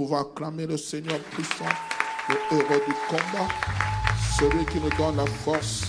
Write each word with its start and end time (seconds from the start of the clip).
Pouvons 0.00 0.16
acclamer 0.16 0.66
le 0.66 0.78
Seigneur 0.78 1.18
puissant, 1.18 1.66
le 2.30 2.56
héros 2.56 2.82
du 2.86 2.94
combat, 3.06 3.48
celui 4.38 4.64
qui 4.64 4.80
nous 4.80 4.88
donne 4.96 5.16
la 5.18 5.26
force. 5.26 5.82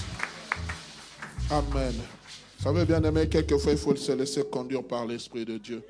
Amen. 1.50 1.94
Vous 2.58 2.64
savez, 2.66 2.84
bien 2.84 3.02
aimé, 3.04 3.30
quelquefois 3.30 3.72
il 3.72 3.78
faut 3.78 3.96
se 3.96 4.12
laisser 4.12 4.44
conduire 4.44 4.84
par 4.84 5.06
l'Esprit 5.06 5.46
de 5.46 5.58
Dieu. 5.58 5.82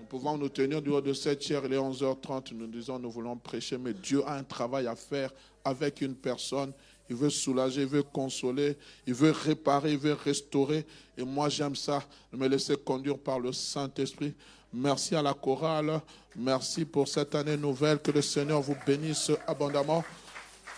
Nous 0.00 0.06
pouvons 0.06 0.36
nous 0.36 0.48
tenir 0.48 0.82
du 0.82 0.90
haut 0.90 1.00
de 1.00 1.12
cette 1.12 1.44
chair, 1.44 1.62
il 1.66 1.74
est 1.74 1.78
11h30, 1.78 2.52
nous 2.54 2.66
disons 2.66 2.98
nous 2.98 3.12
voulons 3.12 3.36
prêcher, 3.36 3.78
mais 3.78 3.92
Dieu 3.92 4.24
a 4.26 4.34
un 4.34 4.42
travail 4.42 4.88
à 4.88 4.96
faire 4.96 5.30
avec 5.64 6.00
une 6.00 6.16
personne. 6.16 6.72
Il 7.08 7.14
veut 7.14 7.30
soulager, 7.30 7.82
il 7.82 7.86
veut 7.86 8.02
consoler, 8.02 8.76
il 9.06 9.14
veut 9.14 9.30
réparer, 9.30 9.92
il 9.92 9.98
veut 9.98 10.14
restaurer. 10.14 10.84
Et 11.16 11.22
moi, 11.22 11.48
j'aime 11.48 11.76
ça, 11.76 12.02
me 12.32 12.48
laisser 12.48 12.76
conduire 12.76 13.16
par 13.16 13.38
le 13.38 13.52
Saint-Esprit. 13.52 14.34
Merci 14.72 15.14
à 15.14 15.22
la 15.22 15.34
chorale. 15.34 16.00
Merci 16.36 16.84
pour 16.84 17.08
cette 17.08 17.34
année 17.34 17.56
nouvelle. 17.56 17.98
Que 17.98 18.10
le 18.10 18.22
Seigneur 18.22 18.60
vous 18.60 18.76
bénisse 18.86 19.30
abondamment. 19.46 20.04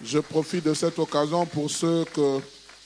Je 0.03 0.19
profite 0.19 0.65
de 0.65 0.75
cette 0.75 0.99
occasion 0.99 1.45
pour 1.47 1.71
ceux 1.71 2.05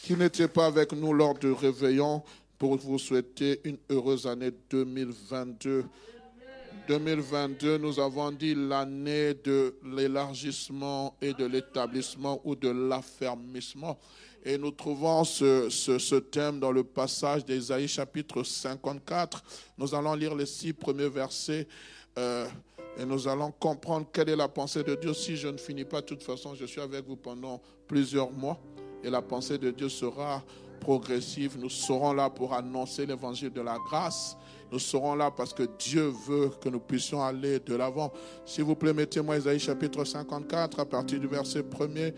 qui 0.02 0.14
n'étaient 0.14 0.48
pas 0.48 0.66
avec 0.66 0.92
nous 0.92 1.12
lors 1.12 1.34
du 1.34 1.52
réveillon 1.52 2.22
pour 2.58 2.76
vous 2.78 2.98
souhaiter 2.98 3.60
une 3.64 3.76
heureuse 3.90 4.26
année 4.26 4.50
2022. 4.70 5.84
2022, 6.88 7.78
nous 7.78 8.00
avons 8.00 8.32
dit 8.32 8.54
l'année 8.54 9.34
de 9.34 9.76
l'élargissement 9.84 11.14
et 11.20 11.32
de 11.34 11.44
l'établissement 11.44 12.40
ou 12.44 12.56
de 12.56 12.68
l'affermissement. 12.68 13.98
Et 14.44 14.58
nous 14.58 14.72
trouvons 14.72 15.22
ce, 15.22 16.18
thème 16.18 16.58
dans 16.58 16.72
le 16.72 16.82
passage 16.82 17.44
d'Ésaïe 17.44 17.86
chapitre 17.86 18.42
54. 18.42 19.42
Nous 19.78 19.94
allons 19.94 20.14
lire 20.14 20.34
les 20.34 20.46
six 20.46 20.72
premiers 20.72 21.08
versets 21.08 21.68
euh, 22.18 22.46
et 22.98 23.04
nous 23.04 23.28
allons 23.28 23.52
comprendre 23.52 24.06
quelle 24.12 24.30
est 24.30 24.36
la 24.36 24.48
pensée 24.48 24.82
de 24.82 24.96
Dieu. 24.96 25.14
Si 25.14 25.36
je 25.36 25.46
ne 25.46 25.56
finis 25.56 25.84
pas, 25.84 26.00
de 26.00 26.06
toute 26.06 26.24
façon, 26.24 26.56
je 26.56 26.64
suis 26.64 26.80
avec 26.80 27.06
vous 27.06 27.14
pendant 27.14 27.62
plusieurs 27.86 28.32
mois 28.32 28.58
et 29.04 29.10
la 29.10 29.22
pensée 29.22 29.58
de 29.58 29.70
Dieu 29.70 29.88
sera 29.88 30.42
progressive. 30.80 31.56
Nous 31.58 31.70
serons 31.70 32.12
là 32.12 32.28
pour 32.28 32.52
annoncer 32.52 33.06
l'évangile 33.06 33.52
de 33.52 33.60
la 33.60 33.78
grâce. 33.86 34.36
Nous 34.72 34.80
serons 34.80 35.14
là 35.14 35.30
parce 35.30 35.52
que 35.52 35.64
Dieu 35.78 36.12
veut 36.26 36.50
que 36.60 36.68
nous 36.68 36.80
puissions 36.80 37.22
aller 37.22 37.60
de 37.60 37.76
l'avant. 37.76 38.12
S'il 38.44 38.64
vous 38.64 38.74
plaît, 38.74 38.92
mettez-moi 38.92 39.36
Ésaïe 39.36 39.60
chapitre 39.60 40.04
54 40.04 40.80
à 40.80 40.84
partir 40.84 41.20
du 41.20 41.28
verset 41.28 41.60
1er. 41.60 42.12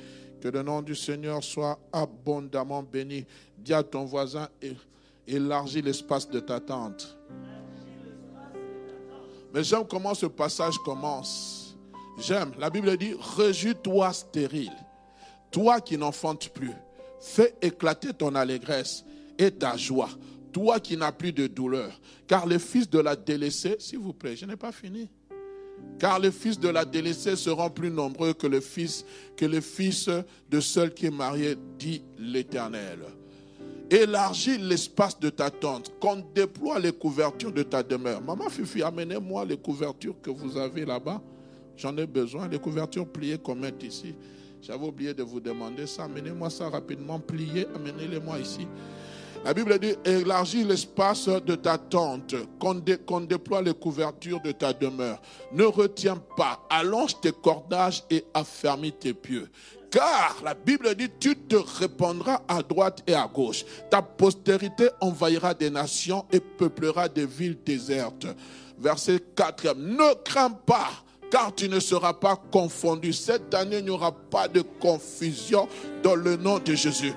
Que 0.44 0.50
le 0.50 0.62
nom 0.62 0.82
du 0.82 0.94
Seigneur 0.94 1.42
soit 1.42 1.78
abondamment 1.90 2.82
béni. 2.82 3.24
Dis 3.56 3.72
à 3.72 3.82
ton 3.82 4.04
voisin, 4.04 4.46
élargis 5.26 5.80
l'espace 5.80 6.28
de 6.28 6.38
ta 6.38 6.60
tente. 6.60 7.16
Mais 9.54 9.64
j'aime 9.64 9.86
comment 9.88 10.12
ce 10.12 10.26
passage 10.26 10.76
commence? 10.84 11.74
J'aime. 12.18 12.52
La 12.58 12.68
Bible 12.68 12.94
dit, 12.98 13.14
réjouis-toi 13.38 14.12
stérile, 14.12 14.76
toi 15.50 15.80
qui 15.80 15.96
n'enfantes 15.96 16.50
plus. 16.50 16.74
Fais 17.22 17.54
éclater 17.62 18.12
ton 18.12 18.34
allégresse 18.34 19.02
et 19.38 19.50
ta 19.50 19.78
joie, 19.78 20.10
toi 20.52 20.78
qui 20.78 20.98
n'as 20.98 21.12
plus 21.12 21.32
de 21.32 21.46
douleur. 21.46 21.98
Car 22.26 22.44
les 22.44 22.58
fils 22.58 22.90
de 22.90 22.98
la 22.98 23.16
délaissée, 23.16 23.76
s'il 23.78 24.00
vous 24.00 24.12
plaît, 24.12 24.36
je 24.36 24.44
n'ai 24.44 24.56
pas 24.56 24.72
fini. 24.72 25.08
Car 25.98 26.18
les 26.18 26.32
fils 26.32 26.58
de 26.58 26.68
la 26.68 26.84
délaissée 26.84 27.36
seront 27.36 27.70
plus 27.70 27.90
nombreux 27.90 28.32
que, 28.32 28.46
les 28.46 28.60
fils 28.60 29.04
de 30.50 30.60
celle 30.60 30.92
qui 30.92 31.06
est 31.06 31.10
mariée, 31.10 31.56
dit 31.78 32.02
l'Éternel. 32.18 32.98
Élargis 33.90 34.58
l'espace 34.58 35.18
de 35.20 35.30
ta 35.30 35.50
tente, 35.50 35.92
qu'on 36.00 36.24
déploie 36.34 36.78
les 36.78 36.92
couvertures 36.92 37.52
de 37.52 37.62
ta 37.62 37.82
demeure. 37.82 38.20
Maman 38.22 38.48
Fifi, 38.48 38.82
amenez-moi 38.82 39.44
les 39.44 39.56
couvertures 39.56 40.16
que 40.20 40.30
vous 40.30 40.56
avez 40.56 40.84
là-bas. 40.84 41.20
J'en 41.76 41.96
ai 41.96 42.06
besoin, 42.06 42.48
les 42.48 42.58
couvertures 42.58 43.06
pliées 43.06 43.38
qu'on 43.38 43.54
met 43.54 43.74
ici. 43.82 44.14
J'avais 44.62 44.86
oublié 44.86 45.12
de 45.12 45.22
vous 45.22 45.40
demander 45.40 45.86
ça. 45.86 46.04
Amenez-moi 46.04 46.48
ça 46.48 46.68
rapidement, 46.70 47.20
pliées, 47.20 47.66
amenez-les-moi 47.74 48.38
ici. 48.38 48.66
La 49.44 49.52
Bible 49.52 49.78
dit, 49.78 49.94
élargis 50.06 50.64
l'espace 50.64 51.28
de 51.28 51.54
ta 51.54 51.76
tente, 51.76 52.34
qu'on 52.58 53.20
déploie 53.20 53.60
les 53.60 53.74
couvertures 53.74 54.40
de 54.40 54.52
ta 54.52 54.72
demeure. 54.72 55.20
Ne 55.52 55.64
retiens 55.64 56.16
pas, 56.34 56.66
allonge 56.70 57.20
tes 57.20 57.32
cordages 57.32 58.04
et 58.08 58.24
affermis 58.32 58.92
tes 58.92 59.12
pieux. 59.12 59.50
Car 59.90 60.36
la 60.42 60.54
Bible 60.54 60.94
dit, 60.94 61.10
tu 61.20 61.36
te 61.36 61.56
répandras 61.56 62.40
à 62.48 62.62
droite 62.62 63.02
et 63.06 63.12
à 63.12 63.28
gauche. 63.32 63.66
Ta 63.90 64.00
postérité 64.00 64.88
envahira 65.02 65.52
des 65.52 65.68
nations 65.68 66.24
et 66.32 66.40
peuplera 66.40 67.10
des 67.10 67.26
villes 67.26 67.58
désertes. 67.64 68.26
Verset 68.78 69.20
4. 69.36 69.76
Ne 69.76 70.14
crains 70.24 70.50
pas 70.50 70.88
car 71.30 71.54
tu 71.54 71.68
ne 71.68 71.80
seras 71.80 72.12
pas 72.12 72.36
confondu. 72.50 73.12
Cette 73.12 73.52
année, 73.54 73.78
il 73.78 73.84
n'y 73.84 73.90
aura 73.90 74.12
pas 74.12 74.48
de 74.48 74.62
confusion 74.62 75.68
dans 76.02 76.14
le 76.14 76.36
nom 76.36 76.60
de 76.60 76.74
Jésus. 76.74 77.12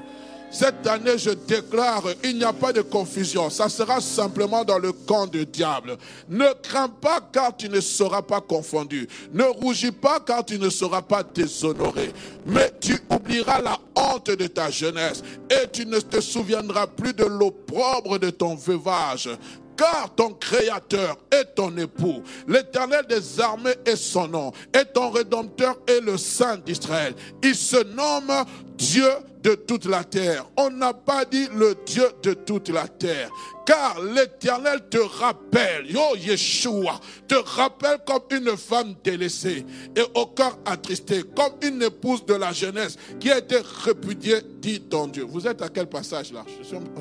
Cette 0.50 0.88
année, 0.88 1.18
je 1.18 1.32
déclare, 1.32 2.04
il 2.24 2.38
n'y 2.38 2.44
a 2.44 2.54
pas 2.54 2.72
de 2.72 2.82
confusion. 2.82 3.50
Ça 3.50 3.68
sera 3.68 4.00
simplement 4.00 4.64
dans 4.64 4.80
le 4.80 4.92
camp 4.92 5.28
du 5.28 5.46
diable. 5.46 5.98
Ne 6.30 6.48
crains 6.62 6.88
pas 6.88 7.20
car 7.32 7.56
tu 7.56 7.68
ne 7.70 7.82
seras 7.82 8.22
pas 8.22 8.42
confondu. 8.42 9.08
Ne 9.34 9.44
rougis 9.44 9.92
pas 9.92 10.20
car 10.20 10.46
tu 10.46 10.58
ne 10.58 10.70
seras 10.70 11.02
pas 11.02 11.24
déshonoré. 11.24 12.14
Mais 12.46 12.72
tu 12.80 12.98
oublieras 13.10 13.62
la 13.62 13.78
honte 13.96 14.32
de 14.32 14.48
ta 14.48 14.72
jeunesse 14.72 15.22
et 15.50 15.68
tu 15.72 15.86
ne 15.86 16.00
te 16.00 16.22
souviendras 16.22 16.88
plus 16.88 17.14
de 17.14 17.26
l'opprobre 17.26 18.18
de 18.18 18.30
ton 18.30 18.56
veuvage 18.56 19.30
car 19.78 20.14
ton 20.16 20.34
Créateur 20.34 21.18
est 21.32 21.56
ton 21.56 21.76
époux. 21.78 22.24
L'Éternel 22.48 23.06
des 23.08 23.40
armées 23.40 23.76
est 23.86 23.96
son 23.96 24.28
nom, 24.28 24.52
et 24.74 24.86
ton 24.94 25.10
Rédempteur 25.10 25.78
est 25.88 26.02
le 26.02 26.18
Saint 26.18 26.58
d'Israël. 26.58 27.14
Il 27.44 27.56
se 27.56 27.84
nomme 27.84 28.46
Dieu 28.78 29.10
de 29.44 29.56
toute 29.56 29.86
la 29.86 30.04
terre. 30.04 30.46
On 30.58 30.70
n'a 30.70 30.94
pas 30.94 31.24
dit 31.24 31.48
le 31.56 31.76
Dieu 31.86 32.06
de 32.22 32.34
toute 32.34 32.70
la 32.70 32.88
terre. 32.88 33.30
Car 33.66 34.02
l'Éternel 34.02 34.82
te 34.90 34.98
rappelle, 34.98 35.90
yo 35.90 36.16
Yeshua, 36.16 37.00
te 37.28 37.36
rappelle 37.36 38.00
comme 38.06 38.24
une 38.32 38.56
femme 38.58 38.96
délaissée 39.04 39.66
et 39.96 40.04
au 40.16 40.26
cœur 40.28 40.58
attristé, 40.66 41.24
comme 41.36 41.54
une 41.62 41.82
épouse 41.84 42.26
de 42.26 42.34
la 42.34 42.52
jeunesse 42.54 42.98
qui 43.20 43.32
a 43.32 43.38
été 43.38 43.58
répudiée, 43.84 44.42
dit 44.60 44.82
ton 44.82 45.08
Dieu. 45.08 45.26
Vous 45.28 45.48
êtes 45.48 45.62
à 45.62 45.70
quel 45.70 45.88
passage 45.88 46.32
là? 46.32 46.46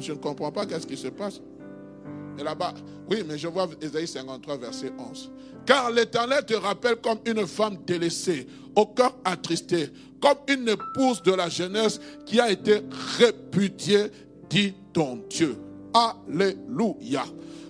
Je, 0.01 0.13
ne 0.13 0.19
comprends 0.19 0.51
pas 0.51 0.67
qu'est-ce 0.67 0.87
qui 0.87 0.97
se 0.97 1.09
passe. 1.09 1.41
Et 2.39 2.43
là-bas, 2.43 2.75
oui, 3.11 3.25
mais 3.27 3.39
je 3.39 3.49
vois 3.49 3.69
Ésaïe 3.81 4.07
53, 4.07 4.57
verset 4.59 4.93
11. 4.99 5.31
Car 5.65 5.91
l'Éternel 5.91 6.45
te 6.45 6.55
rappelle 6.55 6.97
comme 6.97 7.19
une 7.27 7.47
femme 7.47 7.79
délaissée, 7.87 8.47
au 8.75 8.87
cœur 8.87 9.15
attristé, 9.25 9.91
comme 10.21 10.39
une 10.49 10.69
épouse 10.69 11.23
de 11.23 11.33
la 11.33 11.49
jeunesse 11.49 12.01
qui 12.25 12.41
a 12.41 12.51
été 12.51 12.83
répudiée, 13.19 14.11
dit 14.49 14.75
ton 14.93 15.21
Dieu. 15.29 15.57
Alléluia. 15.95 17.25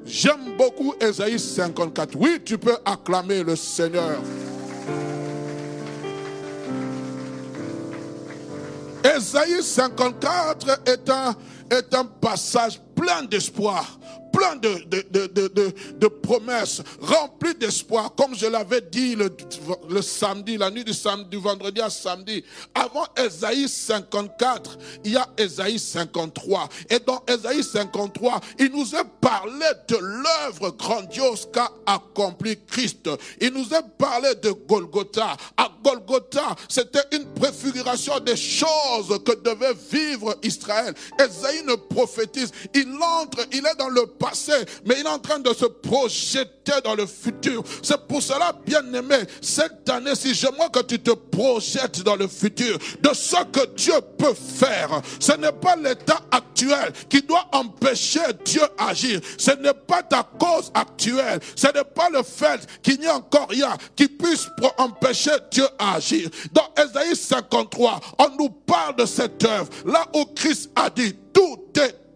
J'aime 0.05 0.57
beaucoup 0.57 0.95
Ésaïe 1.01 1.39
54. 1.39 2.17
Oui, 2.19 2.39
tu 2.45 2.59
peux 2.59 2.77
acclamer 2.85 3.43
le 3.43 3.57
Seigneur. 3.57 4.21
Ésaïe 9.17 9.63
54 9.63 10.83
est 10.87 11.09
un, 11.11 11.35
est 11.71 11.95
un 11.95 12.05
passage 12.05 12.81
plein 12.95 13.23
d'espoir 13.23 13.99
plein 14.37 14.57
de, 14.57 14.85
de, 15.11 15.49
de, 15.49 15.75
de 15.95 16.07
promesses, 16.09 16.83
rempli 17.01 17.55
d'espoir, 17.55 18.15
comme 18.15 18.35
je 18.35 18.47
l'avais 18.47 18.83
dit 18.83 19.15
le, 19.17 19.35
le, 19.89 20.03
samedi, 20.03 20.59
la 20.59 20.71
nuit 20.71 20.85
du 20.85 20.93
samedi, 20.93 21.31
du 21.31 21.39
vendredi 21.39 21.81
à 21.81 21.89
samedi. 21.89 22.45
Avant 22.75 23.07
Esaïe 23.17 23.67
54, 23.67 24.79
il 25.05 25.13
y 25.13 25.17
a 25.17 25.27
Esaïe 25.39 25.79
53. 25.79 26.69
Et 26.91 26.99
dans 26.99 27.23
Esaïe 27.27 27.65
53, 27.65 28.41
il 28.59 28.73
nous 28.73 28.95
a 28.95 29.05
parlé 29.05 29.67
de 29.89 29.97
l'œuvre 29.97 30.71
grandiose 30.77 31.49
qu'a 31.51 31.71
accompli 31.87 32.59
Christ. 32.67 33.09
Il 33.41 33.55
nous 33.55 33.73
a 33.75 33.83
parlé 33.83 34.35
de 34.35 34.51
Golgotha. 34.51 35.35
À 35.57 35.71
Golgotha, 35.83 36.55
c'était 36.69 37.05
une 37.13 37.25
préfiguration 37.25 38.21
des 38.21 38.37
choses 38.37 39.19
que 39.25 39.35
devait 39.43 39.75
vivre 39.91 40.37
Israël. 40.43 40.93
Esaïe 41.19 41.63
ne 41.65 41.75
prophétise. 41.75 42.53
Il 42.75 42.87
entre, 43.03 43.47
il 43.53 43.65
est 43.67 43.79
dans 43.79 43.89
le 43.89 44.07
mais 44.85 44.97
il 44.99 45.07
est 45.07 45.09
en 45.09 45.19
train 45.19 45.39
de 45.39 45.53
se 45.53 45.67
projeter 45.67 46.73
dans 46.85 46.95
le 46.95 47.07
futur. 47.07 47.63
C'est 47.83 48.07
pour 48.07 48.23
cela, 48.23 48.53
bien 48.65 48.83
aimé, 48.93 49.17
cette 49.41 49.89
année, 49.89 50.15
si 50.15 50.35
j'aimerais 50.35 50.71
que 50.73 50.83
tu 50.83 50.99
te 50.99 51.13
projettes 51.13 52.03
dans 52.03 52.17
le 52.17 52.29
futur, 52.29 52.79
de 53.01 53.11
ce 53.15 53.37
que 53.53 53.67
Dieu 53.75 53.95
peut 54.19 54.35
faire, 54.35 55.01
ce 55.21 55.33
n'est 55.33 55.53
pas 55.53 55.77
l'état 55.77 56.21
actuel 56.31 56.93
qui 57.09 57.23
doit 57.23 57.47
empêcher 57.53 58.21
Dieu 58.45 58.63
agir. 58.79 59.21
Ce 59.39 59.51
n'est 59.53 59.75
pas 59.75 60.03
ta 60.03 60.23
cause 60.39 60.71
actuelle. 60.75 61.41
Ce 61.55 61.67
n'est 61.67 61.85
pas 61.85 62.11
le 62.11 62.23
fait 62.23 62.67
qu'il 62.83 63.01
n'y 63.01 63.07
a 63.07 63.17
encore 63.17 63.49
rien 63.49 63.77
qui 63.95 64.09
puisse 64.09 64.49
empêcher 64.79 65.33
Dieu 65.51 65.67
agir. 65.79 66.29
Dans 66.53 66.69
Ésaïe 66.83 67.17
53, 67.17 68.01
on 68.19 68.29
nous 68.39 68.51
parle 68.51 68.97
de 68.97 69.07
cette 69.07 69.45
œuvre. 69.45 69.69
Là 69.85 70.07
où 70.15 70.25
Christ 70.35 70.71
a 70.75 70.91
dit, 70.91 71.15
tout 71.33 71.59
est 71.77 72.07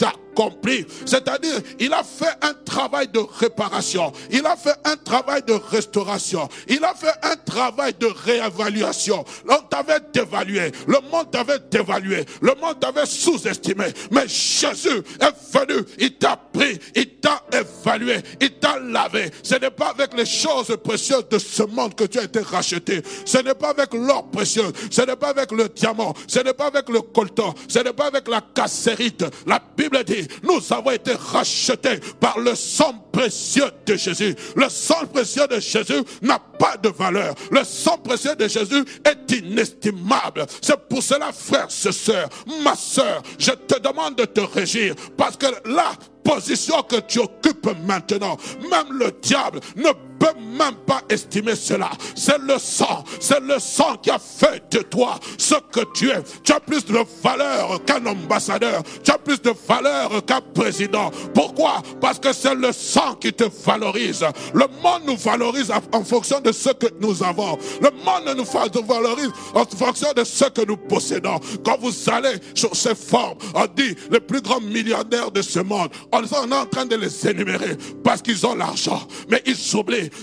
C'est-à-dire, 1.06 1.60
il 1.78 1.92
a 1.92 2.02
fait 2.02 2.32
un 2.42 2.54
travail 2.64 3.08
de 3.08 3.18
réparation. 3.18 4.12
Il 4.30 4.46
a 4.46 4.56
fait 4.56 4.76
un 4.84 4.96
travail 4.96 5.42
de 5.46 5.52
restauration. 5.52 6.48
Il 6.68 6.82
a 6.84 6.94
fait 6.94 7.12
un 7.22 7.36
travail 7.36 7.94
de 7.98 8.06
réévaluation. 8.06 9.24
On 9.48 9.58
t'avait 9.68 10.00
dévalué. 10.12 10.72
Le 10.86 10.98
monde 11.10 11.30
t'avait 11.30 11.58
dévalué. 11.70 12.24
Le 12.40 12.54
monde 12.60 12.80
t'avait 12.80 13.06
sous-estimé. 13.06 13.86
Mais 14.10 14.26
Jésus 14.28 15.02
est 15.20 15.58
venu. 15.58 15.84
Il 15.98 16.16
t'a 16.16 16.36
pris. 16.36 16.78
Il 16.94 17.16
t'a 17.16 17.42
évalué. 17.52 18.16
Il 18.40 18.52
t'a 18.58 18.78
lavé. 18.78 19.30
Ce 19.42 19.56
n'est 19.56 19.70
pas 19.70 19.88
avec 19.88 20.14
les 20.16 20.26
choses 20.26 20.76
précieuses 20.82 21.28
de 21.28 21.38
ce 21.38 21.62
monde 21.64 21.94
que 21.94 22.04
tu 22.04 22.18
as 22.18 22.24
été 22.24 22.40
racheté. 22.40 23.02
Ce 23.24 23.38
n'est 23.38 23.54
pas 23.54 23.70
avec 23.70 23.92
l'or 23.94 24.30
précieux. 24.30 24.72
Ce 24.90 25.02
n'est 25.02 25.16
pas 25.16 25.30
avec 25.30 25.52
le 25.52 25.68
diamant. 25.68 26.14
Ce 26.26 26.38
n'est 26.38 26.54
pas 26.54 26.66
avec 26.66 26.88
le 26.88 27.00
coltan. 27.00 27.54
Ce 27.68 27.78
n'est 27.80 27.92
pas 27.92 28.06
avec 28.06 28.28
la 28.28 28.40
cassérite. 28.40 29.24
La 29.46 29.60
Bible 29.76 30.02
dit, 30.04 30.19
nous 30.42 30.60
avons 30.72 30.90
été 30.90 31.12
rachetés 31.12 32.00
par 32.18 32.38
le 32.38 32.54
sang 32.54 32.94
précieux 33.12 33.70
de 33.86 33.96
Jésus. 33.96 34.34
Le 34.56 34.68
sang 34.68 35.06
précieux 35.12 35.46
de 35.46 35.60
Jésus 35.60 36.02
n'a 36.22 36.38
pas 36.38 36.76
de 36.76 36.88
valeur. 36.88 37.34
Le 37.50 37.64
sang 37.64 37.98
précieux 37.98 38.36
de 38.36 38.48
Jésus 38.48 38.84
est 39.04 39.32
inestimable. 39.32 40.46
C'est 40.60 40.78
pour 40.88 41.02
cela, 41.02 41.32
frère, 41.32 41.66
ce 41.68 41.92
soeur, 41.92 42.28
ma 42.62 42.74
soeur, 42.74 43.22
je 43.38 43.50
te 43.52 43.78
demande 43.80 44.16
de 44.16 44.24
te 44.24 44.40
régir 44.40 44.94
parce 45.16 45.36
que 45.36 45.46
la 45.66 45.92
position 46.24 46.82
que 46.82 46.96
tu 47.00 47.18
occupes 47.18 47.70
maintenant, 47.86 48.36
même 48.70 48.98
le 48.98 49.12
diable 49.22 49.60
ne 49.76 49.88
peut 50.20 50.38
même 50.38 50.74
pas 50.86 51.00
estimer 51.08 51.56
cela. 51.56 51.90
C'est 52.14 52.38
le 52.38 52.58
sang, 52.58 53.02
c'est 53.18 53.40
le 53.40 53.58
sang 53.58 53.96
qui 53.96 54.10
a 54.10 54.18
fait 54.18 54.62
de 54.70 54.82
toi 54.82 55.18
ce 55.38 55.54
que 55.72 55.80
tu 55.94 56.10
es. 56.10 56.22
Tu 56.44 56.52
as 56.52 56.60
plus 56.60 56.84
de 56.84 56.98
valeur 57.22 57.82
qu'un 57.84 58.04
ambassadeur, 58.06 58.82
tu 59.02 59.10
as 59.10 59.18
plus 59.18 59.40
de 59.40 59.52
valeur 59.66 60.24
qu'un 60.24 60.42
président. 60.54 61.10
Pourquoi? 61.34 61.82
Parce 62.00 62.18
que 62.18 62.32
c'est 62.32 62.54
le 62.54 62.70
sang 62.72 63.14
qui 63.14 63.32
te 63.32 63.44
valorise. 63.64 64.24
Le 64.52 64.66
monde 64.82 65.02
nous 65.06 65.16
valorise 65.16 65.72
en 65.92 66.04
fonction 66.04 66.40
de 66.40 66.52
ce 66.52 66.70
que 66.70 66.86
nous 67.00 67.22
avons. 67.24 67.58
Le 67.80 67.90
monde 68.04 68.36
nous 68.36 68.44
valorise 68.84 69.30
en 69.54 69.64
fonction 69.64 70.12
de 70.14 70.24
ce 70.24 70.44
que 70.44 70.66
nous 70.66 70.76
possédons. 70.76 71.40
Quand 71.64 71.78
vous 71.80 71.92
allez 72.10 72.36
sur 72.54 72.76
ces 72.76 72.94
formes, 72.94 73.38
on 73.54 73.66
dit 73.74 73.96
les 74.10 74.20
plus 74.20 74.42
grands 74.42 74.60
millionnaires 74.60 75.30
de 75.30 75.40
ce 75.40 75.60
monde, 75.60 75.88
on 76.12 76.22
est 76.22 76.54
en 76.54 76.66
train 76.66 76.84
de 76.84 76.96
les 76.96 77.26
énumérer 77.26 77.76
parce 78.04 78.20
qu'ils 78.20 78.46
ont 78.46 78.54
l'argent. 78.54 79.00
Mais 79.30 79.42
ils 79.46 79.56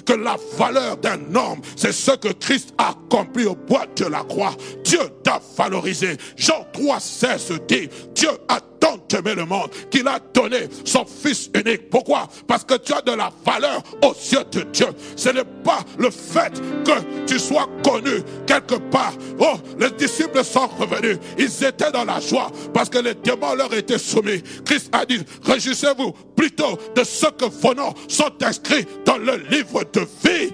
que 0.05 0.13
la 0.13 0.37
valeur 0.57 0.97
d'un 0.97 1.35
homme, 1.35 1.61
c'est 1.75 1.91
ce 1.91 2.11
que 2.11 2.29
Christ 2.29 2.73
a 2.77 2.89
accompli 2.89 3.45
au 3.45 3.55
bois 3.55 3.85
de 3.95 4.05
la 4.05 4.23
croix. 4.23 4.55
Dieu 4.83 4.99
t'a 5.23 5.41
valorisé. 5.57 6.17
Jean 6.35 6.65
3, 6.73 6.99
16 6.99 7.53
dit, 7.67 7.89
Dieu 8.13 8.29
a 8.47 8.59
tant 9.07 9.21
le 9.23 9.45
monde 9.45 9.69
qu'il 9.89 10.07
a 10.07 10.19
donné 10.33 10.67
son 10.85 11.05
Fils 11.05 11.49
unique. 11.53 11.89
Pourquoi? 11.89 12.27
Parce 12.47 12.63
que 12.63 12.75
tu 12.75 12.93
as 12.93 13.01
de 13.01 13.11
la 13.11 13.31
valeur 13.45 13.81
aux 14.03 14.13
yeux 14.13 14.43
de 14.51 14.61
Dieu. 14.71 14.87
Ce 15.15 15.29
n'est 15.29 15.43
pas 15.63 15.79
le 15.97 16.09
fait 16.09 16.53
que 16.83 17.25
tu 17.25 17.39
sois 17.39 17.67
connu 17.83 18.21
quelque 18.45 18.75
part. 18.75 19.13
Oh, 19.39 19.55
les 19.79 19.91
disciples 19.91 20.43
sont 20.43 20.67
revenus. 20.67 21.17
Ils 21.37 21.63
étaient 21.63 21.91
dans 21.91 22.05
la 22.05 22.19
joie 22.19 22.51
parce 22.73 22.89
que 22.89 22.99
les 22.99 23.15
démons 23.15 23.55
leur 23.55 23.73
étaient 23.73 23.97
soumis. 23.97 24.41
Christ 24.65 24.89
a 24.91 25.05
dit, 25.05 25.23
réjouissez-vous 25.43 26.11
plutôt 26.35 26.77
de 26.95 27.03
ce 27.03 27.27
que 27.27 27.45
vos 27.45 27.73
noms 27.73 27.93
sont 28.07 28.31
inscrits 28.41 28.85
dans 29.05 29.17
le 29.17 29.37
livre 29.49 29.83
de 29.93 30.01
vie. 30.23 30.53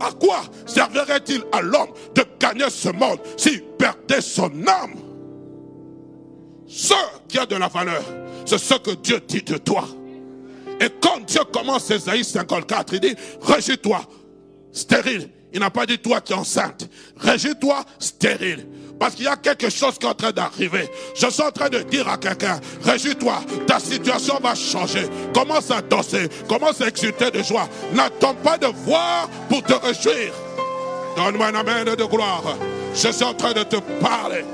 À 0.00 0.10
quoi 0.12 0.42
servirait-il 0.66 1.42
à 1.52 1.62
l'homme 1.62 1.90
de 2.14 2.24
gagner 2.38 2.68
ce 2.68 2.90
monde 2.90 3.18
s'il 3.36 3.62
perdait 3.78 4.20
son 4.20 4.50
âme? 4.66 5.03
Ce 6.76 6.94
qui 7.28 7.38
a 7.38 7.46
de 7.46 7.54
la 7.54 7.68
valeur, 7.68 8.02
c'est 8.44 8.58
ce 8.58 8.74
que 8.74 8.90
Dieu 8.90 9.20
dit 9.28 9.42
de 9.42 9.58
toi. 9.58 9.84
Et 10.80 10.88
quand 11.00 11.20
Dieu 11.24 11.42
commence 11.52 11.88
Esaïe 11.88 12.24
54, 12.24 12.94
il 12.94 13.00
dit, 13.00 13.14
régis-toi, 13.42 14.02
stérile. 14.72 15.30
Il 15.52 15.60
n'a 15.60 15.70
pas 15.70 15.86
dit 15.86 15.98
toi 15.98 16.20
qui 16.20 16.32
es 16.32 16.36
enceinte. 16.36 16.88
Régis-toi, 17.16 17.84
stérile. 18.00 18.66
Parce 18.98 19.14
qu'il 19.14 19.24
y 19.24 19.28
a 19.28 19.36
quelque 19.36 19.70
chose 19.70 19.98
qui 19.98 20.06
est 20.06 20.08
en 20.08 20.14
train 20.14 20.32
d'arriver. 20.32 20.90
Je 21.14 21.30
suis 21.30 21.42
en 21.44 21.52
train 21.52 21.68
de 21.68 21.78
dire 21.78 22.08
à 22.08 22.18
quelqu'un, 22.18 22.60
réjouis-toi, 22.82 23.40
ta 23.68 23.78
situation 23.78 24.40
va 24.42 24.56
changer. 24.56 25.06
Commence 25.32 25.70
à 25.70 25.80
danser, 25.80 26.28
commence 26.48 26.80
à 26.80 26.88
exulter 26.88 27.30
de 27.30 27.40
joie. 27.40 27.68
N'attends 27.92 28.34
pas 28.34 28.58
de 28.58 28.66
voir 28.66 29.28
pour 29.48 29.62
te 29.62 29.74
réjouir. 29.74 30.34
Donne-moi 31.16 31.46
un 31.46 31.54
amen 31.54 31.84
de 31.84 32.04
gloire. 32.04 32.42
Je 32.92 33.12
suis 33.12 33.24
en 33.24 33.34
train 33.34 33.52
de 33.52 33.62
te 33.62 33.76
parler. 34.00 34.44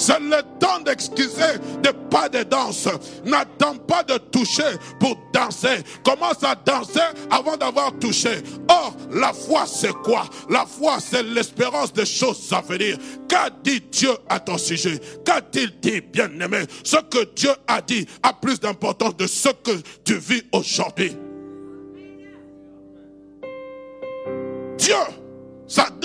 C'est 0.00 0.18
le 0.18 0.40
temps 0.58 0.80
d'excuser 0.80 1.58
de 1.82 1.90
pas 2.08 2.30
de 2.30 2.42
danse. 2.42 2.88
N'attends 3.22 3.76
pas 3.76 4.02
de 4.02 4.16
toucher 4.16 4.78
pour 4.98 5.14
danser. 5.30 5.84
Commence 6.02 6.42
à 6.42 6.54
danser 6.54 7.00
avant 7.30 7.58
d'avoir 7.58 7.92
touché. 7.98 8.30
Or, 8.66 8.96
la 9.12 9.34
foi, 9.34 9.66
c'est 9.66 9.92
quoi? 9.92 10.24
La 10.48 10.64
foi, 10.64 10.96
c'est 11.00 11.22
l'espérance 11.22 11.92
des 11.92 12.06
choses 12.06 12.50
à 12.50 12.62
venir. 12.62 12.96
Qu'a 13.28 13.50
dit 13.62 13.82
Dieu 13.92 14.12
à 14.26 14.40
ton 14.40 14.56
sujet? 14.56 14.98
Qu'a-t-il 15.22 15.78
dit, 15.80 16.00
bien-aimé? 16.00 16.60
Ce 16.82 16.96
que 16.96 17.26
Dieu 17.34 17.50
a 17.68 17.82
dit 17.82 18.06
a 18.22 18.32
plus 18.32 18.58
d'importance 18.58 19.14
de 19.18 19.26
ce 19.26 19.50
que 19.50 19.82
tu 20.02 20.16
vis 20.16 20.44
aujourd'hui. 20.50 21.14
Dieu 24.78 24.96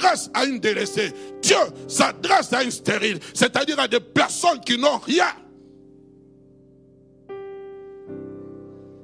s'adresse 0.06 0.30
à 0.34 0.46
une 0.46 0.60
délaissée. 0.60 1.12
Dieu 1.42 1.58
s'adresse 1.88 2.54
à 2.54 2.64
une 2.64 2.72
stérile, 2.72 3.20
c'est-à-dire 3.34 3.80
à 3.80 3.88
des 3.88 4.00
personnes 4.00 4.60
qui 4.62 4.78
n'ont 4.78 4.98
rien. 4.98 5.28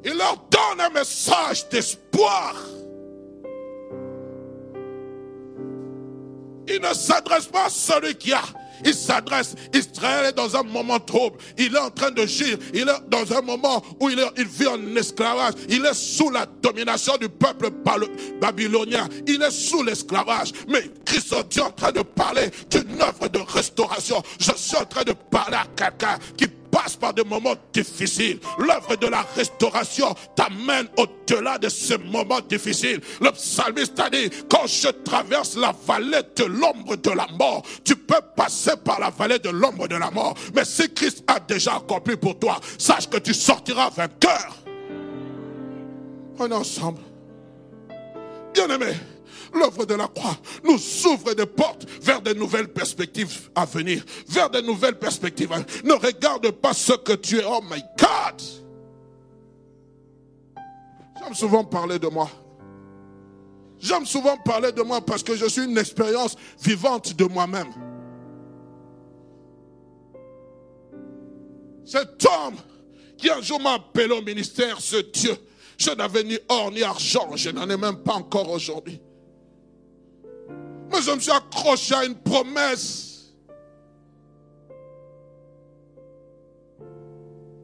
Il 0.04 0.18
leur 0.18 0.38
donne 0.50 0.82
un 0.82 0.90
message 0.90 1.68
d'espoir. 1.70 2.56
Il 6.68 6.80
ne 6.82 6.94
s'adresse 6.94 7.48
pas 7.48 7.66
à 7.66 7.70
celui 7.70 8.16
qui 8.16 8.34
a. 8.34 8.42
Il 8.86 8.94
s'adresse. 8.94 9.56
Israël 9.74 10.28
est 10.28 10.38
dans 10.38 10.56
un 10.56 10.64
moment 10.64 11.00
trouble. 11.00 11.38
Il 11.58 11.76
est 11.76 11.80
en 11.80 11.90
train 11.90 12.12
de 12.12 12.26
gire. 12.26 12.58
Il 12.74 12.82
est 12.82 13.10
dans 13.10 13.36
un 13.36 13.42
moment 13.42 13.84
où 14.00 14.10
il, 14.10 14.20
il 14.38 14.46
vit 14.46 14.68
en 14.68 14.96
esclavage. 14.96 15.54
Il 15.70 15.86
est 15.86 15.94
sous 15.94 16.30
la 16.30 16.46
domination 16.62 17.18
du 17.18 17.30
peuple 17.30 17.70
babylonien. 18.42 19.08
Il 19.28 19.42
est 19.42 19.52
sous 19.52 19.84
l'esclavage. 19.84 20.52
Mais 20.68 20.90
Christ 21.06 21.34
est 21.34 21.60
en 21.62 21.72
train 21.72 21.92
de 21.92 22.02
parler 22.02 22.50
d'une 22.70 23.02
œuvre 23.02 23.28
de 23.28 23.40
restauration. 23.40 24.22
Je 24.40 24.52
suis 24.56 24.78
en 24.78 24.86
train 24.86 25.04
de 25.04 25.14
parler 25.14 25.58
à 25.58 25.66
quelqu'un 25.76 26.18
qui 26.38 26.48
par 27.00 27.14
des 27.14 27.24
moments 27.24 27.56
difficiles. 27.74 28.40
L'œuvre 28.58 28.96
de 28.96 29.08
la 29.08 29.26
restauration 29.36 30.16
t'amène 30.36 30.88
au-delà 30.98 31.58
de 31.58 31.70
ces 31.70 31.98
moments 31.98 32.42
difficiles. 32.42 33.02
Le 33.20 33.32
psalmiste 33.32 34.00
a 34.00 34.10
dit, 34.10 34.30
quand 34.50 34.68
je 34.68 34.90
traverse 34.90 35.56
la 35.56 35.74
vallée 35.86 36.22
de 36.36 36.44
l'ombre 36.46 36.96
de 36.96 37.12
la 37.12 37.28
mort, 37.38 37.64
tu 37.84 37.96
peux 37.96 38.22
passer 38.36 38.72
par 38.84 39.00
la 39.00 39.10
vallée 39.10 39.40
de 39.40 39.50
l'ombre 39.50 39.88
de 39.88 39.96
la 39.96 40.12
mort. 40.12 40.36
Mais 40.56 40.66
si 40.66 40.92
Christ 40.94 41.24
a 41.28 41.40
déjà 41.40 41.76
accompli 41.76 42.16
pour 42.16 42.38
toi, 42.40 42.60
sache 42.78 43.10
que 43.10 43.18
tu 43.18 43.34
sortiras 43.34 43.90
vainqueur. 43.90 44.56
On 46.40 46.50
est 46.50 46.54
ensemble. 46.54 47.02
Bien 48.54 48.68
aimé, 48.70 48.94
l'œuvre 49.54 49.86
de 49.86 49.96
la 49.96 50.08
croix 50.08 50.38
nous 50.64 50.80
ouvre 51.08 51.34
des 51.34 51.46
portes 51.46 51.86
vers 52.02 52.22
de 52.22 52.34
nouvelles 52.34 52.72
perspectives 52.72 53.50
à 53.56 53.66
venir, 53.66 54.04
vers 54.28 54.50
de 54.50 54.62
nouvelles 54.62 55.00
perspectives. 55.00 55.52
Ne 55.84 55.94
regarde 55.94 56.52
pas 56.52 56.74
ce 56.74 56.94
que 56.94 57.14
tu 57.14 57.40
es. 57.40 57.44
Oh 57.46 57.62
my 57.70 57.82
God! 58.00 58.42
J'aime 61.22 61.34
souvent 61.34 61.64
parler 61.64 62.00
de 62.00 62.08
moi. 62.08 62.30
J'aime 63.80 64.06
souvent 64.06 64.38
parler 64.38 64.72
de 64.72 64.82
moi 64.82 65.02
parce 65.02 65.24
que 65.24 65.36
je 65.36 65.46
suis 65.46 65.64
une 65.64 65.78
expérience 65.78 66.36
vivante 66.62 67.14
de 67.16 67.26
moi-même. 67.26 67.72
Cet 71.86 72.26
homme 72.26 72.56
qui 73.18 73.30
un 73.30 73.42
jour 73.42 73.60
m'a 73.60 73.74
appelé 73.74 74.12
au 74.14 74.22
ministère, 74.22 74.80
ce 74.80 74.98
Dieu 74.98 75.36
Je 75.78 75.92
n'avais 75.92 76.24
ni 76.24 76.38
or 76.48 76.72
ni 76.72 76.84
argent, 76.84 77.30
je 77.36 77.50
n'en 77.50 77.70
ai 77.70 77.78
même 77.78 77.98
pas 77.98 78.14
encore 78.14 78.50
aujourd'hui. 78.50 79.02
Mais 80.92 81.02
je 81.02 81.12
me 81.12 81.20
suis 81.20 81.32
accroché 81.32 81.96
à 81.96 82.06
une 82.06 82.16
promesse. 82.16 83.34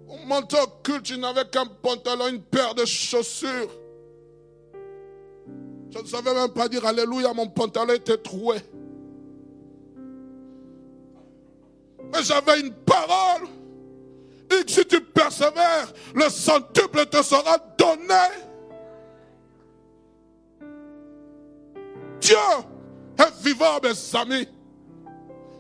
Au 0.08 0.18
montant 0.26 0.66
culte, 0.84 1.08
je 1.08 1.16
n'avais 1.16 1.46
qu'un 1.46 1.66
pantalon, 1.66 2.28
une 2.30 2.42
paire 2.42 2.74
de 2.74 2.86
chaussures. 2.86 3.70
Je 5.90 6.00
ne 6.00 6.06
savais 6.06 6.34
même 6.34 6.52
pas 6.52 6.70
dire 6.70 6.86
Alléluia, 6.86 7.34
mon 7.34 7.48
pantalon 7.48 7.94
était 7.94 8.18
troué. 8.18 8.58
Mais 12.14 12.24
j'avais 12.24 12.62
une 12.62 12.74
parole. 12.74 13.48
Et 14.50 14.64
que 14.64 14.72
si 14.72 14.86
tu 14.86 15.02
persévères, 15.02 15.92
le 16.16 16.30
centuple 16.30 17.06
te 17.08 17.22
sera 17.22 17.58
donné. 17.78 18.14
Dieu 22.22 22.38
est 23.20 23.44
vivant, 23.44 23.80
mes 23.84 24.20
amis. 24.20 24.48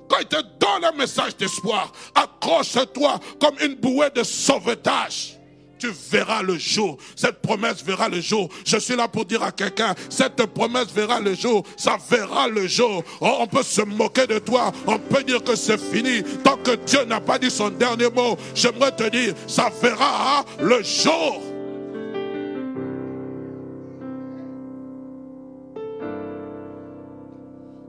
Quand 0.10 0.20
il 0.22 0.28
te 0.28 0.42
donne 0.60 0.86
un 0.86 0.98
message 0.98 1.36
d'espoir, 1.36 1.92
accroche-toi 2.16 3.20
comme 3.40 3.56
une 3.62 3.76
bouée 3.76 4.10
de 4.16 4.24
sauvetage 4.24 5.38
tu 5.80 5.92
verras 6.12 6.42
le 6.42 6.58
jour. 6.58 6.98
Cette 7.16 7.42
promesse 7.42 7.84
verra 7.84 8.10
le 8.10 8.22
jour. 8.22 8.50
Je 8.66 8.78
suis 8.78 8.96
là 8.96 9.08
pour 9.08 9.26
dire 9.26 9.44
à 9.44 9.52
quelqu'un, 9.52 9.96
cette 10.10 10.46
promesse 10.48 10.88
verra 10.94 11.20
le 11.20 11.36
jour. 11.36 11.64
Ça 11.78 11.98
verra 12.10 12.48
le 12.48 12.68
jour. 12.68 13.04
Oh, 13.22 13.38
on 13.40 13.48
peut 13.48 13.64
se 13.64 13.82
moquer 13.82 14.28
de 14.28 14.40
toi. 14.40 14.72
On 14.86 14.98
peut 14.98 15.24
dire 15.24 15.44
que 15.44 15.56
c'est 15.56 15.80
fini. 15.80 16.24
Tant 16.44 16.58
que 16.58 16.76
Dieu 16.76 17.06
n'a 17.06 17.22
pas 17.22 17.40
dit 17.40 17.52
son 17.52 17.70
dernier 17.70 18.10
mot, 18.10 18.38
j'aimerais 18.56 18.96
te 18.96 19.10
dire, 19.10 19.34
ça 19.48 19.72
verra 19.82 20.44
le 20.60 20.84
jour. 20.84 21.42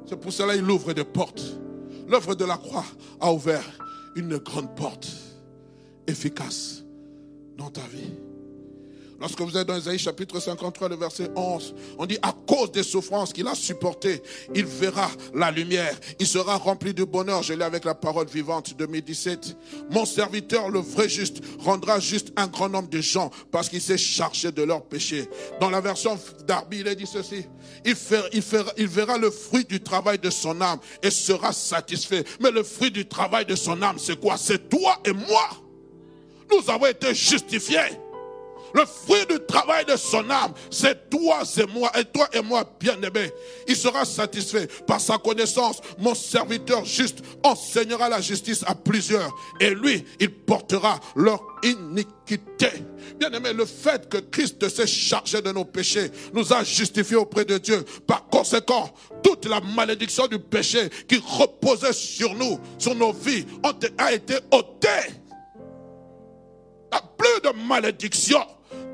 C'est 0.09 0.19
pour 0.19 0.33
cela 0.33 0.55
qu'il 0.55 0.71
ouvre 0.71 0.95
des 0.95 1.05
portes. 1.05 1.45
L'œuvre 2.09 2.35
de 2.35 2.45
la 2.47 2.57
croix 2.57 2.85
a 3.21 3.31
ouvert 3.33 3.65
une 4.17 4.39
grande 4.39 4.75
porte 4.75 5.09
efficace 6.07 6.83
dans 7.59 7.71
ta 7.71 7.83
vie. 7.83 8.13
Lorsque 9.21 9.41
vous 9.41 9.57
êtes 9.57 9.67
dans 9.67 9.77
Isaïe 9.77 9.99
chapitre 9.99 10.39
53, 10.39 10.91
le 10.91 10.97
verset 10.97 11.29
11, 11.35 11.75
on 11.99 12.07
dit 12.07 12.19
à 12.23 12.33
cause 12.47 12.71
des 12.71 12.85
souffrances 12.85 13.33
qu'il 13.33 13.49
a 13.49 13.55
supportées, 13.57 14.23
il 14.55 14.65
verra 14.65 15.11
la 15.35 15.51
lumière, 15.51 15.99
il 16.21 16.27
sera 16.27 16.57
rempli 16.57 16.95
de 16.95 17.03
bonheur. 17.03 17.43
Je 17.43 17.53
l'ai 17.53 17.65
avec 17.65 17.85
la 17.85 17.97
parole 17.97 18.29
vivante 18.29 18.77
2017. 18.79 19.57
Mon 19.91 20.05
serviteur, 20.05 20.71
le 20.71 20.79
vrai 20.79 21.09
juste, 21.09 21.43
rendra 21.59 21.99
juste 21.99 22.33
un 22.37 22.47
grand 22.47 22.69
nombre 22.69 22.89
de 22.89 23.01
gens 23.01 23.31
parce 23.51 23.69
qu'il 23.69 23.81
s'est 23.81 23.99
chargé 23.99 24.53
de 24.53 24.63
leurs 24.63 24.85
péchés. 24.85 25.29
Dans 25.61 25.71
la 25.71 25.81
version 25.81 26.17
d'Arbi, 26.47 26.79
il 26.81 26.87
est 26.87 26.95
dit 26.95 27.07
ceci. 27.07 27.45
Il 27.85 28.87
verra 28.87 29.19
le 29.19 29.33
fruit 29.33 29.65
du 29.65 29.81
travail 29.81 30.21
de 30.21 30.31
son 30.31 30.61
âme 30.61 30.79
et 31.03 31.11
sera 31.11 31.53
satisfait. 31.53 32.23
Mais 32.41 32.53
le 32.53 32.63
fruit 32.63 32.93
du 32.93 33.09
travail 33.09 33.47
de 33.47 33.57
son 33.57 33.83
âme, 33.83 33.99
c'est 33.99 34.21
quoi? 34.21 34.37
C'est 34.37 34.69
toi 34.69 35.01
et 35.05 35.13
moi. 35.13 35.49
Nous 36.51 36.71
avons 36.71 36.87
été 36.87 37.15
justifiés. 37.15 37.99
Le 38.75 38.85
fruit 38.85 39.25
du 39.29 39.39
travail 39.47 39.85
de 39.85 39.97
son 39.97 40.29
âme, 40.31 40.53
c'est 40.71 41.11
toi 41.11 41.43
et 41.57 41.67
moi, 41.67 41.91
et 41.99 42.05
toi 42.05 42.29
et 42.33 42.43
moi, 42.43 42.65
bien-aimés. 42.79 43.31
Il 43.67 43.77
sera 43.77 44.05
satisfait 44.05 44.69
par 44.87 45.01
sa 45.01 45.19
connaissance. 45.19 45.81
Mon 45.99 46.15
serviteur 46.15 46.85
juste 46.85 47.19
enseignera 47.43 48.09
la 48.09 48.21
justice 48.21 48.65
à 48.67 48.75
plusieurs. 48.75 49.35
Et 49.61 49.71
lui, 49.71 50.05
il 50.21 50.31
portera 50.31 51.01
leur 51.17 51.41
iniquité. 51.63 52.71
Bien-aimé, 53.19 53.53
le 53.53 53.65
fait 53.65 54.09
que 54.09 54.19
Christ 54.19 54.69
s'est 54.69 54.87
chargé 54.87 55.41
de 55.41 55.51
nos 55.51 55.65
péchés 55.65 56.11
nous 56.35 56.53
a 56.53 56.63
justifiés 56.63 57.17
auprès 57.17 57.45
de 57.45 57.59
Dieu. 57.59 57.85
Par 58.07 58.27
conséquent, 58.29 58.93
toute 59.23 59.47
la 59.47 59.61
malédiction 59.61 60.27
du 60.27 60.39
péché 60.39 60.91
qui 61.09 61.23
reposait 61.25 61.93
sur 61.93 62.35
nous, 62.35 62.61
sur 62.79 62.95
nos 62.95 63.13
vies, 63.13 63.47
a 63.99 64.13
été 64.13 64.35
ôtée 64.51 65.19
plus 67.19 67.41
de 67.43 67.67
malédiction. 67.67 68.41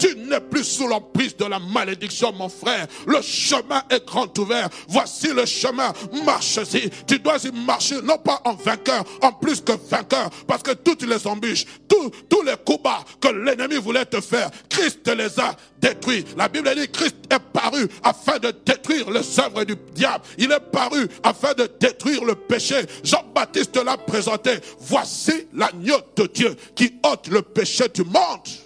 Tu 0.04 0.14
n'es 0.16 0.40
plus 0.40 0.64
sous 0.64 0.87
l'emprise 0.87 1.34
de 1.34 1.46
la 1.46 1.58
malédiction, 1.58 2.30
mon 2.30 2.50
frère. 2.50 2.87
Le 3.06 3.23
chemin 3.23 3.82
est 3.88 4.04
grand 4.04 4.38
ouvert. 4.38 4.68
Voici 4.87 5.28
le 5.28 5.46
chemin. 5.46 5.94
Marche-y. 6.26 6.90
Tu 7.06 7.18
dois 7.18 7.38
y 7.42 7.50
marcher, 7.64 8.02
non 8.02 8.18
pas 8.18 8.38
en 8.44 8.52
vainqueur, 8.52 9.02
en 9.23 9.32
plus 9.32 9.62
que 9.62 9.73
vainqueur. 9.88 10.28
Parce 10.46 10.62
que 10.62 10.73
toutes 10.73 11.04
les 11.04 11.26
embûches, 11.26 11.64
tous, 11.88 12.11
tous 12.28 12.42
les 12.42 12.52
coups 12.66 12.82
bas 12.82 13.02
que 13.18 13.28
l'ennemi 13.28 13.76
voulait 13.76 14.04
te 14.04 14.20
faire, 14.20 14.50
Christ 14.68 15.08
les 15.08 15.40
a 15.40 15.56
détruits. 15.80 16.26
La 16.37 16.49
Bible 16.49 16.70
dit 16.76 16.90
Christ 16.90 17.16
est 17.30 17.52
paru 17.54 17.88
afin 18.02 18.38
de 18.38 18.52
détruire 18.66 19.11
les 19.11 19.40
œuvres 19.40 19.64
du 19.64 19.75
diable. 19.94 20.25
Il 20.37 20.52
est 20.52 20.70
paru 20.70 21.08
afin 21.23 21.54
de 21.54 21.66
détruire 21.80 22.25
le 22.26 22.34
péché. 22.34 22.76
Jean-Baptiste 23.02 23.82
l'a 23.82 23.96
présenté. 23.96 24.50
Voici 24.80 25.46
l'agneau 25.54 25.96
de 26.14 26.26
Dieu 26.26 26.54
qui 26.75 26.92
ôte 27.11 27.28
le 27.28 27.40
péché 27.40 27.87
du 27.88 28.04
monde. 28.04 28.63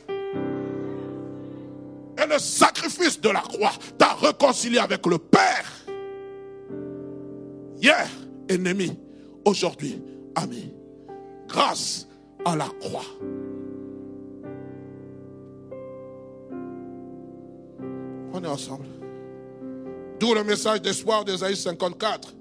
Et 2.20 2.26
le 2.26 2.38
sacrifice 2.38 3.20
de 3.20 3.28
la 3.28 3.40
croix 3.40 3.72
t'a 3.96 4.14
réconcilié 4.14 4.78
avec 4.78 5.06
le 5.06 5.18
Père. 5.18 5.64
Hier, 7.80 8.08
ennemi, 8.48 8.98
aujourd'hui, 9.44 10.02
ami. 10.34 10.72
Grâce 11.46 12.08
à 12.44 12.56
la 12.56 12.68
croix. 12.80 13.04
On 18.32 18.42
est 18.42 18.48
ensemble. 18.48 18.86
D'où 20.18 20.34
le 20.34 20.44
message 20.44 20.82
d'espoir 20.82 21.24
d'Ésaïe 21.24 21.56
54. 21.56 22.34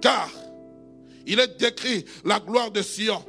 Car 0.00 0.28
il 1.26 1.38
est 1.38 1.58
décrit 1.58 2.04
la 2.24 2.40
gloire 2.40 2.70
de 2.70 2.82
Sion. 2.82 3.22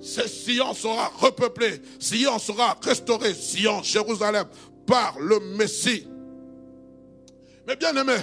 Sion 0.00 0.74
sera 0.74 1.10
repeuplé, 1.18 1.82
Sion 1.98 2.38
sera 2.38 2.76
restauré, 2.82 3.34
Sion, 3.34 3.82
Jérusalem 3.82 4.46
par 4.88 5.20
le 5.20 5.38
Messie. 5.38 6.08
Mais 7.66 7.76
bien 7.76 7.94
aimé, 7.94 8.16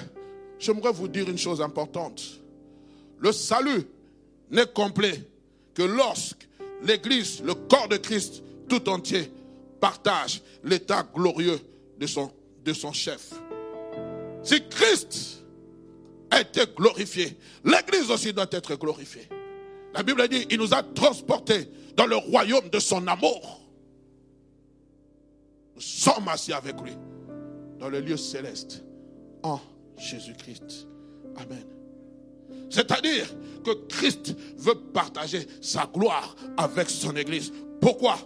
j'aimerais 0.57 0.91
vous 0.91 1.07
dire 1.07 1.29
une 1.29 1.37
chose 1.37 1.61
importante. 1.61 2.41
Le 3.19 3.31
salut 3.31 3.83
n'est 4.49 4.65
complet 4.65 5.21
que 5.75 5.83
lorsque 5.83 6.49
l'Église, 6.81 7.41
le 7.43 7.53
corps 7.53 7.87
de 7.87 7.97
Christ 7.97 8.41
tout 8.67 8.89
entier, 8.89 9.31
partage 9.79 10.41
l'état 10.63 11.07
glorieux 11.13 11.59
de 11.99 12.07
son, 12.07 12.91
chef. 12.91 13.29
Si 14.41 14.67
Christ 14.67 15.43
a 16.31 16.41
été 16.41 16.61
glorifié, 16.75 17.37
l'Église 17.63 18.09
aussi 18.09 18.33
doit 18.33 18.47
être 18.51 18.75
glorifiée. 18.75 19.29
La 19.93 20.01
Bible 20.01 20.27
dit, 20.27 20.47
il 20.49 20.57
nous 20.57 20.73
a 20.73 20.81
transportés 20.81 21.69
dans 21.95 22.07
le 22.07 22.15
royaume 22.15 22.69
de 22.69 22.79
son 22.79 23.05
amour. 23.05 23.64
Nous 25.75 25.81
sommes 25.81 26.27
assis 26.29 26.53
avec 26.53 26.79
lui 26.81 26.97
dans 27.79 27.89
le 27.89 27.99
lieu 27.99 28.17
céleste 28.17 28.83
en 29.43 29.59
Jésus-Christ. 29.97 30.87
Amen. 31.35 31.65
C'est-à-dire 32.69 33.27
que 33.63 33.71
Christ 33.87 34.35
veut 34.57 34.75
partager 34.93 35.45
sa 35.61 35.85
gloire 35.85 36.35
avec 36.57 36.89
son 36.89 37.15
Église. 37.15 37.51
Pourquoi? 37.81 38.17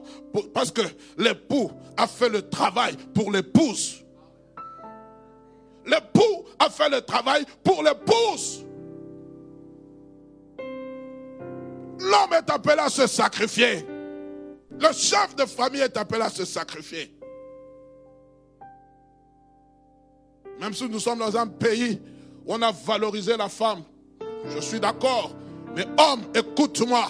Parce 0.53 0.71
que 0.71 0.81
l'époux 1.17 1.71
a 1.97 2.07
fait 2.07 2.29
le 2.29 2.47
travail 2.49 2.95
pour 3.13 3.31
l'épouse. 3.31 4.03
L'époux 5.85 6.45
a 6.59 6.69
fait 6.69 6.89
le 6.89 7.01
travail 7.01 7.45
pour 7.63 7.83
l'épouse. 7.83 8.65
L'homme 11.99 12.33
est 12.33 12.49
appelé 12.49 12.79
à 12.79 12.89
se 12.89 13.07
sacrifier. 13.07 13.85
Le 14.71 14.93
chef 14.93 15.35
de 15.35 15.45
famille 15.45 15.81
est 15.81 15.97
appelé 15.97 16.21
à 16.21 16.29
se 16.29 16.45
sacrifier. 16.45 17.18
Même 20.59 20.73
si 20.73 20.87
nous 20.89 20.99
sommes 20.99 21.19
dans 21.19 21.35
un 21.37 21.47
pays 21.47 21.99
où 22.45 22.53
on 22.53 22.61
a 22.61 22.71
valorisé 22.71 23.37
la 23.37 23.49
femme, 23.49 23.83
je 24.53 24.59
suis 24.59 24.79
d'accord. 24.79 25.33
Mais 25.75 25.85
homme, 25.97 26.23
écoute-moi. 26.33 27.09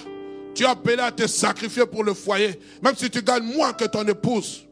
Tu 0.53 0.63
es 0.63 0.68
appelé 0.68 1.00
à 1.00 1.12
te 1.12 1.25
sacrifier 1.27 1.86
pour 1.86 2.03
le 2.03 2.13
foyer, 2.13 2.60
même 2.82 2.96
si 2.96 3.10
tu 3.10 3.22
gagnes 3.22 3.44
moins 3.56 3.72
que 3.72 3.86
ton 3.86 4.06
épouse. 4.06 4.65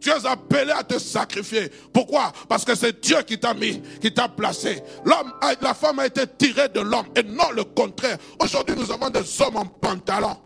Tu 0.00 0.10
es 0.10 0.26
appelé 0.26 0.70
à 0.70 0.84
te 0.84 0.98
sacrifier. 0.98 1.70
Pourquoi? 1.92 2.32
Parce 2.48 2.64
que 2.64 2.74
c'est 2.74 3.00
Dieu 3.00 3.16
qui 3.22 3.38
t'a 3.38 3.54
mis, 3.54 3.80
qui 4.00 4.12
t'a 4.12 4.28
placé. 4.28 4.82
L'homme, 5.04 5.32
la 5.62 5.72
femme 5.72 5.98
a 6.00 6.06
été 6.06 6.26
tirée 6.26 6.68
de 6.68 6.80
l'homme 6.80 7.06
et 7.16 7.22
non 7.22 7.50
le 7.54 7.64
contraire. 7.64 8.18
Aujourd'hui, 8.38 8.76
nous 8.76 8.92
avons 8.92 9.08
des 9.08 9.40
hommes 9.40 9.56
en 9.56 9.64
pantalon, 9.64 10.36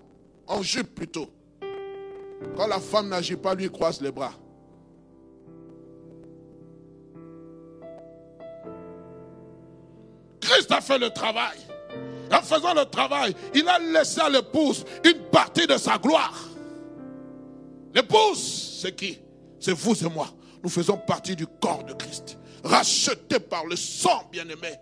en 0.47 0.63
jupe 0.63 0.95
plutôt. 0.95 1.29
Quand 2.57 2.69
la 2.69 2.79
femme 2.79 3.09
n'agit 3.09 3.37
pas, 3.37 3.55
lui 3.55 3.69
croise 3.69 4.01
les 4.01 4.13
bras. 4.13 4.33
Christ 10.51 10.73
a 10.73 10.81
fait 10.81 10.99
le 10.99 11.11
travail. 11.11 11.59
En 12.33 12.43
faisant 12.43 12.75
le 12.75 12.85
travail, 12.85 13.35
il 13.55 13.69
a 13.69 13.79
laissé 13.79 14.21
à 14.21 14.29
l'épouse 14.29 14.85
une 15.05 15.21
partie 15.31 15.67
de 15.67 15.77
sa 15.77 15.97
gloire. 15.97 16.35
L'épouse, 17.95 18.79
c'est 18.81 18.95
qui? 18.95 19.19
C'est 19.61 19.73
vous 19.73 20.05
et 20.05 20.09
moi. 20.09 20.29
Nous 20.63 20.69
faisons 20.69 20.97
partie 20.97 21.37
du 21.37 21.47
corps 21.47 21.85
de 21.85 21.93
Christ. 21.93 22.37
Rachetés 22.65 23.41
par 23.41 23.65
le 23.67 23.77
sang, 23.77 24.29
bien-aimé. 24.31 24.75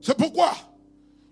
C'est 0.00 0.16
pourquoi 0.16 0.52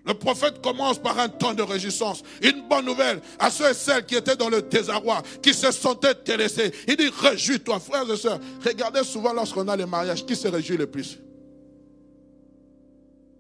le 0.09 0.15
prophète 0.15 0.63
commence 0.63 0.99
par 0.99 1.19
un 1.19 1.29
temps 1.29 1.53
de 1.53 1.63
réjouissance, 1.63 2.23
une 2.43 2.67
bonne 2.67 2.87
nouvelle 2.87 3.21
à 3.39 3.51
ceux 3.51 3.71
et 3.71 3.75
celles 3.75 4.07
qui 4.07 4.17
étaient 4.17 4.37
dans 4.37 4.49
le 4.49 4.63
désarroi, 4.63 5.23
qui 5.43 5.53
se 5.53 5.71
sentaient 5.71 6.15
délaissés. 6.25 6.73
Il 6.89 6.97
dit, 6.97 7.11
réjouis-toi, 7.21 7.79
frères 7.79 8.11
et 8.11 8.17
sœurs. 8.17 8.41
Regardez 8.65 9.05
souvent 9.05 9.35
lorsqu'on 9.35 9.69
a 9.69 9.77
les 9.77 9.85
mariages, 9.85 10.25
qui 10.25 10.35
se 10.35 10.49
réjouit 10.49 10.79
le 10.79 10.87
plus? 10.87 11.19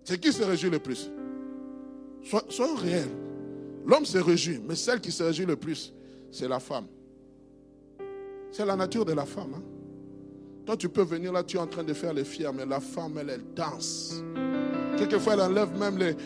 C'est 0.05 0.21
qui 0.21 0.31
se 0.31 0.43
réjouit 0.43 0.69
le 0.69 0.79
plus? 0.79 1.11
Soyons 2.51 2.75
réels. 2.77 3.09
L'homme 3.87 4.05
se 4.05 4.19
réjouit, 4.19 4.61
mais 4.63 4.77
celle 4.77 5.01
qui 5.01 5.11
se 5.11 5.23
réjouit 5.23 5.47
le 5.47 5.57
plus, 5.57 5.95
c'est 6.31 6.49
la 6.49 6.61
femme. 6.61 6.87
C'est 8.53 8.67
la 8.67 8.77
nature 8.77 9.07
de 9.07 9.15
la 9.15 9.25
femme. 9.25 9.55
Hein. 9.57 9.63
Toi, 10.67 10.77
tu 10.77 10.91
peux 10.91 11.03
venir 11.03 11.33
là, 11.33 11.43
tu 11.43 11.57
es 11.57 11.61
en 11.61 11.67
train 11.67 11.85
de 11.85 11.95
faire 11.95 12.13
les 12.13 12.25
fiers, 12.25 12.51
mais 12.55 12.67
la 12.67 12.81
femme, 12.81 13.17
elle, 13.17 13.31
elle 13.31 13.55
danse. 13.55 14.23
Quelquefois, 14.99 15.35
elle 15.35 15.40
enlève 15.43 15.76
même 15.78 15.99
les, 15.99 16.17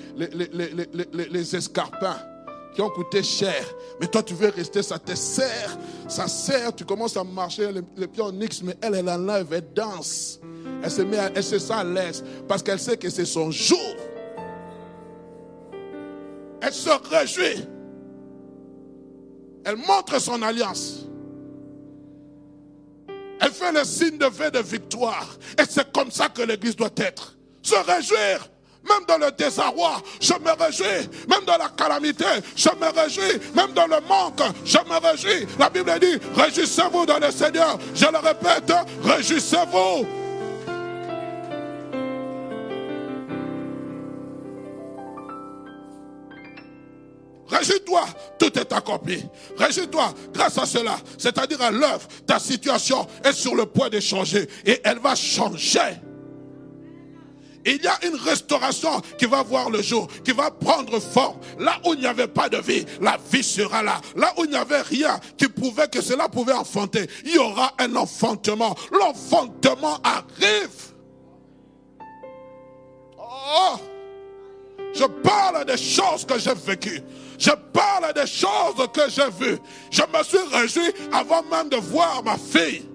les, 1.28 1.56
escarpins 1.56 2.16
qui 2.74 2.80
ont 2.80 2.88
coûté 2.88 3.22
cher. 3.22 3.62
Mais 4.00 4.06
toi, 4.06 4.22
tu 4.22 4.34
veux 4.34 4.48
rester, 4.48 4.82
ça 4.82 4.98
te 4.98 5.14
sert. 5.14 5.76
Ça 6.08 6.26
sert, 6.26 6.74
tu 6.74 6.84
commences 6.84 7.16
à 7.16 7.24
marcher 7.24 7.70
les, 7.96 8.06
pieds 8.06 8.22
en 8.22 8.38
X, 8.40 8.62
mais 8.62 8.76
elle, 8.80 8.94
elle 8.94 9.08
enlève, 9.08 9.52
elle 9.52 9.72
danse. 9.74 10.40
Elle 10.82 10.90
se, 10.90 11.02
met 11.02 11.18
elle 11.34 11.44
se 11.44 11.58
sent 11.58 11.72
à 11.72 11.84
l'aise 11.84 12.24
parce 12.48 12.62
qu'elle 12.62 12.78
sait 12.80 12.96
que 12.96 13.10
c'est 13.10 13.26
son 13.26 13.50
jour. 13.50 13.96
Elle 16.60 16.72
se 16.72 16.90
réjouit. 17.10 17.66
Elle 19.64 19.76
montre 19.76 20.20
son 20.20 20.40
alliance. 20.42 21.06
Elle 23.40 23.50
fait 23.50 23.72
le 23.72 23.84
signe 23.84 24.18
de 24.18 24.26
vie 24.26 24.50
de 24.52 24.60
victoire. 24.60 25.36
Et 25.58 25.64
c'est 25.68 25.90
comme 25.92 26.10
ça 26.10 26.28
que 26.28 26.42
l'Église 26.42 26.76
doit 26.76 26.90
être. 26.96 27.36
Se 27.62 27.74
réjouir. 27.74 28.51
Même 28.88 29.04
dans 29.06 29.18
le 29.18 29.30
désarroi, 29.32 30.02
je 30.20 30.32
me 30.34 30.64
réjouis. 30.64 31.08
Même 31.28 31.44
dans 31.46 31.56
la 31.56 31.68
calamité, 31.68 32.24
je 32.56 32.68
me 32.70 33.00
réjouis. 33.00 33.40
Même 33.54 33.72
dans 33.72 33.86
le 33.86 34.00
manque, 34.08 34.42
je 34.64 34.78
me 34.78 34.98
réjouis. 34.98 35.46
La 35.58 35.70
Bible 35.70 35.92
dit, 36.00 36.18
réjouissez-vous 36.34 37.06
dans 37.06 37.18
le 37.18 37.30
Seigneur. 37.30 37.78
Je 37.94 38.06
le 38.06 38.18
répète, 38.18 38.72
réjouissez-vous. 39.02 40.06
Réjouis-toi, 47.48 48.04
tout 48.38 48.58
est 48.58 48.72
accompli. 48.72 49.22
Réjouis-toi 49.58 50.14
grâce 50.32 50.58
à 50.58 50.66
cela, 50.66 50.96
c'est-à-dire 51.18 51.60
à, 51.60 51.66
à 51.66 51.70
l'œuvre, 51.70 52.08
ta 52.26 52.38
situation 52.38 53.06
est 53.22 53.32
sur 53.32 53.54
le 53.54 53.66
point 53.66 53.90
de 53.90 54.00
changer 54.00 54.48
et 54.64 54.80
elle 54.82 54.98
va 54.98 55.14
changer. 55.14 56.00
Il 57.64 57.82
y 57.82 57.86
a 57.86 57.98
une 58.04 58.16
restauration 58.16 59.00
qui 59.18 59.26
va 59.26 59.42
voir 59.42 59.70
le 59.70 59.82
jour, 59.82 60.08
qui 60.24 60.32
va 60.32 60.50
prendre 60.50 60.98
forme. 61.00 61.38
Là 61.58 61.80
où 61.84 61.94
il 61.94 62.00
n'y 62.00 62.06
avait 62.06 62.26
pas 62.26 62.48
de 62.48 62.58
vie, 62.58 62.84
la 63.00 63.18
vie 63.30 63.42
sera 63.42 63.82
là. 63.82 64.00
Là 64.16 64.32
où 64.38 64.44
il 64.44 64.50
n'y 64.50 64.56
avait 64.56 64.82
rien 64.82 65.20
qui 65.36 65.48
prouvait 65.48 65.88
que 65.88 66.02
cela 66.02 66.28
pouvait 66.28 66.52
enfanter, 66.52 67.08
il 67.24 67.34
y 67.34 67.38
aura 67.38 67.72
un 67.78 67.94
enfantement. 67.96 68.74
L'enfantement 68.90 69.98
arrive. 70.02 70.92
Oh, 73.18 73.76
je 74.94 75.04
parle 75.04 75.64
des 75.64 75.76
choses 75.76 76.24
que 76.24 76.38
j'ai 76.38 76.54
vécues. 76.54 77.02
Je 77.38 77.50
parle 77.72 78.12
des 78.14 78.26
choses 78.26 78.88
que 78.92 79.08
j'ai 79.08 79.30
vues. 79.30 79.58
Je 79.90 80.02
me 80.02 80.22
suis 80.24 80.56
réjoui 80.56 80.92
avant 81.12 81.42
même 81.44 81.68
de 81.68 81.76
voir 81.76 82.22
ma 82.24 82.36
fille 82.36 82.91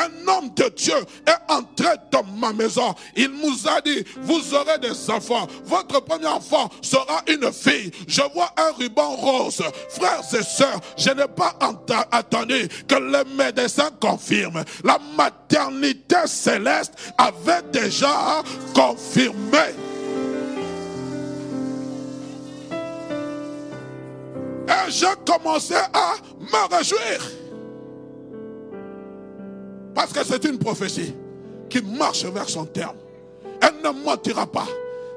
un 0.00 0.28
homme 0.28 0.50
de 0.54 0.68
Dieu 0.76 0.96
est 1.26 1.52
entré 1.52 1.88
dans 2.10 2.24
ma 2.24 2.52
maison. 2.52 2.94
Il 3.16 3.30
nous 3.30 3.68
a 3.68 3.80
dit, 3.80 4.04
vous 4.22 4.54
aurez 4.54 4.78
des 4.78 5.10
enfants. 5.10 5.46
Votre 5.64 6.00
premier 6.00 6.26
enfant 6.26 6.68
sera 6.80 7.22
une 7.28 7.52
fille. 7.52 7.90
Je 8.06 8.22
vois 8.34 8.52
un 8.56 8.72
ruban 8.72 9.16
rose. 9.16 9.62
Frères 9.90 10.22
et 10.32 10.42
sœurs, 10.42 10.80
je 10.96 11.10
n'ai 11.10 11.28
pas 11.28 11.56
attendu 12.10 12.68
que 12.88 12.94
les 12.96 13.34
médecins 13.34 13.90
confirment. 14.00 14.64
La 14.84 14.98
maternité 15.16 16.26
céleste 16.26 16.94
avait 17.18 17.62
déjà 17.72 18.42
confirmé. 18.74 19.74
Et 24.68 24.90
j'ai 24.90 25.06
commencé 25.26 25.74
à 25.74 26.14
me 26.38 26.76
réjouir. 26.76 27.39
Parce 29.94 30.12
que 30.12 30.24
c'est 30.24 30.44
une 30.44 30.58
prophétie 30.58 31.14
qui 31.68 31.82
marche 31.82 32.24
vers 32.24 32.48
son 32.48 32.66
terme. 32.66 32.96
Elle 33.60 33.82
ne 33.82 34.04
mentira 34.04 34.46
pas. 34.46 34.66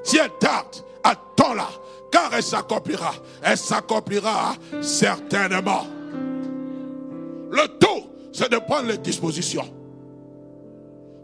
Si 0.02 0.18
elle 0.18 0.30
tarde, 0.38 0.76
attends-la, 1.02 1.68
car 2.10 2.32
elle 2.34 2.42
s'accomplira. 2.42 3.14
Elle 3.42 3.56
s'accomplira 3.56 4.54
certainement. 4.80 5.86
Le 7.50 7.66
tout, 7.78 8.04
c'est 8.32 8.50
de 8.50 8.58
prendre 8.58 8.88
les 8.88 8.98
dispositions. 8.98 9.68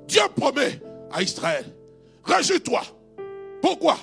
Dieu 0.06 0.22
promet 0.34 0.80
à 1.12 1.22
Israël, 1.22 1.64
réjouis-toi. 2.24 2.82
Pourquoi? 3.60 3.96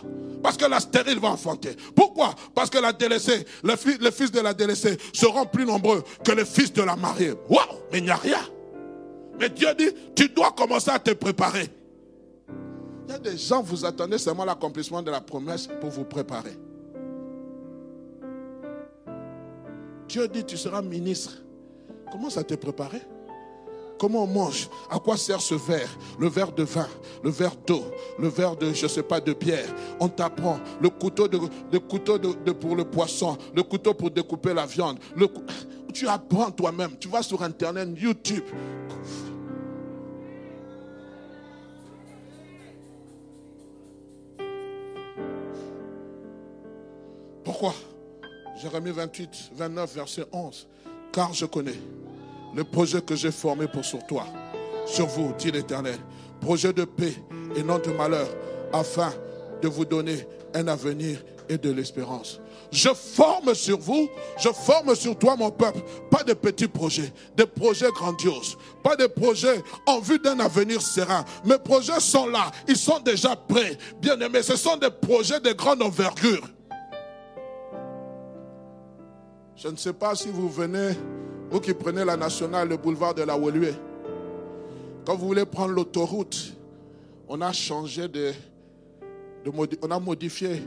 Parce 0.43 0.55
que 0.55 0.65
la 0.65 0.79
stérile 0.79 1.19
va 1.19 1.29
enfanter. 1.29 1.75
Pourquoi? 1.95 2.33
Parce 2.53 2.69
que 2.69 2.77
la 2.77 2.93
délaissée, 2.93 3.45
les 3.63 3.75
fils, 4.11 4.31
de 4.31 4.39
la 4.39 4.53
délaissée 4.53 4.97
seront 5.13 5.45
plus 5.45 5.65
nombreux 5.65 6.03
que 6.23 6.31
les 6.31 6.45
fils 6.45 6.71
de 6.71 6.83
la 6.83 6.95
mariée. 6.95 7.33
Waouh 7.49 7.65
Mais 7.91 7.97
il 7.97 8.05
n'y 8.05 8.11
a 8.11 8.15
rien. 8.15 8.39
Mais 9.39 9.49
Dieu 9.49 9.67
dit, 9.77 9.89
tu 10.15 10.29
dois 10.29 10.51
commencer 10.51 10.91
à 10.91 10.99
te 10.99 11.11
préparer. 11.11 11.67
Il 13.07 13.11
y 13.11 13.15
a 13.15 13.19
des 13.19 13.37
gens, 13.37 13.61
vous 13.61 13.85
attendez 13.85 14.17
seulement 14.17 14.45
l'accomplissement 14.45 15.01
de 15.01 15.11
la 15.11 15.21
promesse 15.21 15.67
pour 15.79 15.89
vous 15.89 16.03
préparer. 16.03 16.57
Dieu 20.07 20.27
dit, 20.27 20.43
tu 20.43 20.57
seras 20.57 20.81
ministre. 20.81 21.33
Commence 22.11 22.37
à 22.37 22.43
te 22.43 22.55
préparer. 22.55 23.01
Comment 23.99 24.23
on 24.23 24.27
mange? 24.27 24.69
À 24.89 24.99
quoi 24.99 25.17
sert 25.17 25.41
ce 25.41 25.55
verre? 25.55 25.89
Le 26.19 26.27
verre 26.27 26.51
de 26.51 26.63
vin, 26.63 26.87
le 27.23 27.29
verre 27.29 27.55
d'eau, 27.65 27.83
le 28.19 28.27
verre 28.27 28.55
de, 28.55 28.71
je 28.71 28.83
ne 28.83 28.87
sais 28.87 29.03
pas, 29.03 29.19
de 29.19 29.33
pierre. 29.33 29.67
On 29.99 30.07
t'apprend 30.07 30.59
le 30.79 30.89
couteau, 30.89 31.27
de, 31.27 31.39
pour 32.51 32.75
le 32.75 32.85
poisson, 32.85 33.37
le 33.55 33.63
couteau 33.63 33.93
pour 33.93 34.11
découper 34.11 34.53
la 34.53 34.65
viande. 34.65 34.99
Tu 35.93 36.07
apprends 36.07 36.51
toi-même. 36.51 36.91
Tu 36.99 37.07
vas 37.07 37.23
sur 37.23 37.41
Internet, 37.41 37.89
YouTube. 37.97 38.43
Jérémie 48.61 48.91
28, 48.91 49.51
29, 49.55 49.93
verset 49.93 50.25
11. 50.31 50.67
Car 51.11 51.33
je 51.33 51.45
connais 51.45 51.79
le 52.55 52.63
projet 52.63 53.01
que 53.01 53.15
j'ai 53.15 53.31
formé 53.31 53.67
pour 53.67 53.85
sur 53.85 54.05
toi, 54.07 54.25
sur 54.85 55.07
vous, 55.07 55.33
dit 55.37 55.51
l'Éternel. 55.51 55.99
Projet 56.41 56.73
de 56.73 56.85
paix 56.85 57.13
et 57.55 57.63
non 57.63 57.79
de 57.79 57.91
malheur, 57.91 58.27
afin 58.73 59.11
de 59.61 59.67
vous 59.67 59.85
donner 59.85 60.27
un 60.53 60.67
avenir 60.67 61.23
et 61.49 61.57
de 61.57 61.71
l'espérance. 61.71 62.39
Je 62.71 62.89
forme 62.89 63.55
sur 63.55 63.79
vous, 63.79 64.09
je 64.37 64.49
forme 64.49 64.93
sur 64.95 65.17
toi, 65.17 65.35
mon 65.35 65.49
peuple, 65.49 65.79
pas 66.11 66.23
de 66.23 66.33
petits 66.33 66.67
projets, 66.67 67.13
des 67.35 67.45
projets 67.45 67.89
grandioses, 67.91 68.57
pas 68.83 68.95
des 68.95 69.07
projets 69.07 69.63
en 69.85 69.99
vue 69.99 70.19
d'un 70.19 70.39
avenir 70.39 70.81
serein. 70.81 71.23
Mes 71.45 71.57
projets 71.57 71.99
sont 71.99 72.27
là, 72.27 72.51
ils 72.67 72.75
sont 72.77 72.99
déjà 72.99 73.35
prêts. 73.35 73.77
Bien 74.01 74.19
aimés, 74.19 74.43
ce 74.43 74.55
sont 74.55 74.77
des 74.77 74.91
projets 74.91 75.39
de 75.39 75.53
grande 75.53 75.81
envergure. 75.81 76.43
Je 79.57 79.69
ne 79.69 79.75
sais 79.75 79.93
pas 79.93 80.13
si 80.13 80.29
vous 80.29 80.47
venez, 80.49 80.91
vous 81.49 81.59
qui 81.59 81.73
prenez 81.73 82.05
la 82.05 82.15
nationale, 82.15 82.69
le 82.69 82.77
boulevard 82.77 83.15
de 83.15 83.23
la 83.23 83.35
Woluwe. 83.35 83.73
Quand 85.03 85.15
vous 85.15 85.25
voulez 85.25 85.45
prendre 85.45 85.73
l'autoroute, 85.73 86.53
on 87.27 87.41
a 87.41 87.51
changé 87.51 88.07
de, 88.07 88.33
on 89.81 89.89
a 89.89 89.99
modifié 89.99 90.61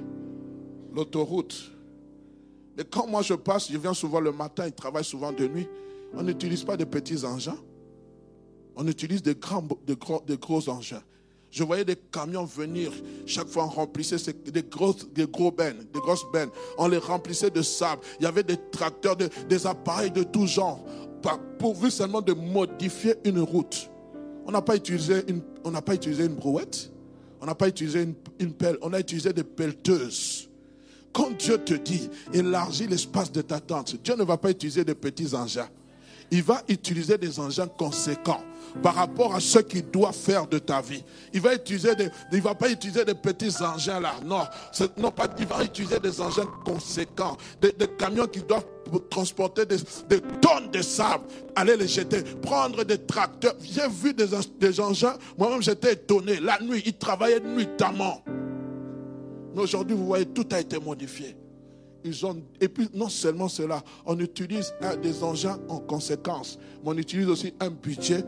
l'autoroute. 0.92 1.70
Mais 2.76 2.82
quand 2.82 3.06
moi 3.06 3.22
je 3.22 3.34
passe, 3.34 3.70
je 3.70 3.78
viens 3.78 3.94
souvent 3.94 4.18
le 4.18 4.32
matin, 4.32 4.66
il 4.66 4.72
travaille 4.72 5.04
souvent 5.04 5.30
de 5.30 5.46
nuit. 5.46 5.68
On 6.12 6.24
n'utilise 6.24 6.64
pas 6.64 6.76
de 6.76 6.84
petits 6.84 7.24
engins. 7.24 7.58
On 8.74 8.88
utilise 8.88 9.22
de 9.22 9.34
grands, 9.34 9.62
de 9.86 9.96
de 10.26 10.34
gros 10.34 10.68
engins. 10.68 11.02
Je 11.50 11.64
voyais 11.64 11.84
des 11.84 11.96
camions 11.96 12.44
venir. 12.44 12.92
Chaque 13.26 13.48
fois, 13.48 13.64
on 13.64 13.68
remplissait 13.68 14.32
des, 14.46 14.62
grosses, 14.62 15.08
des 15.12 15.26
gros 15.26 15.50
bennes, 15.50 15.84
des 15.92 15.98
grosses 15.98 16.24
bennes. 16.32 16.50
On 16.78 16.86
les 16.86 16.98
remplissait 16.98 17.50
de 17.50 17.62
sable. 17.62 18.02
Il 18.20 18.24
y 18.24 18.26
avait 18.26 18.44
des 18.44 18.56
tracteurs, 18.70 19.16
des 19.16 19.66
appareils 19.66 20.12
de 20.12 20.22
tout 20.22 20.46
genre, 20.46 20.84
pourvu 21.58 21.90
seulement 21.90 22.22
de 22.22 22.32
modifier 22.32 23.14
une 23.24 23.40
route. 23.40 23.90
On 24.46 24.52
n'a 24.52 24.62
pas 24.62 24.76
utilisé 24.76 25.24
une, 25.28 25.42
on 25.64 25.70
n'a 25.70 25.82
pas 25.82 25.94
utilisé 25.94 26.24
une 26.24 26.34
brouette. 26.34 26.92
On 27.40 27.46
n'a 27.46 27.54
pas 27.54 27.68
utilisé 27.68 28.02
une, 28.02 28.14
une, 28.38 28.52
pelle. 28.52 28.78
On 28.82 28.92
a 28.92 29.00
utilisé 29.00 29.32
des 29.32 29.44
pelleteuses. 29.44 30.48
quand 31.12 31.36
Dieu 31.36 31.58
te 31.58 31.74
dit 31.74 32.08
élargis 32.32 32.86
l'espace 32.86 33.32
de 33.32 33.42
ta 33.42 33.58
tente, 33.58 33.96
Dieu 34.02 34.14
ne 34.14 34.22
va 34.22 34.36
pas 34.36 34.50
utiliser 34.50 34.84
des 34.84 34.94
petits 34.94 35.34
engins. 35.34 35.68
Il 36.30 36.44
va 36.44 36.62
utiliser 36.68 37.18
des 37.18 37.40
engins 37.40 37.66
conséquents 37.66 38.42
par 38.82 38.94
rapport 38.94 39.34
à 39.34 39.40
ce 39.40 39.58
qu'il 39.58 39.90
doit 39.90 40.12
faire 40.12 40.46
de 40.46 40.58
ta 40.58 40.80
vie. 40.80 41.02
Il 41.32 41.40
va 41.40 41.54
utiliser 41.54 41.94
des, 41.94 42.40
va 42.40 42.54
pas 42.54 42.70
utiliser 42.70 43.04
des 43.04 43.14
petits 43.14 43.62
engins 43.62 44.00
là. 44.00 44.14
Non, 44.24 44.42
non 44.96 45.10
pas, 45.10 45.26
il 45.38 45.46
va 45.46 45.62
utiliser 45.64 45.98
des 45.98 46.20
engins 46.20 46.48
conséquents, 46.64 47.36
des, 47.60 47.72
camions 47.98 48.26
qui 48.26 48.40
doivent 48.40 48.64
transporter 49.08 49.66
des, 49.66 49.78
tonnes 50.40 50.70
de 50.72 50.82
sable, 50.82 51.24
aller 51.54 51.76
les 51.76 51.88
jeter, 51.88 52.22
prendre 52.42 52.84
des 52.84 52.98
tracteurs. 52.98 53.54
J'ai 53.62 53.88
vu 53.88 54.14
des, 54.14 54.26
des 54.58 54.80
engins, 54.80 55.14
moi-même 55.38 55.62
j'étais 55.62 55.94
étonné. 55.94 56.40
La 56.40 56.60
nuit, 56.60 56.82
ils 56.84 56.96
travaillaient 56.96 57.40
nuitamment. 57.40 58.22
Mais 59.54 59.62
aujourd'hui, 59.62 59.96
vous 59.96 60.06
voyez, 60.06 60.26
tout 60.26 60.46
a 60.52 60.60
été 60.60 60.78
modifié. 60.78 61.36
Et 62.60 62.68
puis, 62.68 62.88
non 62.94 63.08
seulement 63.08 63.48
cela, 63.48 63.82
on 64.06 64.18
utilise 64.18 64.72
des 65.02 65.22
engins 65.22 65.58
en 65.68 65.78
conséquence, 65.78 66.58
mais 66.82 66.90
on 66.90 66.96
utilise 66.96 67.28
aussi 67.28 67.52
un 67.60 67.70
budget 67.70 68.24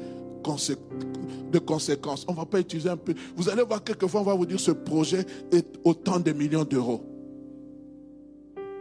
de 1.50 1.58
conséquences. 1.58 2.24
On 2.28 2.32
ne 2.32 2.37
va 2.37 2.46
pas 2.46 2.61
utiliser 2.61 2.88
un 2.88 2.96
peu. 2.96 3.14
Vous 3.37 3.48
allez 3.48 3.62
voir, 3.62 3.82
quelquefois, 3.82 4.20
on 4.20 4.24
va 4.24 4.35
vous 4.35 4.46
dire 4.46 4.61
ce 4.61 4.72
projet 4.72 5.24
est 5.50 5.66
autant 5.85 6.20
de 6.20 6.32
millions 6.32 6.64
d'euros. 6.64 7.04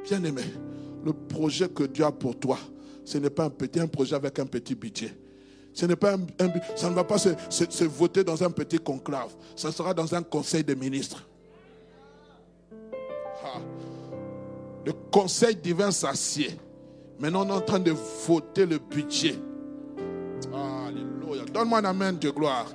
Bien 0.03 0.23
aimé, 0.23 0.43
le 1.05 1.13
projet 1.13 1.69
que 1.69 1.83
Dieu 1.83 2.03
a 2.03 2.11
pour 2.11 2.37
toi, 2.37 2.57
ce 3.05 3.17
n'est 3.17 3.29
pas 3.29 3.45
un 3.45 3.49
petit 3.49 3.79
projet 3.87 4.15
avec 4.15 4.39
un 4.39 4.45
petit 4.45 4.75
budget. 4.75 5.15
Ce 5.73 5.85
n'est 5.85 5.95
pas 5.95 6.15
un, 6.15 6.19
ça 6.75 6.89
ne 6.89 6.95
va 6.95 7.03
pas 7.03 7.17
se, 7.17 7.83
voter 7.85 8.23
dans 8.23 8.43
un 8.43 8.49
petit 8.49 8.77
conclave. 8.77 9.33
Ça 9.55 9.71
sera 9.71 9.93
dans 9.93 10.13
un 10.13 10.21
conseil 10.21 10.63
de 10.63 10.73
ministres. 10.73 11.27
Le 14.85 14.93
conseil 15.11 15.55
divin 15.55 15.91
s'assied. 15.91 16.57
Maintenant, 17.19 17.45
on 17.45 17.49
est 17.49 17.57
en 17.57 17.61
train 17.61 17.79
de 17.79 17.93
voter 18.27 18.65
le 18.65 18.79
budget. 18.79 19.35
Alléluia. 20.53 21.43
Donne-moi 21.53 21.79
un 21.79 21.85
amen 21.85 22.17
de 22.17 22.29
gloire. 22.29 22.65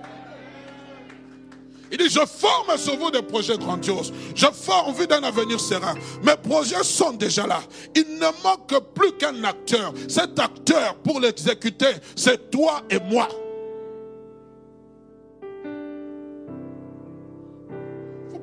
Il 1.91 1.99
dit, 1.99 2.09
je 2.09 2.21
forme 2.27 2.77
sur 2.77 2.97
vous 2.97 3.11
des 3.11 3.23
projets 3.23 3.57
grandioses. 3.57 4.13
Je 4.35 4.47
forme 4.47 4.91
en 4.91 4.93
vue 4.93 5.07
d'un 5.07 5.23
avenir 5.23 5.61
serein. 5.61 5.95
Mes 6.23 6.37
projets 6.37 6.83
sont 6.83 7.13
déjà 7.13 7.47
là. 7.47 7.61
Il 7.95 8.19
ne 8.19 8.43
manque 8.43 8.93
plus 8.95 9.13
qu'un 9.13 9.45
acteur. 9.45 9.93
Cet 10.09 10.39
acteur, 10.39 10.97
pour 10.97 11.21
l'exécuter, 11.21 11.95
c'est 12.17 12.51
toi 12.51 12.83
et 12.91 12.99
moi. 12.99 13.29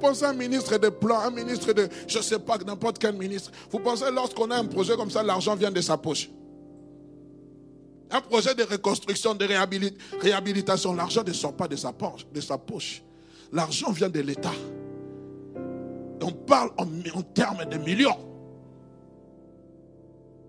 Pensez 0.03 0.25
à 0.25 0.29
un 0.29 0.33
ministre 0.33 0.77
de 0.77 0.89
plan, 0.89 1.19
un 1.19 1.31
ministre 1.31 1.71
de, 1.71 1.87
je 2.07 2.17
ne 2.17 2.23
sais 2.23 2.39
pas, 2.39 2.57
n'importe 2.57 2.99
quel 2.99 3.15
ministre. 3.15 3.51
Vous 3.71 3.79
pensez 3.79 4.11
lorsqu'on 4.11 4.51
a 4.51 4.57
un 4.57 4.65
projet 4.65 4.95
comme 4.97 5.09
ça, 5.09 5.23
l'argent 5.23 5.55
vient 5.55 5.71
de 5.71 5.79
sa 5.79 5.97
poche. 5.97 6.29
Un 8.11 8.19
projet 8.19 8.53
de 8.53 8.63
reconstruction, 8.63 9.33
de 9.33 9.47
réhabilitation, 10.19 10.93
l'argent 10.93 11.23
ne 11.25 11.31
sort 11.31 11.53
pas 11.53 11.69
de 11.69 11.77
sa 11.77 11.93
poche. 11.93 13.01
L'argent 13.51 13.91
vient 13.91 14.09
de 14.09 14.19
l'État. 14.19 14.53
On 16.21 16.31
parle 16.31 16.71
en, 16.77 16.85
en 17.17 17.21
termes 17.21 17.65
de 17.65 17.77
millions. 17.77 18.17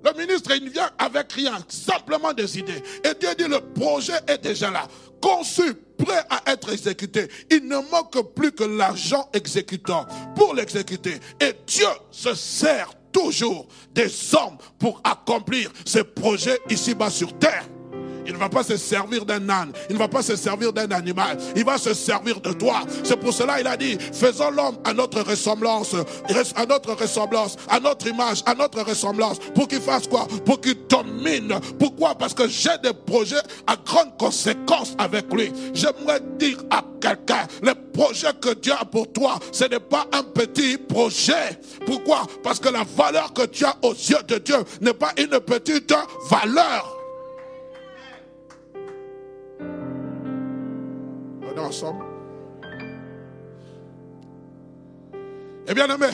Le 0.04 0.12
ministre, 0.20 0.50
il 0.54 0.68
vient 0.68 0.90
avec 0.98 1.32
rien, 1.32 1.58
simplement 1.68 2.32
des 2.32 2.58
idées. 2.58 2.82
Et 3.04 3.14
Dieu 3.18 3.30
dit, 3.38 3.48
le 3.48 3.60
projet 3.60 4.18
est 4.26 4.42
déjà 4.42 4.70
là, 4.70 4.86
conçu, 5.24 5.74
prêt 5.96 6.22
à 6.28 6.52
être 6.52 6.70
exécuté. 6.70 7.28
Il 7.50 7.66
ne 7.66 7.78
manque 7.90 8.34
plus 8.34 8.52
que 8.52 8.64
l'argent 8.64 9.26
exécutant 9.32 10.06
pour 10.36 10.54
l'exécuter. 10.54 11.14
Et 11.40 11.54
Dieu 11.66 11.86
se 12.10 12.34
sert 12.34 12.90
toujours 13.10 13.66
des 13.92 14.34
hommes 14.34 14.58
pour 14.78 15.00
accomplir 15.02 15.70
ses 15.86 16.04
projets 16.04 16.58
ici-bas 16.68 17.08
sur 17.08 17.38
terre. 17.38 17.64
Il 18.26 18.32
ne 18.32 18.38
va 18.38 18.48
pas 18.48 18.62
se 18.62 18.76
servir 18.76 19.24
d'un 19.24 19.48
âne. 19.48 19.72
Il 19.88 19.94
ne 19.94 19.98
va 19.98 20.08
pas 20.08 20.22
se 20.22 20.36
servir 20.36 20.72
d'un 20.72 20.90
animal. 20.90 21.36
Il 21.56 21.64
va 21.64 21.78
se 21.78 21.94
servir 21.94 22.40
de 22.40 22.52
toi. 22.52 22.82
C'est 23.02 23.18
pour 23.18 23.32
cela 23.32 23.60
il 23.60 23.66
a 23.66 23.76
dit, 23.76 23.98
faisons 24.12 24.50
l'homme 24.50 24.76
à 24.84 24.92
notre 24.92 25.20
ressemblance, 25.22 25.94
à 26.56 26.66
notre 26.66 26.94
ressemblance, 26.94 27.56
à 27.68 27.80
notre 27.80 28.06
image, 28.06 28.42
à 28.46 28.54
notre 28.54 28.82
ressemblance, 28.82 29.38
pour 29.54 29.68
qu'il 29.68 29.80
fasse 29.80 30.06
quoi? 30.06 30.26
Pour 30.44 30.60
qu'il 30.60 30.86
domine. 30.88 31.58
Pourquoi? 31.78 32.14
Parce 32.14 32.34
que 32.34 32.48
j'ai 32.48 32.76
des 32.82 32.92
projets 32.92 33.42
à 33.66 33.76
grandes 33.76 34.16
conséquences 34.18 34.94
avec 34.98 35.32
lui. 35.32 35.52
J'aimerais 35.72 36.20
dire 36.38 36.58
à 36.70 36.82
quelqu'un, 37.00 37.46
le 37.62 37.74
projet 37.92 38.32
que 38.40 38.54
Dieu 38.54 38.72
a 38.78 38.84
pour 38.84 39.12
toi, 39.12 39.38
ce 39.52 39.64
n'est 39.64 39.80
pas 39.80 40.06
un 40.12 40.22
petit 40.22 40.78
projet. 40.78 41.58
Pourquoi? 41.86 42.26
Parce 42.42 42.58
que 42.58 42.68
la 42.68 42.84
valeur 42.96 43.32
que 43.32 43.46
tu 43.46 43.64
as 43.64 43.76
aux 43.82 43.92
yeux 43.92 44.22
de 44.26 44.38
Dieu 44.38 44.56
n'est 44.80 44.94
pas 44.94 45.12
une 45.18 45.38
petite 45.40 45.94
valeur. 46.28 47.03
Ensemble. 51.60 52.04
Eh 55.66 55.74
bien 55.74 55.86
aimé, 55.86 56.08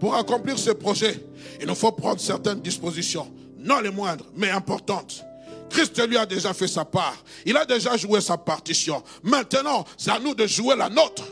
pour 0.00 0.14
accomplir 0.14 0.58
ce 0.58 0.70
projet, 0.70 1.20
il 1.60 1.66
nous 1.66 1.74
faut 1.74 1.92
prendre 1.92 2.20
certaines 2.20 2.60
dispositions, 2.60 3.30
non 3.58 3.80
les 3.80 3.90
moindres, 3.90 4.26
mais 4.34 4.50
importantes. 4.50 5.24
Christ 5.70 6.06
lui 6.08 6.16
a 6.16 6.26
déjà 6.26 6.54
fait 6.54 6.68
sa 6.68 6.84
part. 6.84 7.16
Il 7.44 7.56
a 7.56 7.64
déjà 7.64 7.96
joué 7.96 8.20
sa 8.20 8.36
partition. 8.36 9.02
Maintenant, 9.22 9.84
c'est 9.96 10.10
à 10.10 10.18
nous 10.18 10.34
de 10.34 10.46
jouer 10.46 10.76
la 10.76 10.88
nôtre. 10.88 11.24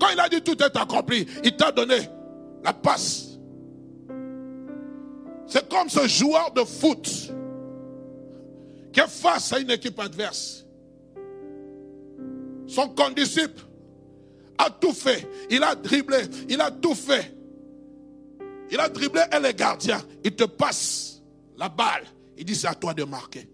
Quand 0.00 0.08
il 0.12 0.20
a 0.20 0.28
dit 0.28 0.42
tout 0.42 0.60
est 0.62 0.76
accompli, 0.76 1.26
il 1.42 1.56
t'a 1.56 1.70
donné 1.70 1.96
la 2.62 2.72
passe. 2.72 3.38
C'est 5.46 5.68
comme 5.68 5.88
ce 5.88 6.08
joueur 6.08 6.50
de 6.52 6.64
foot 6.64 7.08
qui 8.92 9.00
est 9.00 9.08
face 9.08 9.52
à 9.52 9.58
une 9.58 9.70
équipe 9.70 9.98
adverse 10.00 10.63
son 12.74 12.88
condisciple, 12.88 13.62
a 14.58 14.70
tout 14.70 14.92
fait. 14.92 15.26
Il 15.50 15.62
a 15.62 15.74
dribblé, 15.74 16.18
il 16.48 16.60
a 16.60 16.70
tout 16.70 16.94
fait. 16.94 17.34
Il 18.70 18.80
a 18.80 18.88
dribblé 18.88 19.22
et 19.32 19.40
les 19.40 19.54
gardiens. 19.54 20.02
Il 20.24 20.34
te 20.34 20.44
passe 20.44 21.22
la 21.56 21.68
balle. 21.68 22.04
Il 22.36 22.44
dit 22.44 22.54
c'est 22.54 22.66
à 22.66 22.74
toi 22.74 22.94
de 22.94 23.04
marquer. 23.04 23.48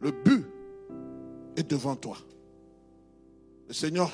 Le 0.00 0.10
but 0.10 0.46
est 1.56 1.68
devant 1.68 1.96
toi. 1.96 2.16
Le 3.68 3.74
Seigneur 3.74 4.10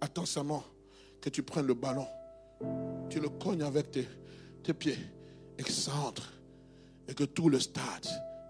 attend 0.00 0.26
seulement 0.26 0.64
que 1.20 1.28
tu 1.28 1.42
prennes 1.42 1.66
le 1.66 1.74
ballon. 1.74 2.06
Tu 3.10 3.20
le 3.20 3.28
cognes 3.28 3.62
avec 3.62 3.90
tes, 3.90 4.74
pieds 4.74 4.98
et 5.58 5.62
que. 5.62 5.72
Et 7.08 7.14
que 7.14 7.24
tout 7.24 7.48
le 7.48 7.58
stade 7.58 8.06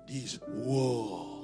dise 0.07 0.41
Wow. 0.65 1.38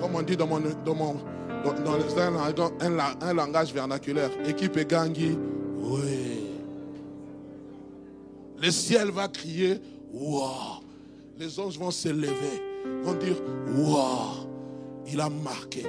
Comme 0.00 0.14
on 0.14 0.22
dit 0.22 0.36
dans, 0.36 0.46
mon, 0.46 0.60
dans, 0.60 0.94
mon, 0.94 1.16
dans, 1.64 2.20
un, 3.20 3.32
langage 3.32 3.74
vernaculaire, 3.74 4.30
équipe 4.46 4.78
Gangi, 4.88 5.36
oui. 5.80 6.50
Le 8.62 8.70
ciel 8.70 9.10
va 9.10 9.26
crier, 9.26 9.80
wow. 10.12 10.80
Les 11.36 11.58
anges 11.58 11.76
vont 11.76 11.90
s'élever, 11.90 12.62
vont 13.02 13.14
dire, 13.14 13.36
wow, 13.76 14.46
il 15.10 15.20
a 15.20 15.28
marqué. 15.28 15.82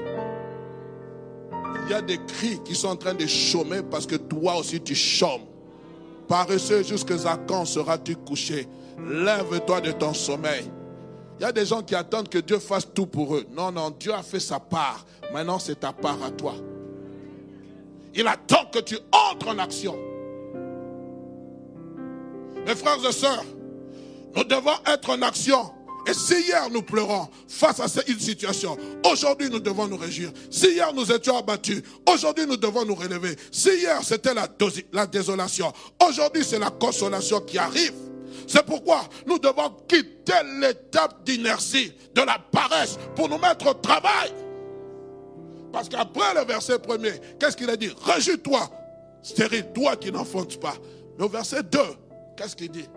Il 1.85 1.91
y 1.91 1.93
a 1.93 2.01
des 2.01 2.17
cris 2.25 2.59
qui 2.65 2.73
sont 2.73 2.87
en 2.87 2.95
train 2.95 3.13
de 3.13 3.27
chômer 3.27 3.83
parce 3.83 4.07
que 4.07 4.15
toi 4.15 4.57
aussi 4.57 4.81
tu 4.81 4.95
chômes. 4.95 5.43
Paresseux 6.27 6.81
jusqu'à 6.81 7.37
quand 7.47 7.65
seras-tu 7.65 8.15
couché? 8.15 8.67
Lève-toi 8.97 9.81
de 9.81 9.91
ton 9.91 10.15
sommeil. 10.15 10.63
Il 11.39 11.43
y 11.43 11.45
a 11.45 11.51
des 11.51 11.65
gens 11.65 11.81
qui 11.81 11.95
attendent 11.95 12.29
que 12.29 12.37
Dieu 12.37 12.59
fasse 12.59 12.87
tout 12.93 13.05
pour 13.05 13.35
eux. 13.35 13.45
Non, 13.51 13.71
non, 13.71 13.91
Dieu 13.91 14.13
a 14.13 14.23
fait 14.23 14.39
sa 14.39 14.59
part. 14.59 15.05
Maintenant, 15.33 15.59
c'est 15.59 15.79
ta 15.79 15.91
part 15.91 16.21
à 16.23 16.31
toi. 16.31 16.55
Il 18.13 18.25
attend 18.27 18.65
que 18.71 18.79
tu 18.79 18.97
entres 19.11 19.49
en 19.49 19.59
action. 19.59 19.97
Mes 22.65 22.75
frères 22.75 23.05
et 23.07 23.11
sœurs, 23.11 23.43
nous 24.35 24.43
devons 24.45 24.71
être 24.87 25.09
en 25.09 25.21
action. 25.21 25.71
Et 26.07 26.13
si 26.13 26.35
hier 26.39 26.69
nous 26.71 26.83
pleurons 26.83 27.27
face 27.47 27.79
à 27.79 27.87
cette 27.87 28.07
situation, 28.19 28.77
aujourd'hui 29.03 29.49
nous 29.49 29.59
devons 29.59 29.87
nous 29.87 29.97
réjouir. 29.97 30.31
Si 30.51 30.67
hier 30.67 30.93
nous 30.93 31.11
étions 31.11 31.37
abattus, 31.37 31.81
aujourd'hui 32.07 32.45
nous 32.45 32.57
devons 32.57 32.85
nous 32.85 32.95
relever. 32.95 33.35
Si 33.51 33.69
hier 33.69 33.99
c'était 34.03 34.33
la, 34.33 34.47
la 34.93 35.07
désolation, 35.07 35.73
aujourd'hui 36.07 36.43
c'est 36.43 36.59
la 36.59 36.69
consolation 36.69 37.41
qui 37.41 37.57
arrive. 37.57 37.93
C'est 38.47 38.65
pourquoi 38.65 39.01
nous 39.25 39.39
devons 39.39 39.69
quitter 39.87 40.33
l'étape 40.59 41.23
d'inertie, 41.23 41.93
de 42.13 42.21
la 42.21 42.37
paresse, 42.51 42.97
pour 43.15 43.29
nous 43.29 43.37
mettre 43.37 43.67
au 43.67 43.73
travail. 43.73 44.31
Parce 45.71 45.89
qu'après 45.89 46.33
le 46.35 46.45
verset 46.45 46.79
premier, 46.79 47.13
qu'est-ce 47.39 47.57
qu'il 47.57 47.69
a 47.69 47.75
dit? 47.75 47.91
Réjouis-toi, 48.03 48.69
stérile, 49.21 49.71
toi 49.73 49.95
qui 49.95 50.11
n'enfantes 50.11 50.59
pas. 50.59 50.75
Mais 51.17 51.25
au 51.25 51.29
verset 51.29 51.63
2, 51.63 51.79
qu'est-ce 52.37 52.55
qu'il 52.55 52.71
dit? 52.71 52.87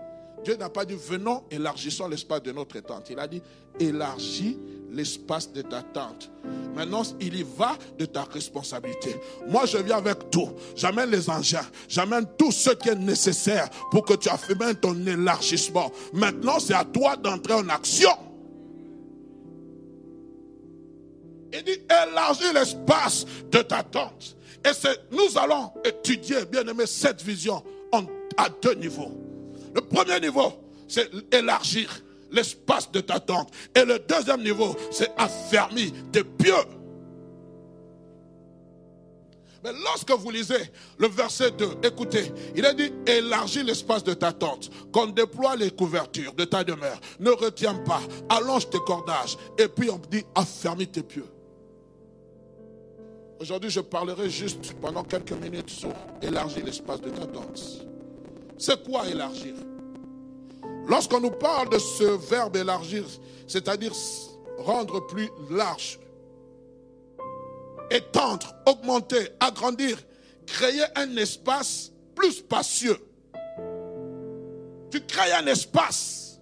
Dieu 0.45 0.57
n'a 0.57 0.69
pas 0.69 0.85
dit 0.85 0.95
venons, 0.95 1.45
élargissons 1.51 2.09
l'espace 2.09 2.43
de 2.43 2.53
notre 2.53 2.79
tente. 2.81 3.11
Il 3.11 3.19
a 3.19 3.27
dit 3.27 3.43
élargis 3.79 4.59
l'espace 4.91 5.53
de 5.53 5.63
ta 5.63 5.83
tente. 5.83 6.31
Maintenant, 6.75 7.03
il 7.21 7.37
y 7.37 7.43
va 7.43 7.77
de 7.99 8.07
ta 8.07 8.25
responsabilité. 8.25 9.17
Moi, 9.49 9.67
je 9.67 9.79
viens 9.79 9.99
avec 9.99 10.31
tout. 10.31 10.51
J'amène 10.77 11.11
les 11.11 11.29
engins. 11.29 11.67
J'amène 11.89 12.27
tout 12.39 12.53
ce 12.53 12.71
qui 12.71 12.89
est 12.89 12.95
nécessaire 12.95 13.69
pour 13.91 14.05
que 14.05 14.15
tu 14.15 14.29
affirmes 14.29 14.75
ton 14.75 14.95
élargissement. 15.07 15.91
Maintenant, 16.13 16.59
c'est 16.59 16.75
à 16.75 16.85
toi 16.85 17.17
d'entrer 17.17 17.55
en 17.55 17.69
action. 17.69 18.11
Il 21.53 21.65
dit 21.65 21.79
élargis 21.91 22.53
l'espace 22.55 23.27
de 23.51 23.59
ta 23.59 23.83
tente. 23.83 24.37
Et 24.65 24.71
nous 25.11 25.39
allons 25.39 25.73
étudier, 25.85 26.45
bien 26.45 26.67
aimé, 26.67 26.85
cette 26.87 27.23
vision 27.23 27.63
à 28.37 28.49
deux 28.63 28.75
niveaux. 28.75 29.28
Le 29.79 29.83
premier 29.85 30.19
niveau, 30.19 30.53
c'est 30.89 31.09
élargir 31.33 31.89
l'espace 32.33 32.91
de 32.91 33.01
ta 33.01 33.21
tente. 33.21 33.53
Et 33.77 33.85
le 33.85 34.01
deuxième 34.01 34.43
niveau, 34.43 34.75
c'est 34.91 35.09
affermir 35.17 35.93
tes 36.11 36.25
pieux. 36.25 36.53
Mais 39.63 39.71
lorsque 39.85 40.11
vous 40.11 40.31
lisez 40.31 40.73
le 40.99 41.07
verset 41.07 41.53
2, 41.53 41.67
écoutez, 41.85 42.33
il 42.57 42.67
a 42.67 42.75
dit 42.75 42.93
élargis 43.07 43.63
l'espace 43.63 44.03
de 44.03 44.15
ta 44.15 44.33
tente, 44.33 44.69
qu'on 44.93 45.07
déploie 45.07 45.55
les 45.55 45.71
couvertures 45.71 46.35
de 46.35 46.45
ta 46.45 46.65
demeure. 46.65 47.01
Ne 47.21 47.31
retiens 47.31 47.75
pas, 47.75 48.01
allonge 48.29 48.69
tes 48.71 48.81
cordages. 48.81 49.37
Et 49.59 49.69
puis 49.69 49.91
on 49.91 50.01
dit 50.11 50.25
affermis 50.35 50.89
tes 50.89 51.05
pieux. 51.05 51.27
Aujourd'hui, 53.39 53.71
je 53.71 53.81
parlerai 53.81 54.29
juste 54.29 54.73
pendant 54.81 55.05
quelques 55.05 55.31
minutes 55.31 55.71
sur 55.71 55.93
élargir 56.21 56.65
l'espace 56.65 57.01
de 57.01 57.11
ta 57.11 57.27
tente. 57.27 57.63
C'est 58.59 58.83
quoi 58.83 59.07
élargir? 59.07 59.55
Lorsqu'on 60.89 61.21
nous 61.21 61.31
parle 61.31 61.69
de 61.69 61.79
ce 61.79 62.05
verbe 62.05 62.57
élargir, 62.57 63.05
c'est-à-dire 63.47 63.93
rendre 64.59 65.07
plus 65.07 65.29
large, 65.51 66.01
étendre, 67.91 68.55
augmenter, 68.67 69.29
agrandir, 69.39 69.99
créer 70.47 70.85
un 70.97 71.15
espace 71.17 71.93
plus 72.15 72.33
spacieux. 72.33 72.97
Tu 74.91 75.05
crées 75.07 75.33
un 75.33 75.47
espace. 75.47 76.41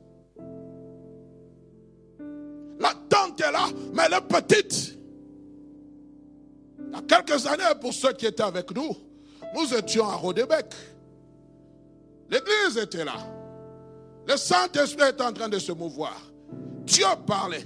La 2.79 2.95
tente 3.09 3.41
est 3.41 3.51
là, 3.51 3.67
mais 3.93 4.05
elle 4.07 4.15
est 4.15 4.21
petite. 4.21 4.97
Il 6.79 6.93
y 6.93 6.95
a 6.95 7.03
quelques 7.03 7.47
années, 7.47 7.65
pour 7.81 7.93
ceux 7.93 8.13
qui 8.13 8.27
étaient 8.27 8.45
avec 8.45 8.71
nous, 8.71 8.97
nous 9.57 9.75
étions 9.75 10.09
à 10.09 10.15
Rodébec. 10.15 10.67
L'église 12.31 12.79
était 12.79 13.05
là. 13.05 13.36
Le 14.29 14.37
Saint-Esprit 14.37 15.05
est 15.09 15.21
en 15.21 15.33
train 15.33 15.49
de 15.49 15.59
se 15.59 15.73
mouvoir. 15.73 16.21
Dieu 16.85 17.07
parlait. 17.27 17.65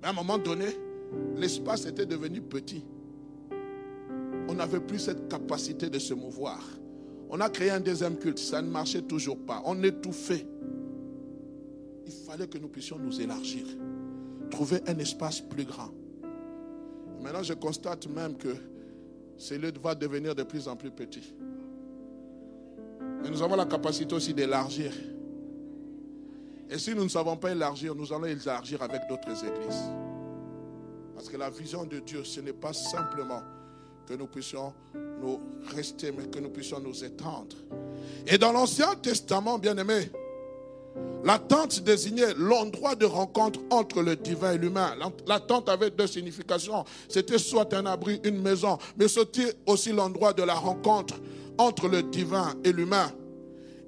Mais 0.00 0.08
à 0.08 0.10
un 0.10 0.14
moment 0.14 0.38
donné, 0.38 0.66
l'espace 1.36 1.84
était 1.86 2.06
devenu 2.06 2.40
petit. 2.40 2.84
On 4.48 4.54
n'avait 4.54 4.80
plus 4.80 4.98
cette 4.98 5.28
capacité 5.28 5.90
de 5.90 5.98
se 5.98 6.14
mouvoir. 6.14 6.60
On 7.28 7.40
a 7.40 7.48
créé 7.48 7.70
un 7.70 7.80
deuxième 7.80 8.16
culte, 8.18 8.38
ça 8.38 8.60
ne 8.62 8.70
marchait 8.70 9.02
toujours 9.02 9.38
pas. 9.38 9.62
On 9.64 9.82
étouffait. 9.82 10.46
Il 12.06 12.12
fallait 12.12 12.48
que 12.48 12.58
nous 12.58 12.68
puissions 12.68 12.98
nous 12.98 13.20
élargir, 13.20 13.64
trouver 14.50 14.80
un 14.86 14.98
espace 14.98 15.40
plus 15.40 15.64
grand. 15.64 15.90
Maintenant, 17.22 17.42
je 17.42 17.52
constate 17.52 18.08
même 18.08 18.36
que 18.36 18.56
ce 19.36 19.54
lieu 19.54 19.72
va 19.82 19.94
devenir 19.94 20.34
de 20.34 20.42
plus 20.42 20.66
en 20.66 20.74
plus 20.74 20.90
petit. 20.90 21.34
Mais 23.22 23.30
nous 23.30 23.42
avons 23.42 23.56
la 23.56 23.66
capacité 23.66 24.14
aussi 24.14 24.34
d'élargir. 24.34 24.92
Et 26.70 26.78
si 26.78 26.94
nous 26.94 27.02
ne 27.04 27.08
savons 27.08 27.36
pas 27.36 27.50
élargir, 27.50 27.94
nous 27.94 28.12
allons 28.12 28.26
élargir 28.26 28.80
avec 28.80 29.02
d'autres 29.08 29.44
églises. 29.44 29.90
Parce 31.14 31.28
que 31.28 31.36
la 31.36 31.50
vision 31.50 31.84
de 31.84 31.98
Dieu, 31.98 32.22
ce 32.24 32.40
n'est 32.40 32.52
pas 32.52 32.72
simplement 32.72 33.42
que 34.06 34.14
nous 34.14 34.28
puissions 34.28 34.72
nous 35.20 35.40
rester, 35.74 36.12
mais 36.12 36.24
que 36.28 36.38
nous 36.38 36.50
puissions 36.50 36.80
nous 36.80 37.04
étendre. 37.04 37.56
Et 38.26 38.38
dans 38.38 38.52
l'Ancien 38.52 38.94
Testament, 38.94 39.58
bien 39.58 39.76
aimé, 39.76 40.10
la 41.24 41.38
tente 41.38 41.80
désignait 41.80 42.34
l'endroit 42.36 42.94
de 42.94 43.04
rencontre 43.04 43.60
entre 43.70 44.00
le 44.02 44.16
divin 44.16 44.52
et 44.52 44.58
l'humain. 44.58 44.94
La 45.26 45.40
tente 45.40 45.68
avait 45.68 45.90
deux 45.90 46.06
significations. 46.06 46.84
C'était 47.08 47.38
soit 47.38 47.72
un 47.74 47.84
abri, 47.86 48.20
une 48.24 48.40
maison, 48.40 48.78
mais 48.96 49.08
c'était 49.08 49.54
aussi 49.66 49.92
l'endroit 49.92 50.32
de 50.32 50.42
la 50.42 50.54
rencontre 50.54 51.16
entre 51.58 51.88
le 51.88 52.02
divin 52.02 52.54
et 52.64 52.72
l'humain. 52.72 53.12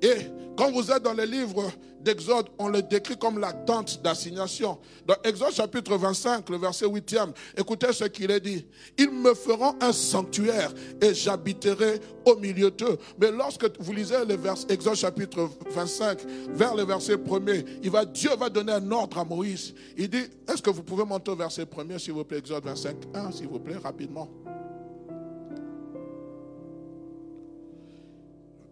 Et 0.02 0.26
quand 0.56 0.70
vous 0.70 0.90
êtes 0.90 1.02
dans 1.02 1.14
le 1.14 1.24
livre 1.24 1.70
d'Exode, 2.00 2.48
on 2.58 2.68
le 2.68 2.82
décrit 2.82 3.16
comme 3.16 3.38
la 3.38 3.52
tente 3.52 4.02
d'assignation. 4.02 4.78
Dans 5.06 5.14
Exode 5.24 5.52
chapitre 5.52 5.96
25, 5.96 6.50
le 6.50 6.58
verset 6.58 6.86
8e, 6.86 7.32
écoutez 7.56 7.92
ce 7.92 8.04
qu'il 8.04 8.30
est 8.30 8.40
dit. 8.40 8.66
Ils 8.98 9.10
me 9.10 9.32
feront 9.34 9.74
un 9.80 9.92
sanctuaire 9.92 10.72
et 11.00 11.14
j'habiterai 11.14 12.00
au 12.26 12.36
milieu 12.36 12.70
d'eux. 12.70 12.98
Mais 13.20 13.30
lorsque 13.30 13.64
vous 13.78 13.92
lisez 13.92 14.24
le 14.28 14.36
vers, 14.36 14.56
Exode 14.68 14.96
chapitre 14.96 15.48
25, 15.70 16.18
vers 16.50 16.74
le 16.74 16.84
verset 16.84 17.14
1er, 17.14 17.64
il 17.82 17.90
va, 17.90 18.04
Dieu 18.04 18.30
va 18.38 18.50
donner 18.50 18.72
un 18.72 18.90
ordre 18.90 19.18
à 19.18 19.24
Moïse. 19.24 19.72
Il 19.96 20.10
dit, 20.10 20.24
est-ce 20.52 20.60
que 20.60 20.70
vous 20.70 20.82
pouvez 20.82 21.04
monter 21.04 21.30
au 21.30 21.36
verset 21.36 21.64
1er, 21.64 21.98
s'il 21.98 22.12
vous 22.12 22.24
plaît, 22.24 22.38
Exode 22.38 22.64
25, 22.64 22.96
1, 23.14 23.32
s'il 23.32 23.48
vous 23.48 23.60
plaît, 23.60 23.76
rapidement. 23.76 24.28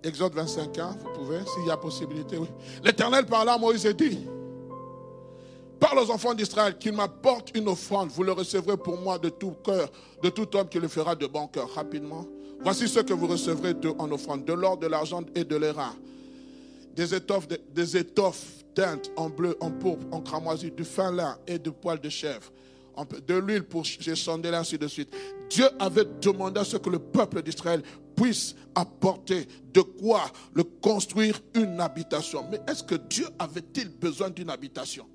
Exode 0.02 0.34
25 0.34 0.78
ans, 0.78 0.96
vous 0.98 1.12
pouvez, 1.12 1.38
s'il 1.54 1.66
y 1.66 1.70
a 1.70 1.76
possibilité, 1.76 2.38
oui. 2.38 2.48
L'Éternel 2.82 3.26
parla 3.26 3.54
à 3.54 3.58
Moïse 3.58 3.84
et 3.84 3.92
dit, 3.92 4.26
parle 5.78 5.98
aux 5.98 6.10
enfants 6.10 6.32
d'Israël 6.32 6.78
qu'ils 6.78 6.94
m'apportent 6.94 7.50
une 7.54 7.68
offrande, 7.68 8.10
vous 8.10 8.22
le 8.22 8.32
recevrez 8.32 8.76
pour 8.76 8.98
moi 8.98 9.18
de 9.18 9.28
tout 9.28 9.54
cœur, 9.64 9.90
de 10.22 10.30
tout 10.30 10.56
homme 10.56 10.68
qui 10.68 10.78
le 10.78 10.88
fera 10.88 11.14
de 11.14 11.26
bon 11.26 11.46
cœur. 11.48 11.68
Rapidement, 11.74 12.26
voici 12.60 12.88
ce 12.88 13.00
que 13.00 13.12
vous 13.12 13.26
recevrez 13.26 13.74
en 13.98 14.10
offrande, 14.10 14.44
de 14.44 14.52
l'or, 14.54 14.78
de 14.78 14.86
l'argent 14.86 15.22
et 15.34 15.44
de 15.44 15.56
l'airain, 15.56 15.94
des 16.94 17.14
étoffes, 17.14 17.48
des 17.48 17.96
étoffes 17.96 18.64
teintes 18.74 19.10
en 19.16 19.28
bleu, 19.28 19.56
en 19.60 19.70
pourpre, 19.70 20.06
en 20.12 20.22
cramoisi, 20.22 20.70
du 20.70 20.84
fin 20.84 21.12
lin 21.12 21.36
et 21.46 21.58
du 21.58 21.72
poil 21.72 22.00
de 22.00 22.08
chèvre 22.08 22.50
de 23.26 23.34
l'huile 23.34 23.64
pour 23.64 23.84
chandelles, 23.84 24.54
ainsi 24.54 24.78
de 24.78 24.86
suite. 24.86 25.14
Dieu 25.48 25.66
avait 25.78 26.06
demandé 26.20 26.60
à 26.60 26.64
ce 26.64 26.76
que 26.76 26.90
le 26.90 26.98
peuple 26.98 27.42
d'Israël 27.42 27.82
puisse 28.20 28.54
apporter 28.74 29.46
de 29.72 29.80
quoi 29.80 30.30
le 30.52 30.62
construire 30.62 31.40
une 31.54 31.80
habitation. 31.80 32.44
Mais 32.50 32.60
est-ce 32.68 32.84
que 32.84 32.94
Dieu 32.94 33.26
avait-il 33.38 33.88
besoin 33.88 34.30
d'une 34.30 34.50
habitation? 34.50 35.06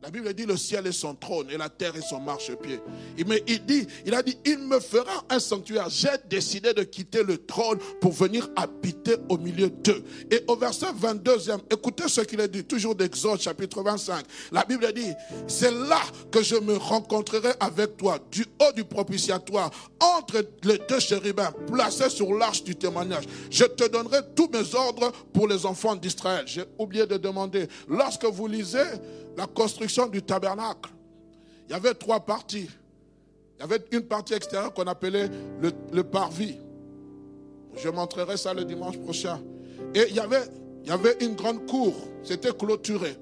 La 0.00 0.10
Bible 0.10 0.32
dit 0.32 0.46
le 0.46 0.56
ciel 0.56 0.86
est 0.86 0.92
son 0.92 1.14
trône 1.16 1.50
et 1.50 1.56
la 1.56 1.68
terre 1.68 1.96
est 1.96 2.08
son 2.08 2.20
marchepied. 2.20 2.80
Mais 3.26 3.42
il 3.48 3.64
dit, 3.64 3.84
il 4.06 4.14
a 4.14 4.22
dit, 4.22 4.38
il 4.44 4.58
me 4.58 4.78
fera 4.78 5.24
un 5.28 5.40
sanctuaire. 5.40 5.88
J'ai 5.90 6.08
décidé 6.30 6.72
de 6.72 6.84
quitter 6.84 7.24
le 7.24 7.38
trône 7.38 7.78
pour 8.00 8.12
venir 8.12 8.48
habiter 8.54 9.16
au 9.28 9.36
milieu 9.38 9.68
d'eux. 9.68 10.04
Et 10.30 10.44
au 10.46 10.54
verset 10.54 10.86
22e, 10.86 11.58
écoutez 11.72 12.08
ce 12.08 12.20
qu'il 12.20 12.40
a 12.40 12.46
dit, 12.46 12.62
toujours 12.64 12.94
d'Exode 12.94 13.40
chapitre 13.40 13.82
25. 13.82 14.24
La 14.52 14.64
Bible 14.64 14.92
dit, 14.92 15.12
c'est 15.48 15.72
là 15.72 16.00
que 16.30 16.44
je 16.44 16.54
me 16.54 16.76
rencontrerai 16.76 17.50
avec 17.58 17.96
toi, 17.96 18.20
du 18.30 18.46
haut 18.60 18.72
du 18.76 18.84
propitiatoire, 18.84 19.70
entre 19.98 20.44
les 20.62 20.78
deux 20.88 21.00
chérubins, 21.00 21.52
placés 21.66 22.08
sur 22.08 22.32
l'arche 22.34 22.62
du 22.62 22.76
témoignage. 22.76 23.24
Je 23.50 23.64
te 23.64 23.88
donnerai 23.88 24.18
tous 24.36 24.48
mes 24.52 24.76
ordres 24.76 25.10
pour 25.32 25.48
les 25.48 25.66
enfants 25.66 25.96
d'Israël. 25.96 26.44
J'ai 26.46 26.64
oublié 26.78 27.04
de 27.04 27.16
demander, 27.16 27.66
lorsque 27.88 28.26
vous 28.26 28.46
lisez 28.46 28.78
la 29.38 29.46
construction 29.46 30.08
du 30.08 30.20
tabernacle, 30.20 30.90
il 31.68 31.72
y 31.72 31.74
avait 31.74 31.94
trois 31.94 32.18
parties. 32.18 32.68
Il 33.56 33.60
y 33.60 33.62
avait 33.62 33.82
une 33.92 34.02
partie 34.02 34.34
extérieure 34.34 34.74
qu'on 34.74 34.88
appelait 34.88 35.30
le, 35.92 36.02
parvis. 36.02 36.56
Je 37.76 37.88
montrerai 37.88 38.36
ça 38.36 38.52
le 38.52 38.64
dimanche 38.64 38.98
prochain. 38.98 39.40
Et 39.94 40.06
il 40.08 40.16
y 40.16 40.20
avait, 40.20 40.42
il 40.82 40.88
y 40.88 40.92
avait 40.92 41.16
une 41.20 41.36
grande 41.36 41.66
cour, 41.66 41.94
c'était 42.24 42.52
clôturé. 42.52 43.16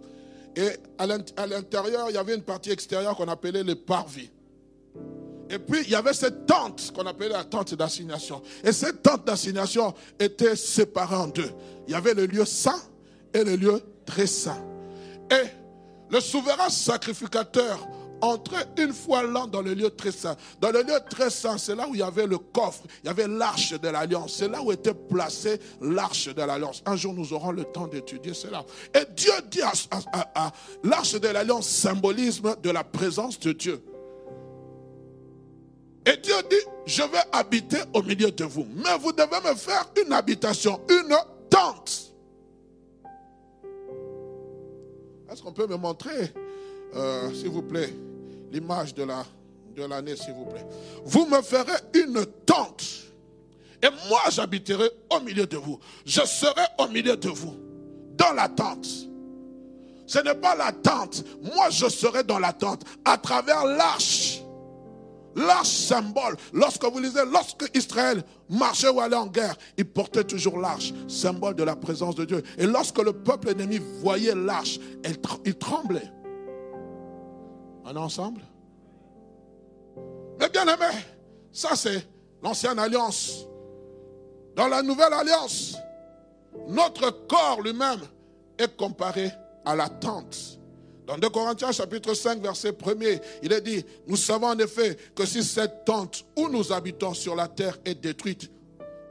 Et 0.57 0.71
à 0.97 1.07
l'intérieur, 1.07 2.07
il 2.09 2.15
y 2.15 2.19
avait 2.19 2.35
une 2.35 2.43
partie 2.43 2.71
extérieure 2.71 3.15
qu'on 3.15 3.29
appelait 3.29 3.63
le 3.63 3.75
parvis. 3.75 4.31
Et 5.51 5.59
puis, 5.59 5.81
il 5.83 5.91
y 5.91 5.95
avait 5.95 6.15
cette 6.15 6.47
tente 6.47 6.93
qu'on 6.95 7.07
appelait 7.07 7.29
la 7.29 7.45
tente 7.45 7.75
d'assignation. 7.75 8.43
Et 8.65 8.73
cette 8.73 9.03
tente 9.03 9.27
d'assignation 9.27 9.93
était 10.19 10.57
séparée 10.57 11.17
en 11.17 11.29
deux. 11.29 11.51
Il 11.87 11.93
y 11.93 11.95
avait 11.95 12.15
le 12.15 12.25
lieu 12.25 12.47
saint 12.47 12.81
et 13.35 13.45
le 13.45 13.57
lieu 13.57 13.83
très 14.07 14.27
saint. 14.27 14.65
Et 15.31 15.66
le 16.11 16.21
souverain 16.21 16.69
sacrificateur 16.69 17.79
entrait 18.21 18.67
une 18.79 18.93
fois 18.93 19.23
l'an 19.23 19.47
dans 19.47 19.63
le 19.63 19.75
lieu 19.75 19.91
très 19.91 20.13
saint. 20.13 20.37
Dans 20.61 20.71
le 20.71 20.83
lieu 20.83 20.99
très 21.11 21.31
saint, 21.31 21.59
c'est 21.59 21.75
là 21.75 21.87
où 21.89 21.95
il 21.95 22.01
y 22.01 22.03
avait 22.03 22.27
le 22.27 22.39
coffre, 22.39 22.83
il 23.03 23.07
y 23.07 23.11
avait 23.11 23.29
l'arche 23.29 23.79
de 23.79 23.89
l'alliance. 23.89 24.35
C'est 24.39 24.49
là 24.49 24.63
où 24.63 24.73
était 24.73 24.95
placée 24.95 25.61
l'arche 25.81 26.29
de 26.35 26.43
l'alliance. 26.43 26.83
Un 26.87 26.97
jour, 26.97 27.13
nous 27.15 27.33
aurons 27.33 27.53
le 27.53 27.65
temps 27.65 27.87
d'étudier 27.87 28.35
cela. 28.35 28.65
Et 28.95 29.05
Dieu 29.15 29.33
dit 29.51 29.63
à, 29.63 30.53
l'arche 30.85 31.15
de 31.15 31.29
l'alliance 31.29 31.69
symbolisme 31.69 32.57
de 32.63 32.71
la 32.71 32.85
présence 32.85 33.39
de 33.41 33.53
Dieu. 33.53 33.83
Et 36.07 36.17
Dieu 36.19 36.37
dit, 36.49 36.57
je 36.87 37.03
vais 37.03 37.25
habiter 37.33 37.79
au 37.93 38.03
milieu 38.03 38.31
de 38.31 38.45
vous. 38.45 38.67
Mais 38.77 38.97
vous 39.01 39.13
devez 39.13 39.41
me 39.45 39.55
faire 39.57 39.91
une 40.05 40.13
habitation, 40.13 40.81
une 40.89 41.17
tente. 41.51 41.96
Est-ce 45.37 45.43
qu'on 45.43 45.53
peut 45.53 45.67
me 45.67 45.77
montrer, 45.77 46.33
euh, 46.95 47.31
s'il 47.35 47.51
vous 47.51 47.61
plaît, 47.61 47.93
l'image 48.51 48.95
de 48.95 49.03
la 49.03 49.23
de 49.75 49.85
l'année, 49.85 50.17
s'il 50.17 50.33
vous 50.33 50.47
plaît? 50.47 50.65
Vous 51.05 51.27
me 51.27 51.43
ferez 51.43 51.77
une 51.93 52.25
tente. 52.47 52.83
Et 53.83 53.89
moi, 54.09 54.21
j'habiterai 54.31 54.89
au 55.11 55.21
milieu 55.21 55.47
de 55.47 55.59
vous. 55.59 55.79
Je 56.07 56.23
serai 56.23 56.63
au 56.79 56.89
milieu 56.89 57.19
de 57.19 57.29
vous, 57.29 57.55
dans 58.17 58.33
la 58.33 58.49
tente. 58.49 58.89
Ce 60.07 60.19
n'est 60.21 60.37
pas 60.37 60.57
la 60.57 60.73
tente. 60.73 61.23
Moi, 61.55 61.69
je 61.69 61.87
serai 61.91 62.25
dans 62.25 62.39
la 62.39 62.55
tente 62.55 62.85
à 63.05 63.19
travers 63.19 63.67
l'arche. 63.67 64.41
L'arche 65.37 65.69
symbole. 65.69 66.37
Lorsque 66.53 66.85
vous 66.85 66.99
lisez, 66.99 67.21
lorsque 67.31 67.71
Israël 67.77 68.25
marchait 68.49 68.89
ou 68.89 69.01
allait 69.01 69.17
en 69.17 69.27
guerre, 69.27 69.55
il 69.77 69.85
portait 69.85 70.25
toujours 70.25 70.59
l'arche, 70.59 70.93
symbole 71.09 71.55
de 71.55 71.63
la 71.63 71.77
présence 71.77 72.15
de 72.15 72.25
Dieu. 72.25 72.43
Et 72.57 72.67
lorsque 72.67 72.99
le 72.99 73.13
peuple 73.13 73.51
ennemi 73.51 73.79
voyait 74.01 74.35
l'arche, 74.35 74.81
il 75.45 75.55
tremblait. 75.57 76.11
On 77.85 77.95
est 77.95 77.99
ensemble? 77.99 78.41
Mais 80.41 80.49
bien 80.49 80.65
aimé, 80.65 80.91
ça 81.53 81.77
c'est 81.77 82.07
l'ancienne 82.43 82.79
alliance. 82.79 83.47
Dans 84.55 84.69
la 84.69 84.83
nouvelle 84.83 85.13
alliance, 85.13 85.77
notre 86.69 87.11
corps 87.27 87.61
lui-même 87.61 88.01
est 88.59 88.75
comparé 88.77 89.31
à 89.65 89.77
la 89.77 89.89
tente. 89.89 90.56
Dans 91.07 91.17
2 91.17 91.29
Corinthiens 91.29 91.71
chapitre 91.71 92.15
5 92.15 92.43
verset 92.43 92.73
1er, 92.73 93.21
il 93.43 93.53
est 93.53 93.61
dit, 93.61 93.85
nous 94.09 94.17
savons 94.17 94.49
en 94.49 94.59
effet 94.59 94.97
que 95.15 95.25
si 95.25 95.45
cette 95.45 95.85
tente 95.85 96.25
où 96.37 96.49
nous 96.49 96.73
habitons 96.73 97.15
sur 97.15 97.37
la 97.37 97.47
terre 97.47 97.79
est 97.85 97.95
détruite, 97.95 98.51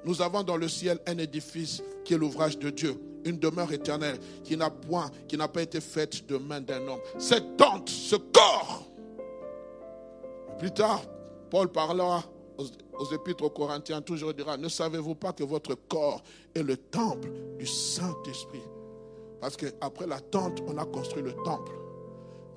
nous 0.04 0.22
avons 0.22 0.44
dans 0.44 0.58
le 0.58 0.68
ciel 0.68 1.00
un 1.08 1.18
édifice 1.18 1.82
qui 2.04 2.14
est 2.14 2.18
l'ouvrage 2.18 2.60
de 2.60 2.70
Dieu, 2.70 3.00
une 3.24 3.40
demeure 3.40 3.72
éternelle 3.72 4.20
qui 4.44 4.58
n'a 4.58 4.70
point, 4.70 5.10
qui 5.30 5.38
n'a 5.38 5.48
pas 5.48 5.62
été 5.62 5.80
faite 5.80 6.28
de 6.28 6.36
main 6.38 6.60
d'un 6.60 6.86
homme. 6.86 7.00
Cette 7.18 7.56
tente, 7.56 7.90
ce 7.90 8.18
corps. 8.18 8.84
Plus 10.60 10.72
tard, 10.72 11.02
Paul 11.50 11.70
parlera 11.70 12.26
aux, 12.58 12.66
aux 13.00 13.14
épîtres 13.14 13.46
aux 13.46 13.50
Corinthiens, 13.50 14.02
toujours 14.02 14.34
dira, 14.34 14.58
ne 14.58 14.68
savez-vous 14.68 15.16
pas 15.16 15.32
que 15.32 15.46
votre 15.46 15.76
corps 15.88 16.22
est 16.54 16.64
le 16.64 16.76
temple 16.76 17.30
du 17.58 17.66
Saint-Esprit? 17.66 18.64
Parce 19.40 19.56
qu'après 19.56 20.08
la 20.08 20.20
tente, 20.20 20.62
on 20.68 20.78
a 20.78 20.86
construit 20.86 21.24
le 21.24 21.34
temple. 21.46 21.85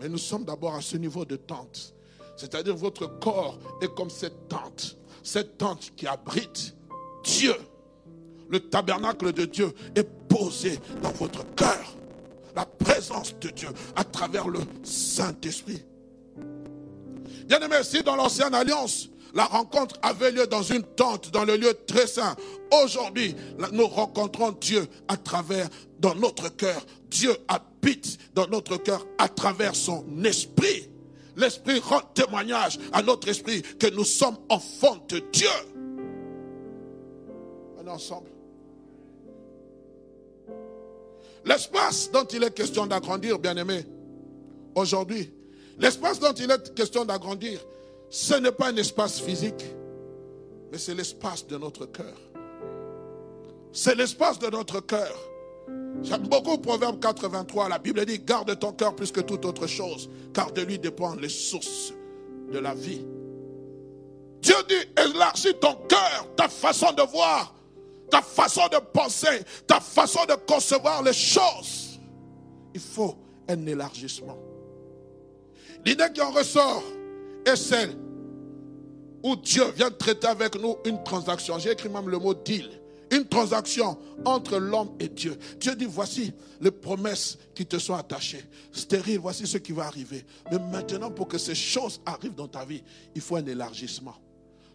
Mais 0.00 0.08
nous 0.08 0.18
sommes 0.18 0.44
d'abord 0.44 0.74
à 0.74 0.80
ce 0.80 0.96
niveau 0.96 1.24
de 1.24 1.37
tente. 1.37 1.94
C'est-à-dire 2.37 2.76
votre 2.76 3.06
corps 3.18 3.58
est 3.80 3.92
comme 3.94 4.11
cette 4.11 4.48
tente. 4.48 4.96
Cette 5.22 5.58
tente 5.58 5.92
qui 5.96 6.06
abrite 6.06 6.76
Dieu. 7.24 7.54
Le 8.48 8.61
tabernacle 8.61 9.32
de 9.32 9.44
Dieu 9.44 9.72
est 9.94 10.08
posé 10.28 10.78
dans 11.02 11.11
votre 11.12 11.44
cœur. 11.54 11.94
La 12.54 12.64
présence 12.64 13.38
de 13.38 13.48
Dieu 13.50 13.68
à 13.96 14.04
travers 14.04 14.48
le 14.48 14.61
Saint-Esprit. 14.82 15.84
Bien 17.46 17.61
aimé, 17.61 17.76
si 17.82 18.02
dans 18.02 18.16
l'ancienne 18.16 18.54
alliance, 18.54 19.08
la 19.35 19.45
rencontre 19.45 19.97
avait 20.03 20.31
lieu 20.31 20.47
dans 20.47 20.62
une 20.62 20.83
tente, 20.83 21.31
dans 21.31 21.45
le 21.45 21.57
lieu 21.57 21.75
très 21.87 22.07
saint. 22.07 22.35
Aujourd'hui, 22.85 23.35
nous 23.73 23.87
rencontrons 23.87 24.53
Dieu 24.53 24.87
à 25.09 25.17
travers, 25.17 25.69
dans 25.99 26.14
notre 26.14 26.49
cœur. 26.49 26.85
Dieu 27.11 27.35
habite 27.49 28.19
dans 28.35 28.47
notre 28.47 28.77
cœur 28.77 29.05
à 29.19 29.29
travers 29.29 29.75
son 29.75 30.05
esprit. 30.25 30.88
L'esprit 31.37 31.79
rend 31.79 32.01
témoignage 32.14 32.79
à 32.93 33.03
notre 33.03 33.29
esprit 33.29 33.62
que 33.62 33.88
nous 33.88 34.05
sommes 34.05 34.38
enfants 34.49 34.99
de 35.09 35.21
Dieu. 35.33 35.49
On 37.79 37.87
est 37.87 37.91
ensemble. 37.91 38.29
L'espace 41.45 42.11
dont 42.11 42.25
il 42.25 42.43
est 42.43 42.55
question 42.55 42.87
d'agrandir, 42.87 43.38
bien 43.38 43.57
aimé, 43.57 43.85
aujourd'hui, 44.75 45.33
l'espace 45.79 46.19
dont 46.19 46.33
il 46.33 46.51
est 46.51 46.75
question 46.75 47.05
d'agrandir, 47.05 47.61
ce 48.11 48.35
n'est 48.35 48.53
pas 48.53 48.68
un 48.68 48.77
espace 48.77 49.21
physique, 49.21 49.64
mais 50.71 50.79
c'est 50.79 50.94
l'espace 50.94 51.47
de 51.47 51.57
notre 51.59 51.87
cœur. 51.87 52.16
C'est 53.73 53.94
l'espace 53.94 54.38
de 54.38 54.49
notre 54.49 54.81
cœur. 54.81 55.14
J'aime 56.03 56.23
beaucoup 56.23 56.59
Proverbe 56.59 57.01
83. 57.01 57.68
La 57.68 57.79
Bible 57.79 58.05
dit 58.07 58.18
Garde 58.21 58.59
ton 58.59 58.73
cœur 58.73 58.94
plus 58.94 59.12
que 59.12 59.21
toute 59.21 59.44
autre 59.44 59.66
chose, 59.66 60.09
car 60.33 60.53
de 60.53 60.62
lui 60.62 60.79
dépendent 60.79 61.21
les 61.21 61.29
sources 61.29 61.92
de 62.51 62.59
la 62.59 62.75
vie. 62.75 63.05
Dieu 64.40 64.55
dit 64.68 65.03
Élargis 65.03 65.55
ton 65.61 65.75
cœur, 65.88 66.29
ta 66.37 66.49
façon 66.49 66.92
de 66.92 67.03
voir, 67.03 67.55
ta 68.11 68.23
façon 68.23 68.66
de 68.68 68.79
penser, 68.79 69.42
ta 69.66 69.81
façon 69.81 70.25
de 70.25 70.35
concevoir 70.47 71.03
les 71.03 71.12
choses. 71.12 71.99
Il 72.75 72.81
faut 72.81 73.16
un 73.49 73.66
élargissement. 73.66 74.38
L'idée 75.85 76.07
qui 76.14 76.21
en 76.21 76.31
ressort, 76.31 76.83
est 77.48 77.56
celle 77.56 77.96
où 79.22 79.37
Dieu 79.37 79.64
vient 79.76 79.90
traiter 79.90 80.26
avec 80.26 80.61
nous 80.61 80.76
une 80.84 81.02
transaction. 81.02 81.58
J'ai 81.58 81.72
écrit 81.72 81.88
même 81.88 82.08
le 82.08 82.18
mot 82.18 82.34
deal. 82.34 82.70
Une 83.11 83.26
transaction 83.26 83.98
entre 84.24 84.58
l'homme 84.58 84.90
et 85.00 85.08
Dieu. 85.08 85.38
Dieu 85.58 85.74
dit, 85.74 85.87
voici 85.87 86.32
les 86.61 86.70
promesses 86.70 87.38
qui 87.54 87.64
te 87.64 87.78
sont 87.78 87.94
attachées. 87.94 88.44
Stérile, 88.70 89.18
voici 89.18 89.46
ce 89.46 89.56
qui 89.56 89.72
va 89.72 89.87
arriver. 89.87 90.26
Mais 90.52 90.58
maintenant, 90.58 91.11
pour 91.11 91.26
que 91.26 91.38
ces 91.38 91.54
choses 91.54 92.00
arrivent 92.04 92.34
dans 92.34 92.48
ta 92.48 92.66
vie, 92.66 92.82
il 93.14 93.22
faut 93.22 93.37
un 93.37 93.46
élargissement. 93.46 94.14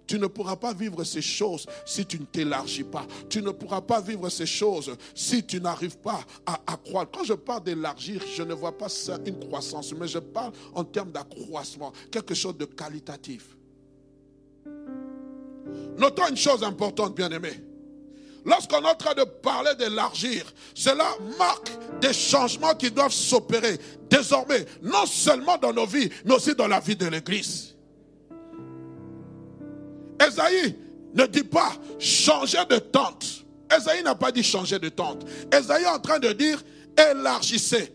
Tu 0.05 0.19
ne 0.19 0.27
pourras 0.27 0.57
pas 0.57 0.73
vivre 0.73 1.03
ces 1.03 1.21
choses 1.21 1.65
si 1.85 2.05
tu 2.05 2.19
ne 2.19 2.25
t'élargis 2.25 2.83
pas. 2.83 3.05
Tu 3.29 3.41
ne 3.41 3.51
pourras 3.51 3.81
pas 3.81 4.01
vivre 4.01 4.29
ces 4.29 4.45
choses 4.45 4.95
si 5.15 5.43
tu 5.43 5.61
n'arrives 5.61 5.97
pas 5.97 6.19
à, 6.45 6.77
croître. 6.77 7.11
Quand 7.11 7.23
je 7.23 7.33
parle 7.33 7.63
d'élargir, 7.63 8.21
je 8.35 8.43
ne 8.43 8.53
vois 8.53 8.77
pas 8.77 8.87
une 9.25 9.39
croissance, 9.39 9.93
mais 9.93 10.07
je 10.07 10.19
parle 10.19 10.51
en 10.73 10.83
termes 10.83 11.11
d'accroissement, 11.11 11.93
quelque 12.11 12.33
chose 12.33 12.57
de 12.57 12.65
qualitatif. 12.65 13.55
Notons 15.97 16.27
une 16.29 16.37
chose 16.37 16.63
importante, 16.63 17.15
bien 17.15 17.31
aimé. 17.31 17.51
Lorsqu'on 18.45 18.81
est 18.81 18.89
en 18.89 18.95
train 18.95 19.13
de 19.13 19.23
parler 19.23 19.73
d'élargir, 19.75 20.51
cela 20.75 21.07
marque 21.37 21.71
des 22.01 22.11
changements 22.11 22.73
qui 22.75 22.91
doivent 22.91 23.13
s'opérer 23.13 23.79
désormais, 24.09 24.65
non 24.81 25.05
seulement 25.05 25.57
dans 25.57 25.71
nos 25.71 25.85
vies, 25.85 26.09
mais 26.25 26.33
aussi 26.35 26.53
dans 26.53 26.67
la 26.67 26.81
vie 26.81 26.95
de 26.95 27.05
l'Église. 27.05 27.72
Esaïe 30.19 30.75
ne 31.13 31.25
dit 31.25 31.43
pas 31.43 31.71
changer 31.99 32.65
de 32.69 32.77
tente. 32.77 33.45
Esaïe 33.75 34.03
n'a 34.03 34.15
pas 34.15 34.31
dit 34.31 34.43
changer 34.43 34.79
de 34.79 34.89
tente. 34.89 35.25
Esaïe 35.51 35.83
est 35.83 35.87
en 35.87 35.99
train 35.99 36.19
de 36.19 36.31
dire 36.33 36.63
élargissez. 36.97 37.93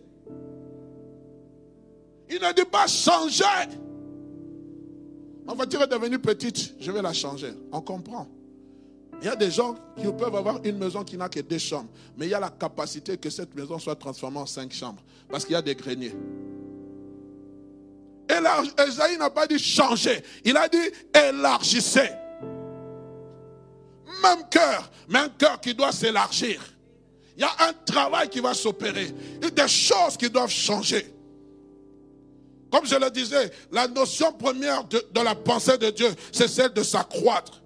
Il 2.31 2.41
ne 2.41 2.53
dit 2.53 2.65
pas 2.71 2.87
changer. 2.87 3.45
Ma 5.47 5.55
voiture 5.55 5.83
est 5.83 5.89
devenue 5.89 6.19
petite, 6.19 6.75
je 6.79 6.93
vais 6.93 7.01
la 7.01 7.13
changer. 7.13 7.55
On 7.73 7.81
comprend. 7.81 8.29
Il 9.21 9.27
y 9.27 9.31
a 9.31 9.37
des 9.37 9.51
gens 9.51 9.75
qui 9.97 10.07
peuvent 10.13 10.35
avoir 10.35 10.61
une 10.65 10.79
maison 10.79 11.03
qui 11.03 11.17
n'a 11.17 11.29
que 11.29 11.41
deux 11.41 11.59
chambres, 11.59 11.89
mais 12.17 12.27
il 12.27 12.31
y 12.31 12.35
a 12.35 12.41
la 12.41 12.51
capacité 12.51 13.17
que 13.17 13.31
cette 13.31 13.55
maison 13.55 13.79
soit 13.79 13.97
transformée 13.97 14.39
en 14.39 14.47
cinq 14.47 14.73
chambres, 14.73 15.03
parce 15.29 15.45
qu'il 15.45 15.55
y 15.55 15.57
a 15.57 15.63
des 15.63 15.75
greniers. 15.75 16.15
Esaïe 18.29 19.17
n'a 19.19 19.31
pas 19.31 19.47
dit 19.47 19.59
changer, 19.59 20.23
il 20.45 20.57
a 20.57 20.69
dit 20.69 20.91
élargissez. 21.15 22.11
Même 24.23 24.49
cœur, 24.51 24.91
mais 25.09 25.21
un 25.21 25.29
cœur 25.29 25.61
qui 25.61 25.75
doit 25.75 25.93
s'élargir. 25.93 26.61
Il 27.37 27.43
y 27.43 27.45
a 27.45 27.69
un 27.69 27.73
travail 27.87 28.29
qui 28.29 28.41
va 28.41 28.53
s'opérer, 28.53 29.07
des 29.41 29.69
choses 29.69 30.17
qui 30.17 30.29
doivent 30.29 30.51
changer. 30.51 31.15
Comme 32.71 32.85
je 32.85 32.97
le 32.97 33.11
disais, 33.11 33.51
la 33.73 33.89
notion 33.89 34.33
première 34.33 34.85
de 34.85 35.21
la 35.23 35.35
pensée 35.35 35.79
de 35.79 35.91
Dieu, 35.91 36.09
c'est 36.33 36.49
celle 36.49 36.73
de 36.73 36.83
s'accroître. 36.83 37.63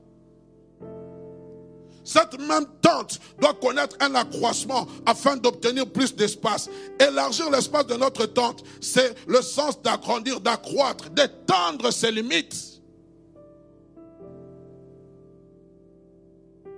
Cette 2.04 2.38
même 2.40 2.66
tente 2.80 3.20
doit 3.40 3.54
connaître 3.54 3.96
un 4.00 4.14
accroissement 4.14 4.86
afin 5.06 5.36
d'obtenir 5.36 5.86
plus 5.86 6.14
d'espace. 6.14 6.68
Élargir 6.98 7.50
l'espace 7.50 7.86
de 7.86 7.94
notre 7.94 8.26
tente, 8.26 8.64
c'est 8.80 9.14
le 9.26 9.40
sens 9.40 9.80
d'agrandir, 9.80 10.40
d'accroître, 10.40 11.10
d'étendre 11.10 11.92
ses 11.92 12.10
limites. 12.10 12.80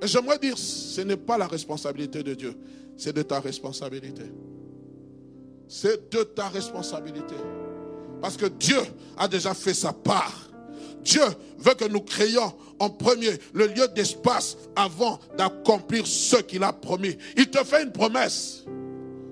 Et 0.02 0.06
j'aimerais 0.06 0.38
dire, 0.38 0.58
ce 0.58 1.00
n'est 1.00 1.16
pas 1.16 1.38
la 1.38 1.46
responsabilité 1.46 2.22
de 2.22 2.34
Dieu, 2.34 2.54
c'est 2.96 3.14
de 3.14 3.22
ta 3.22 3.40
responsabilité. 3.40 4.24
C'est 5.66 6.12
de 6.12 6.22
ta 6.22 6.48
responsabilité. 6.48 7.34
Parce 8.20 8.36
que 8.36 8.46
Dieu 8.46 8.80
a 9.16 9.26
déjà 9.26 9.54
fait 9.54 9.72
sa 9.72 9.94
part. 9.94 10.50
Dieu 11.02 11.22
veut 11.58 11.74
que 11.74 11.86
nous 11.86 12.00
créions 12.02 12.52
premier 12.90 13.30
le 13.52 13.66
lieu 13.66 13.88
d'espace 13.94 14.56
avant 14.76 15.18
d'accomplir 15.36 16.06
ce 16.06 16.36
qu'il 16.36 16.62
a 16.62 16.72
promis. 16.72 17.16
Il 17.36 17.50
te 17.50 17.62
fait 17.64 17.82
une 17.82 17.92
promesse. 17.92 18.64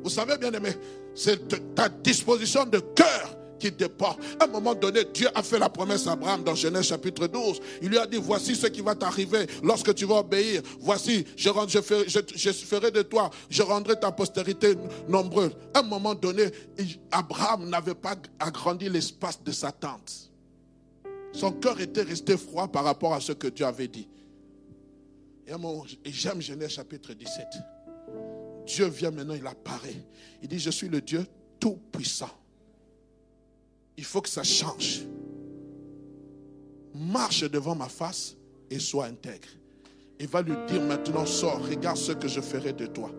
Vous 0.03 0.11
savez, 0.11 0.37
bien 0.37 0.53
aimé, 0.53 0.71
c'est 1.15 1.75
ta 1.75 1.89
disposition 1.89 2.65
de 2.65 2.79
cœur 2.79 3.37
qui 3.63 3.71
dépend. 3.71 4.17
À 4.41 4.45
un 4.45 4.47
moment 4.49 4.75
donné, 4.75 5.05
Dieu 5.15 5.29
a 5.35 5.43
fait 5.43 5.59
la 5.59 5.69
promesse 5.69 6.09
à 6.09 6.13
Abraham 6.13 6.43
dans 6.43 6.55
Genèse 6.55 6.87
chapitre 6.87 7.29
12. 7.29 7.61
Il 7.81 7.91
lui 7.91 7.99
a 7.99 8.07
dit, 8.07 8.19
voici 8.21 8.57
ce 8.57 8.67
qui 8.67 8.81
va 8.81 8.97
t'arriver 8.97 9.47
lorsque 9.63 9.95
tu 9.95 10.05
vas 10.05 10.17
obéir. 10.17 10.63
Voici, 10.81 11.25
je, 11.37 11.49
ferai, 11.81 12.09
je 12.09 12.51
ferai 12.51 12.91
de 12.91 13.03
toi, 13.03 13.31
je 13.49 13.63
rendrai 13.63 13.99
ta 13.99 14.11
postérité 14.11 14.75
nombreuse. 15.09 15.53
À 15.75 15.79
un 15.79 15.83
moment 15.83 16.15
donné, 16.15 16.47
Abraham 17.13 17.69
n'avait 17.69 17.95
pas 17.95 18.17
agrandi 18.41 18.89
l'espace 18.89 19.41
de 19.45 19.53
sa 19.53 19.71
tente. 19.71 20.32
Son 21.33 21.53
cœur 21.53 21.81
était 21.81 22.03
resté 22.03 22.37
froid 22.37 22.69
par 22.69 22.85
rapport 22.85 23.15
à 23.15 23.21
ce 23.21 23.33
que 23.33 23.49
Dieu 23.49 23.65
avait 23.65 23.89
dit. 23.89 24.09
Et 25.47 26.13
j'aime 26.13 26.41
Genèse 26.41 26.71
chapitre 26.71 27.13
17. 27.15 27.47
Dieu 28.67 28.87
vient 28.87 29.11
maintenant, 29.11 29.35
il 29.35 29.47
apparaît. 29.47 30.05
Il 30.43 30.49
dit, 30.49 30.59
je 30.59 30.71
suis 30.71 30.89
le 30.89 31.01
Dieu 31.01 31.27
tout-puissant. 31.59 32.31
Il 33.97 34.05
faut 34.05 34.21
que 34.21 34.29
ça 34.29 34.45
change. 34.45 35.03
Marche 36.95 37.43
devant 37.51 37.75
ma 37.75 37.89
face 37.89 38.37
et 38.71 38.79
sois 38.79 39.07
intègre. 39.07 39.49
Il 40.21 40.29
va 40.29 40.43
lui 40.43 40.55
dire 40.69 40.83
maintenant, 40.83 41.27
sors, 41.27 41.67
regarde 41.67 41.97
ce 41.97 42.13
que 42.13 42.29
je 42.29 42.41
ferai 42.41 42.73
de 42.73 42.87
toi 42.87 43.11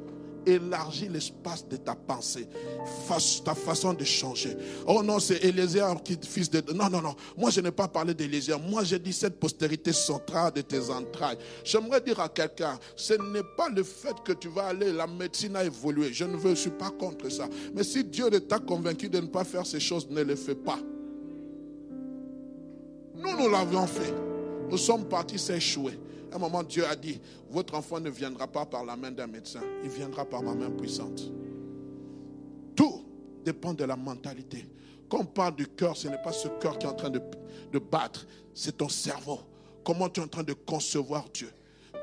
élargis 0.46 1.08
l'espace 1.08 1.68
de 1.68 1.78
ta 1.78 1.96
pensée, 1.96 2.48
ta 3.44 3.56
façon 3.56 3.94
de 3.94 4.04
changer. 4.04 4.58
Oh 4.88 5.02
non, 5.04 5.20
c'est 5.20 5.44
Élézère 5.44 6.02
qui 6.04 6.18
fils 6.22 6.50
de... 6.50 6.64
Non, 6.74 6.90
non, 6.90 7.02
non. 7.02 7.16
Moi, 7.38 7.50
je 7.50 7.62
n'ai 7.62 7.72
pas 7.72 7.88
parlé 7.88 8.14
d'Élézère. 8.14 8.60
Moi, 8.60 8.84
j'ai 8.84 9.00
dit 9.00 9.14
cette 9.14 9.40
postérité 9.40 9.94
centrale 9.94 10.54
de 10.54 10.62
tes 10.62 10.90
entrailles. 10.90 11.38
J'aimerais 11.64 12.02
dire 12.02 12.20
à 12.20 12.30
quelqu'un, 12.30 12.80
ce 12.96 13.14
n'est 13.14 13.44
pas 13.58 13.70
le 13.70 13.84
fait 13.84 14.16
que 14.24 14.34
tu 14.34 14.48
vas 14.50 14.68
aller, 14.68 14.92
la 14.92 15.08
médecine 15.08 15.56
a 15.56 15.64
évolué. 15.64 16.14
Je 16.14 16.26
ne 16.26 16.36
veux, 16.36 16.56
je 16.56 16.62
suis 16.62 16.70
pas 16.70 16.90
contre 16.90 17.30
ça. 17.30 17.48
Mais 17.74 17.84
si 17.84 18.04
Dieu 18.04 18.30
t'a 18.42 18.60
convaincu 18.60 19.10
de 19.10 19.20
ne 19.20 19.28
pas 19.28 19.44
faire 19.44 19.66
ces 19.66 19.80
choses, 19.80 20.08
ne 20.10 20.22
les 20.22 20.36
fais 20.36 20.56
pas. 20.56 20.80
Nous, 23.16 23.38
nous 23.38 23.50
l'avions 23.50 23.88
fait. 23.88 24.33
Nous 24.70 24.78
sommes 24.78 25.08
partis 25.08 25.40
s'échouer 25.40 26.00
un 26.34 26.40
moment, 26.40 26.64
Dieu 26.64 26.86
a 26.86 26.96
dit, 26.96 27.22
votre 27.50 27.76
enfant 27.76 28.00
ne 28.00 28.10
viendra 28.10 28.48
pas 28.48 28.66
par 28.66 28.84
la 28.84 28.96
main 28.96 29.12
d'un 29.12 29.28
médecin, 29.28 29.62
il 29.84 29.90
viendra 29.90 30.26
par 30.26 30.42
ma 30.42 30.56
main 30.56 30.72
puissante. 30.72 31.32
Tout 32.76 33.06
dépend 33.46 33.74
de 33.74 33.84
la 33.84 33.96
mentalité. 33.96 34.66
Quand 35.10 35.20
on 35.20 35.26
parle 35.26 35.56
du 35.56 35.68
cœur, 35.68 35.96
ce 35.96 36.08
n'est 36.08 36.22
pas 36.22 36.32
ce 36.32 36.48
cœur 36.60 36.80
qui 36.80 36.88
est 36.88 36.90
en 36.90 36.96
train 36.96 37.12
de, 37.12 37.22
de 37.72 37.80
battre, 37.80 38.26
c'est 38.54 38.78
ton 38.78 38.90
cerveau. 38.90 39.42
Comment 39.84 40.10
tu 40.10 40.22
es 40.22 40.24
en 40.24 40.28
train 40.28 40.44
de 40.44 40.54
concevoir 40.54 41.26
Dieu? 41.32 41.52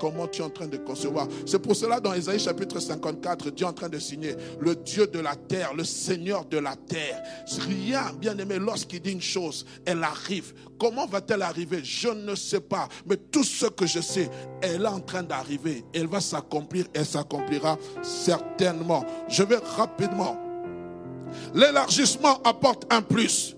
Comment 0.00 0.26
tu 0.26 0.40
es 0.40 0.44
en 0.44 0.50
train 0.50 0.66
de 0.66 0.78
concevoir. 0.78 1.28
C'est 1.46 1.60
pour 1.60 1.76
cela 1.76 2.00
dans 2.00 2.14
Isaïe 2.14 2.40
chapitre 2.40 2.80
54, 2.80 3.50
Dieu 3.50 3.66
est 3.66 3.68
en 3.68 3.72
train 3.72 3.88
de 3.88 3.98
signer 3.98 4.34
le 4.58 4.74
Dieu 4.74 5.06
de 5.06 5.20
la 5.20 5.36
terre, 5.36 5.74
le 5.74 5.84
Seigneur 5.84 6.46
de 6.46 6.58
la 6.58 6.74
terre. 6.74 7.22
Rien, 7.60 8.12
bien 8.18 8.36
aimé, 8.38 8.58
lorsqu'il 8.58 9.00
dit 9.00 9.12
une 9.12 9.20
chose, 9.20 9.66
elle 9.84 10.02
arrive. 10.02 10.54
Comment 10.78 11.06
va-t-elle 11.06 11.42
arriver? 11.42 11.80
Je 11.84 12.08
ne 12.08 12.34
sais 12.34 12.60
pas. 12.60 12.88
Mais 13.06 13.16
tout 13.16 13.44
ce 13.44 13.66
que 13.66 13.86
je 13.86 14.00
sais, 14.00 14.30
elle 14.62 14.82
est 14.82 14.86
en 14.86 15.00
train 15.00 15.22
d'arriver. 15.22 15.84
Elle 15.92 16.06
va 16.06 16.20
s'accomplir 16.20 16.86
et 16.94 17.04
s'accomplira 17.04 17.78
certainement. 18.02 19.04
Je 19.28 19.42
vais 19.42 19.58
rapidement. 19.76 20.38
L'élargissement 21.54 22.40
apporte 22.42 22.92
un 22.92 23.02
plus. 23.02 23.56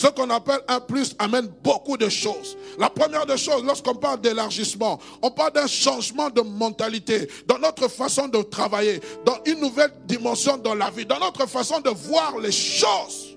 Ce 0.00 0.06
qu'on 0.06 0.30
appelle 0.30 0.60
un 0.66 0.80
plus 0.80 1.14
amène 1.18 1.48
beaucoup 1.62 1.98
de 1.98 2.08
choses. 2.08 2.56
La 2.78 2.88
première 2.88 3.26
des 3.26 3.36
choses, 3.36 3.62
lorsqu'on 3.62 3.94
parle 3.94 4.22
d'élargissement, 4.22 4.98
on 5.20 5.30
parle 5.30 5.52
d'un 5.52 5.66
changement 5.66 6.30
de 6.30 6.40
mentalité 6.40 7.28
dans 7.46 7.58
notre 7.58 7.86
façon 7.86 8.26
de 8.26 8.40
travailler, 8.40 8.98
dans 9.26 9.36
une 9.44 9.60
nouvelle 9.60 9.92
dimension 10.06 10.56
dans 10.56 10.74
la 10.74 10.88
vie, 10.88 11.04
dans 11.04 11.18
notre 11.18 11.46
façon 11.46 11.80
de 11.80 11.90
voir 11.90 12.38
les 12.38 12.50
choses. 12.50 13.36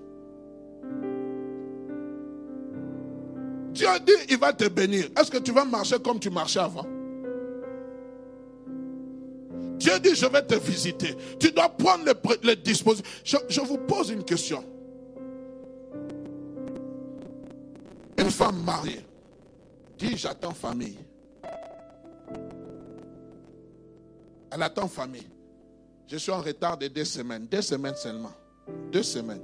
Dieu 3.74 3.90
dit, 4.06 4.14
il 4.30 4.38
va 4.38 4.54
te 4.54 4.70
bénir. 4.70 5.10
Est-ce 5.20 5.32
que 5.32 5.40
tu 5.40 5.52
vas 5.52 5.66
marcher 5.66 6.00
comme 6.00 6.18
tu 6.18 6.30
marchais 6.30 6.60
avant? 6.60 6.88
Dieu 9.80 10.00
dit, 10.00 10.16
je 10.16 10.28
vais 10.28 10.44
te 10.44 10.56
visiter. 10.56 11.14
Tu 11.42 11.52
dois 11.52 11.68
prendre 11.68 12.06
les, 12.42 12.56
dispositions. 12.56 13.40
je 13.50 13.60
vous 13.60 13.80
pose 13.80 14.12
une 14.12 14.24
question. 14.24 14.64
Femme 18.34 18.64
mariée 18.64 19.06
dit 19.98 20.18
j'attends 20.18 20.54
famille. 20.54 20.98
Elle 24.52 24.62
attend 24.62 24.88
famille. 24.88 25.28
Je 26.08 26.18
suis 26.18 26.32
en 26.32 26.42
retard 26.42 26.78
de 26.78 26.88
deux 26.88 27.06
semaines, 27.06 27.48
deux 27.48 27.62
semaines 27.62 27.96
seulement. 27.96 28.32
Deux 28.92 29.04
semaines. 29.04 29.42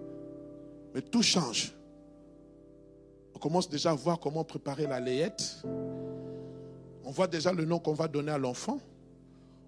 Mais 0.93 1.01
tout 1.01 1.21
change. 1.21 1.73
On 3.35 3.39
commence 3.39 3.69
déjà 3.69 3.91
à 3.91 3.93
voir 3.93 4.19
comment 4.19 4.43
préparer 4.43 4.85
la 4.85 4.99
layette. 4.99 5.63
On 7.03 7.11
voit 7.11 7.27
déjà 7.27 7.53
le 7.53 7.65
nom 7.65 7.79
qu'on 7.79 7.93
va 7.93 8.07
donner 8.07 8.31
à 8.31 8.37
l'enfant. 8.37 8.79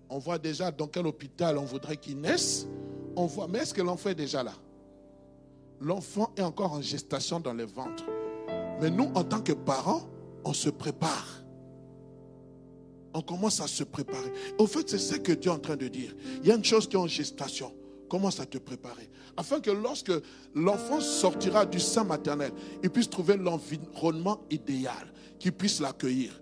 On 0.10 0.20
voit 0.20 0.38
déjà 0.38 0.72
dans 0.72 0.88
quel 0.88 1.08
hôpital 1.08 1.58
on 1.58 1.64
voudrait 1.64 1.98
qu'il 1.98 2.20
naisse. 2.20 2.68
On 3.16 3.26
voit, 3.28 3.48
mais 3.48 3.60
est-ce 3.60 3.74
que 3.74 3.82
l'enfant 3.82 4.10
est 4.10 4.16
déjà 4.16 4.44
là? 4.44 4.54
L'enfant 5.80 6.32
est 6.36 6.42
encore 6.42 6.74
en 6.74 6.82
gestation 6.82 7.40
dans 7.40 7.54
le 7.54 7.66
ventre. 7.66 8.04
Mais 8.82 8.90
nous, 8.90 9.12
en 9.14 9.24
tant 9.24 9.42
que 9.42 9.54
parents, 9.54 10.02
on 10.44 10.54
se 10.54 10.70
prépare. 10.70 11.44
On 13.14 13.22
commence 13.22 13.62
à 13.62 13.68
se 13.68 13.84
préparer. 13.84 14.32
Au 14.58 14.66
fait, 14.66 14.90
c'est 14.90 14.98
ce 14.98 15.16
que 15.16 15.34
Dieu 15.34 15.52
est 15.52 15.54
en 15.54 15.60
train 15.60 15.76
de 15.76 15.88
dire. 15.88 16.16
Il 16.42 16.48
y 16.48 16.52
a 16.52 16.56
une 16.56 16.64
chose 16.64 16.88
qui 16.88 16.96
est 16.96 17.00
en 17.00 17.08
gestation. 17.08 17.72
Commence 18.10 18.40
à 18.40 18.46
te 18.46 18.58
préparer. 18.58 19.10
Afin 19.38 19.60
que 19.60 19.72
lorsque 19.72 20.12
l'enfant 20.56 21.00
sortira 21.00 21.66
du 21.66 21.80
sein 21.80 22.04
maternel, 22.04 22.52
il 22.84 22.90
puisse 22.90 23.10
trouver 23.10 23.38
l'environnement 23.38 24.42
idéal, 24.50 25.14
qu'il 25.40 25.54
puisse 25.54 25.80
l'accueillir. 25.80 26.42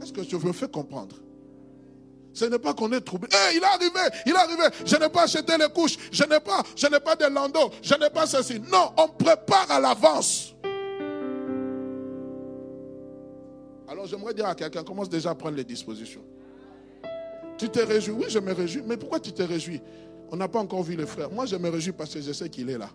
Est-ce 0.00 0.12
que 0.12 0.22
je 0.22 0.36
me 0.36 0.52
fais 0.52 0.68
comprendre? 0.68 1.16
Ce 2.32 2.44
n'est 2.44 2.58
pas 2.58 2.74
qu'on 2.74 2.92
est 2.92 3.00
troublé. 3.00 3.28
Eh, 3.32 3.56
il 3.56 3.62
est 3.62 3.64
arrivé, 3.64 4.16
il 4.26 4.32
est 4.32 4.36
arrivé. 4.36 4.62
Je 4.84 4.96
n'ai 4.96 5.08
pas 5.08 5.22
acheté 5.24 5.56
les 5.58 5.68
couches. 5.68 5.96
Je 6.12 6.24
n'ai 6.24 6.40
pas, 6.40 6.62
pas 7.00 7.16
de 7.16 7.32
landau. 7.32 7.70
Je 7.82 7.94
n'ai 7.94 8.10
pas 8.10 8.26
ceci. 8.26 8.60
Non, 8.60 8.92
on 8.96 9.08
prépare 9.08 9.70
à 9.70 9.80
l'avance. 9.80 10.54
Alors 13.88 14.06
j'aimerais 14.06 14.34
dire 14.34 14.46
à 14.46 14.54
quelqu'un, 14.54 14.84
commence 14.84 15.08
déjà 15.08 15.30
à 15.30 15.34
prendre 15.34 15.56
les 15.56 15.64
dispositions. 15.64 16.22
Tu 17.56 17.68
t'es 17.68 17.84
réjoui 17.84 18.14
Oui, 18.14 18.26
je 18.28 18.38
me 18.38 18.52
réjouis. 18.52 18.82
Mais 18.86 18.96
pourquoi 18.96 19.18
tu 19.18 19.32
t'es 19.32 19.44
réjoui? 19.44 19.80
On 20.30 20.36
n'a 20.36 20.46
pas 20.46 20.60
encore 20.60 20.82
vu 20.82 20.94
le 20.94 21.06
frère. 21.06 21.30
Moi, 21.30 21.46
je 21.46 21.56
me 21.56 21.68
réjouis 21.68 21.92
parce 21.92 22.14
que 22.14 22.20
je 22.20 22.32
sais 22.32 22.48
qu'il 22.48 22.70
est 22.70 22.78
là. 22.78 22.90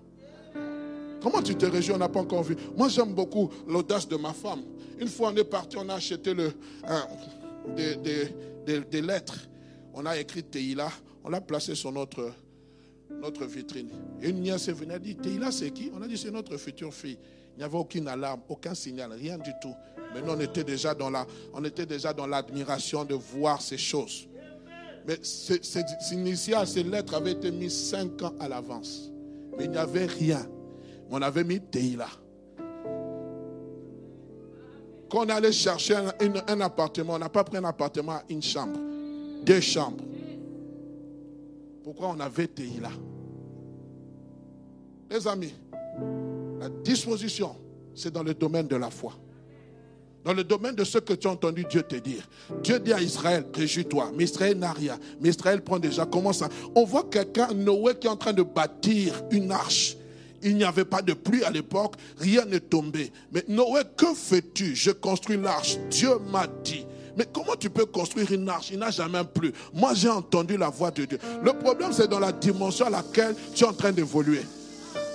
Comment 1.22 1.42
tu 1.42 1.56
te 1.56 1.66
réjouis? 1.66 1.94
On 1.96 1.98
n'a 1.98 2.10
pas 2.10 2.20
encore 2.20 2.44
vu. 2.44 2.56
Moi, 2.78 2.90
j'aime 2.90 3.14
beaucoup 3.14 3.50
l'audace 3.68 4.08
de 4.08 4.16
ma 4.16 4.34
femme. 4.34 4.62
Une 5.00 5.08
fois, 5.08 5.32
on 5.34 5.36
est 5.36 5.44
parti, 5.44 5.78
on 5.78 5.90
a 5.90 5.96
acheté 5.96 6.34
le, 6.34 6.54
des, 8.66 9.02
lettres. 9.02 9.48
On 9.94 10.06
a 10.06 10.18
écrit 10.18 10.44
Teila, 10.44 10.90
on 11.24 11.30
l'a 11.30 11.42
placé 11.42 11.76
sur 11.76 11.92
notre, 11.92 12.32
notre 13.10 13.46
vitrine. 13.46 13.90
Et 14.22 14.30
une 14.30 14.42
nièce 14.42 14.68
est 14.68 14.74
venue, 14.74 14.94
elle 14.94 15.02
dit 15.02 15.16
Teila, 15.16 15.52
c'est 15.52 15.72
qui? 15.72 15.92
On 15.94 16.02
a 16.02 16.08
dit 16.08 16.18
c'est 16.18 16.32
notre 16.32 16.58
future 16.58 16.94
fille. 16.94 17.18
Il 17.56 17.60
n'y 17.60 17.64
avait 17.64 17.78
aucune 17.78 18.08
alarme, 18.08 18.42
aucun 18.50 18.74
signal, 18.74 19.12
rien 19.14 19.38
du 19.38 19.52
tout. 19.62 19.76
Mais 20.14 20.22
nous, 20.22 20.32
on 20.32 20.40
était 20.40 20.64
déjà 20.64 20.94
dans 22.14 22.28
l'admiration 22.28 23.06
de 23.06 23.14
voir 23.14 23.62
ces 23.62 23.78
choses. 23.78 24.28
Mais 25.06 25.18
ces, 25.22 25.62
initiales, 26.12 26.68
ces 26.68 26.84
lettres 26.84 27.14
avaient 27.14 27.34
été 27.34 27.52
mises 27.52 27.90
cinq 27.90 28.22
ans 28.22 28.34
à 28.40 28.48
l'avance. 28.48 29.12
Mais 29.58 29.66
il 29.66 29.72
n'y 29.72 29.78
avait 29.78 30.06
rien. 30.06 30.48
On 31.10 31.22
avait 31.22 31.44
mis 31.44 31.60
Teila. 31.60 32.08
Quand 35.14 35.28
on 35.28 35.30
allait 35.30 35.52
chercher 35.52 35.94
un, 35.96 36.62
appartement, 36.62 37.14
on 37.14 37.20
n'a 37.20 37.30
pas 37.30 37.44
pris 37.44 37.58
un 37.58 37.64
appartement 37.66 38.20
une 38.30 38.42
chambre, 38.42 38.80
deux 39.44 39.60
chambres. 39.60 40.04
Pourquoi 41.84 42.08
on 42.08 42.20
avait 42.20 42.50
là? 42.82 42.90
Les 45.12 45.28
amis, 45.28 45.54
la 46.60 46.68
disposition, 46.68 47.56
c'est 47.94 48.12
dans 48.12 48.24
le 48.24 48.34
domaine 48.34 48.66
de 48.66 48.76
la 48.76 48.90
foi. 48.90 49.14
Dans 50.24 50.34
le 50.34 50.44
domaine 50.44 50.74
de 50.74 50.84
ce 50.84 50.98
que 50.98 51.14
tu 51.14 51.28
as 51.28 51.32
entendu 51.32 51.64
Dieu 51.70 51.84
te 51.84 51.98
dire. 51.98 52.28
Dieu 52.64 52.80
dit 52.80 52.92
à 52.92 53.00
Israël, 53.00 53.46
réjouis-toi. 53.54 54.14
Mais 54.16 54.24
Israël 54.24 54.58
n'a 54.58 54.72
rien. 54.72 54.98
Mais 55.22 55.30
Israël 55.30 55.62
prend 55.62 55.78
déjà, 55.78 56.08
comment 56.08 56.34
ça? 56.34 56.50
On 56.74 56.86
voit 56.86 57.04
quelqu'un, 57.04 57.54
Noé, 57.54 57.94
qui 58.00 58.08
est 58.08 58.10
en 58.10 58.18
train 58.18 58.34
de 58.34 58.42
bâtir 58.42 59.22
une 59.30 59.52
arche. 59.52 59.96
Il 60.44 60.58
n'y 60.58 60.64
avait 60.64 60.86
pas 60.86 61.02
de 61.02 61.14
pluie 61.14 61.44
à 61.44 61.50
l'époque, 61.50 61.96
rien 62.20 62.46
n'est 62.46 62.60
tombé. 62.60 63.12
Mais 63.32 63.44
Noé, 63.48 63.82
que 63.96 64.14
fais-tu? 64.14 64.76
Je 64.76 64.92
construis 64.92 65.38
l'arche. 65.38 65.78
Dieu 65.90 66.12
m'a 66.32 66.48
dit. 66.64 66.86
Mais 67.16 67.26
comment 67.32 67.56
tu 67.56 67.70
peux 67.70 67.86
construire 67.86 68.32
une 68.32 68.50
arche? 68.50 68.70
Il 68.72 68.80
n'a 68.80 68.90
jamais 68.90 69.24
plu. 69.24 69.54
Moi, 69.74 69.94
j'ai 69.94 70.10
entendu 70.10 70.58
la 70.58 70.70
voix 70.70 70.92
de 70.92 71.06
Dieu. 71.06 71.20
Le 71.44 71.54
problème, 71.54 71.94
c'est 71.94 72.08
dans 72.08 72.20
la 72.20 72.32
dimension 72.32 72.88
à 72.88 72.90
laquelle 72.90 73.36
tu 73.54 73.64
es 73.64 73.68
en 73.68 73.74
train 73.74 73.92
d'évoluer. 73.92 74.42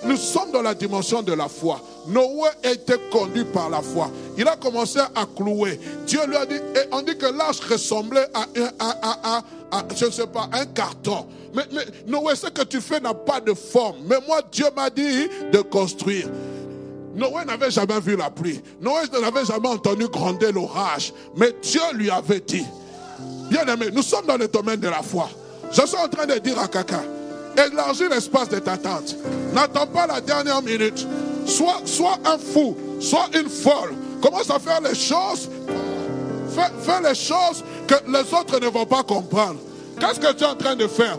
Nous 0.05 0.17
sommes 0.17 0.53
dans 0.53 0.63
la 0.63 0.75
dimension 0.75 1.23
de 1.23 1.33
la 1.33 1.49
foi. 1.49 1.81
Noé 2.07 2.49
a 2.63 2.71
été 2.71 2.95
conduit 3.11 3.45
par 3.45 3.69
la 3.69 3.83
foi. 3.83 4.11
Il 4.37 4.47
a 4.47 4.55
commencé 4.55 5.01
à 5.01 5.27
clouer. 5.37 5.81
Dieu 6.07 6.21
lui 6.29 6.37
a 6.37 6.47
dit, 6.47 6.55
et 6.55 6.89
on 6.93 7.03
dit 7.03 7.19
que 7.19 7.27
l'arche 7.27 7.61
ressemblait 7.61 8.29
à 8.33 8.43
un, 8.43 9.83
je 9.97 10.07
ne 10.07 10.11
sais 10.11 10.27
pas, 10.29 10.49
un 10.53 10.67
carton. 10.67 11.27
Mais, 11.55 11.65
Noé, 12.07 12.35
ce 12.37 12.47
que 12.49 12.63
tu 12.63 12.81
fais 12.81 13.01
n'a 13.01 13.15
pas 13.15 13.41
de 13.41 13.55
forme. 13.55 13.97
Mais 14.05 14.17
moi, 14.27 14.41
Dieu 14.51 14.67
m'a 14.77 14.91
dit 14.91 15.29
de 15.53 15.59
construire. 15.61 16.29
Noé 17.15 17.45
n'avait 17.47 17.71
jamais 17.71 18.01
vu 18.01 18.17
la 18.17 18.31
pluie. 18.31 18.61
Noé 18.81 19.03
n'avait 19.21 19.45
jamais 19.45 19.69
entendu 19.69 20.07
gronder 20.09 20.53
l'orage. 20.53 21.13
Mais 21.37 21.55
Dieu 21.63 21.81
lui 21.95 22.11
avait 22.11 22.41
dit. 22.41 22.65
Bien 23.51 23.67
aimé, 23.67 23.87
nous 23.93 24.03
sommes 24.03 24.27
dans 24.27 24.37
le 24.37 24.47
domaine 24.47 24.81
de 24.81 24.89
la 24.89 25.03
foi. 25.03 25.29
Je 25.73 25.85
suis 25.87 25.97
en 25.97 26.09
train 26.09 26.27
de 26.27 26.39
dire 26.39 26.59
à 26.59 26.69
quelqu'un, 26.69 27.03
élargis 27.57 28.09
l'espace 28.09 28.49
de 28.49 28.59
ta 28.59 28.77
tente. 28.77 29.17
N'attends 29.53 29.87
pas 29.87 30.07
la 30.07 30.21
dernière 30.21 30.63
minute. 30.63 31.07
Sois, 31.47 31.81
sois 31.85 32.19
un 32.25 32.39
fou, 32.39 32.77
sois 33.01 33.29
une 33.35 33.49
folle. 33.49 33.95
Commence 34.21 34.51
à 34.51 34.59
faire 34.59 34.81
les 34.81 34.95
choses. 34.95 35.49
Fais, 36.55 36.71
fais 36.83 37.09
les 37.09 37.15
choses 37.15 37.65
que 37.87 37.95
les 38.07 38.35
autres 38.35 38.61
ne 38.61 38.69
vont 38.69 38.87
pas 38.87 39.03
comprendre. 39.03 39.59
Qu'est-ce 39.99 40.21
que 40.21 40.33
tu 40.33 40.45
es 40.45 40.47
en 40.47 40.55
train 40.55 40.77
de 40.77 40.87
faire? 40.87 41.19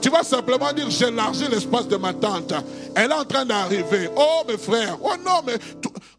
Tu 0.00 0.10
vas 0.10 0.22
simplement 0.22 0.72
dire, 0.72 0.90
j'élargis 0.90 1.48
l'espace 1.48 1.88
de 1.88 1.96
ma 1.96 2.12
tente. 2.12 2.52
Elle 2.94 3.10
est 3.10 3.14
en 3.14 3.24
train 3.24 3.44
d'arriver. 3.44 4.08
Oh, 4.16 4.42
mes 4.48 4.58
frères. 4.58 4.98
Oh 5.02 5.14
non, 5.24 5.40
mais... 5.46 5.54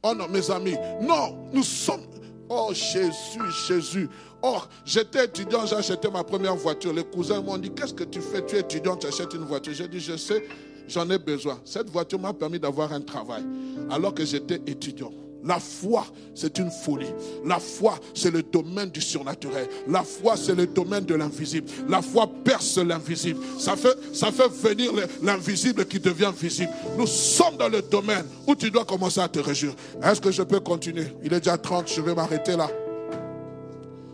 Oh 0.03 0.13
non, 0.15 0.27
mes 0.27 0.49
amis. 0.51 0.75
Non, 1.01 1.49
nous 1.51 1.63
sommes... 1.63 2.01
Oh, 2.49 2.71
Jésus, 2.73 3.39
Jésus. 3.67 4.09
Oh, 4.43 4.57
j'étais 4.83 5.25
étudiant, 5.25 5.65
j'ai 5.65 5.75
acheté 5.75 6.09
ma 6.09 6.23
première 6.23 6.55
voiture. 6.55 6.91
Les 6.91 7.03
cousins 7.03 7.41
m'ont 7.41 7.57
dit, 7.57 7.71
qu'est-ce 7.71 7.93
que 7.93 8.03
tu 8.03 8.19
fais? 8.19 8.45
Tu 8.45 8.55
es 8.55 8.59
étudiant, 8.59 8.95
tu 8.97 9.07
achètes 9.07 9.33
une 9.33 9.45
voiture. 9.45 9.73
J'ai 9.73 9.87
dit, 9.87 9.99
je 9.99 10.17
sais, 10.17 10.43
j'en 10.87 11.09
ai 11.09 11.17
besoin. 11.17 11.59
Cette 11.63 11.89
voiture 11.89 12.19
m'a 12.19 12.33
permis 12.33 12.59
d'avoir 12.59 12.91
un 12.91 13.01
travail 13.01 13.43
alors 13.89 14.13
que 14.13 14.25
j'étais 14.25 14.61
étudiant. 14.67 15.11
La 15.43 15.59
foi, 15.59 16.05
c'est 16.35 16.59
une 16.59 16.69
folie. 16.69 17.11
La 17.45 17.59
foi, 17.59 17.99
c'est 18.13 18.31
le 18.31 18.43
domaine 18.43 18.89
du 18.89 19.01
surnaturel. 19.01 19.67
La 19.87 20.03
foi, 20.03 20.35
c'est 20.37 20.55
le 20.55 20.67
domaine 20.67 21.05
de 21.05 21.15
l'invisible. 21.15 21.67
La 21.87 22.01
foi 22.01 22.29
perce 22.43 22.77
l'invisible. 22.77 23.39
Ça 23.57 23.75
fait, 23.75 24.47
venir 24.49 24.91
l'invisible 25.23 25.85
qui 25.85 25.99
devient 25.99 26.31
visible. 26.35 26.71
Nous 26.97 27.07
sommes 27.07 27.57
dans 27.57 27.69
le 27.69 27.81
domaine 27.81 28.25
où 28.47 28.55
tu 28.55 28.69
dois 28.69 28.85
commencer 28.85 29.19
à 29.19 29.27
te 29.27 29.39
réjouir. 29.39 29.73
Est-ce 30.03 30.21
que 30.21 30.31
je 30.31 30.43
peux 30.43 30.59
continuer? 30.59 31.07
Il 31.23 31.33
est 31.33 31.39
déjà 31.39 31.57
30, 31.57 31.91
je 31.91 32.01
vais 32.01 32.13
m'arrêter 32.13 32.55
là. 32.55 32.69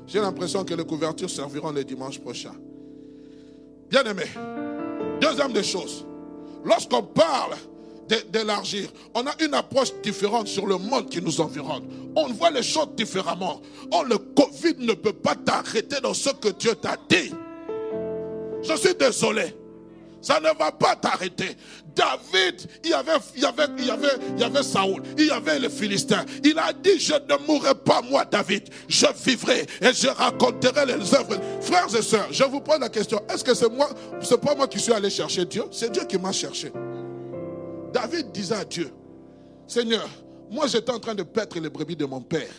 J'ai 0.08 0.20
l'impression 0.22 0.64
que 0.64 0.74
les 0.74 0.86
couvertures 0.86 1.30
serviront 1.30 1.72
le 1.72 1.84
dimanche 1.84 2.20
prochain. 2.20 2.54
Bien 3.90 4.04
aimé, 4.04 4.24
deuxième 5.22 5.52
des 5.52 5.64
choses, 5.64 6.06
lorsqu'on 6.64 7.04
parle 7.04 7.56
d'élargir. 8.32 8.90
On 9.14 9.26
a 9.26 9.34
une 9.44 9.54
approche 9.54 9.90
différente 10.02 10.48
sur 10.48 10.66
le 10.66 10.78
monde 10.78 11.10
qui 11.10 11.22
nous 11.22 11.42
environne. 11.42 11.84
On 12.16 12.28
voit 12.28 12.52
les 12.52 12.64
choses 12.64 12.90
différemment. 12.96 13.62
Oh, 13.92 14.04
le 14.08 14.18
Covid 14.18 14.76
ne 14.80 14.94
peut 14.94 15.14
pas 15.14 15.36
t'arrêter 15.36 16.00
dans 16.02 16.14
ce 16.14 16.30
que 16.30 16.50
Dieu 16.50 16.76
t'a 16.76 16.98
dit. 17.10 17.32
Je 18.64 18.76
suis 18.76 18.96
désolé. 18.96 19.56
Ça 20.22 20.40
ne 20.40 20.58
va 20.58 20.72
pas 20.72 20.96
t'arrêter. 20.96 21.56
David, 21.96 22.70
il 22.84 22.90
y, 22.90 22.94
avait, 22.94 23.12
il, 23.36 23.42
y 23.42 23.46
avait, 23.46 23.64
il, 23.78 23.86
y 23.86 23.90
avait, 23.90 24.08
il 24.36 24.42
y 24.42 24.44
avait 24.44 24.64
Saoul, 24.64 25.02
il 25.18 25.28
y 25.28 25.32
avait 25.32 25.58
les 25.58 25.70
Philistins. 25.70 26.26
Il 26.44 26.58
a 26.60 26.74
dit, 26.74 27.00
je 27.00 27.14
ne 27.14 27.48
mourrai 27.48 27.74
pas 27.76 28.02
moi, 28.02 28.26
David. 28.26 28.70
Je 28.88 29.08
vivrai 29.26 29.62
et 29.82 29.94
je 29.94 30.08
raconterai 30.08 30.86
les 30.86 31.14
œuvres. 31.16 31.40
Frères 31.62 31.96
et 31.96 32.02
sœurs, 32.02 32.28
je 32.32 32.44
vous 32.44 32.62
pose 32.62 32.80
la 32.80 32.90
question. 32.90 33.22
Est-ce 33.34 33.44
que 33.44 33.54
c'est 33.54 33.70
moi, 33.70 33.90
c'est 34.22 34.40
pas 34.40 34.54
moi 34.54 34.68
qui 34.68 34.80
suis 34.80 34.94
allé 34.94 35.10
chercher 35.10 35.46
Dieu? 35.46 35.64
C'est 35.72 35.92
Dieu 35.92 36.04
qui 36.04 36.18
m'a 36.18 36.32
cherché. 36.32 36.72
David 38.00 38.32
disait 38.32 38.54
à 38.54 38.64
Dieu, 38.64 38.92
Seigneur, 39.66 40.08
moi 40.52 40.68
j'étais 40.68 40.92
en 40.92 41.00
train 41.00 41.16
de 41.16 41.24
paître 41.24 41.60
les 41.60 41.68
brebis 41.68 41.96
de 41.96 42.06
mon 42.06 42.22
père. 42.22 42.52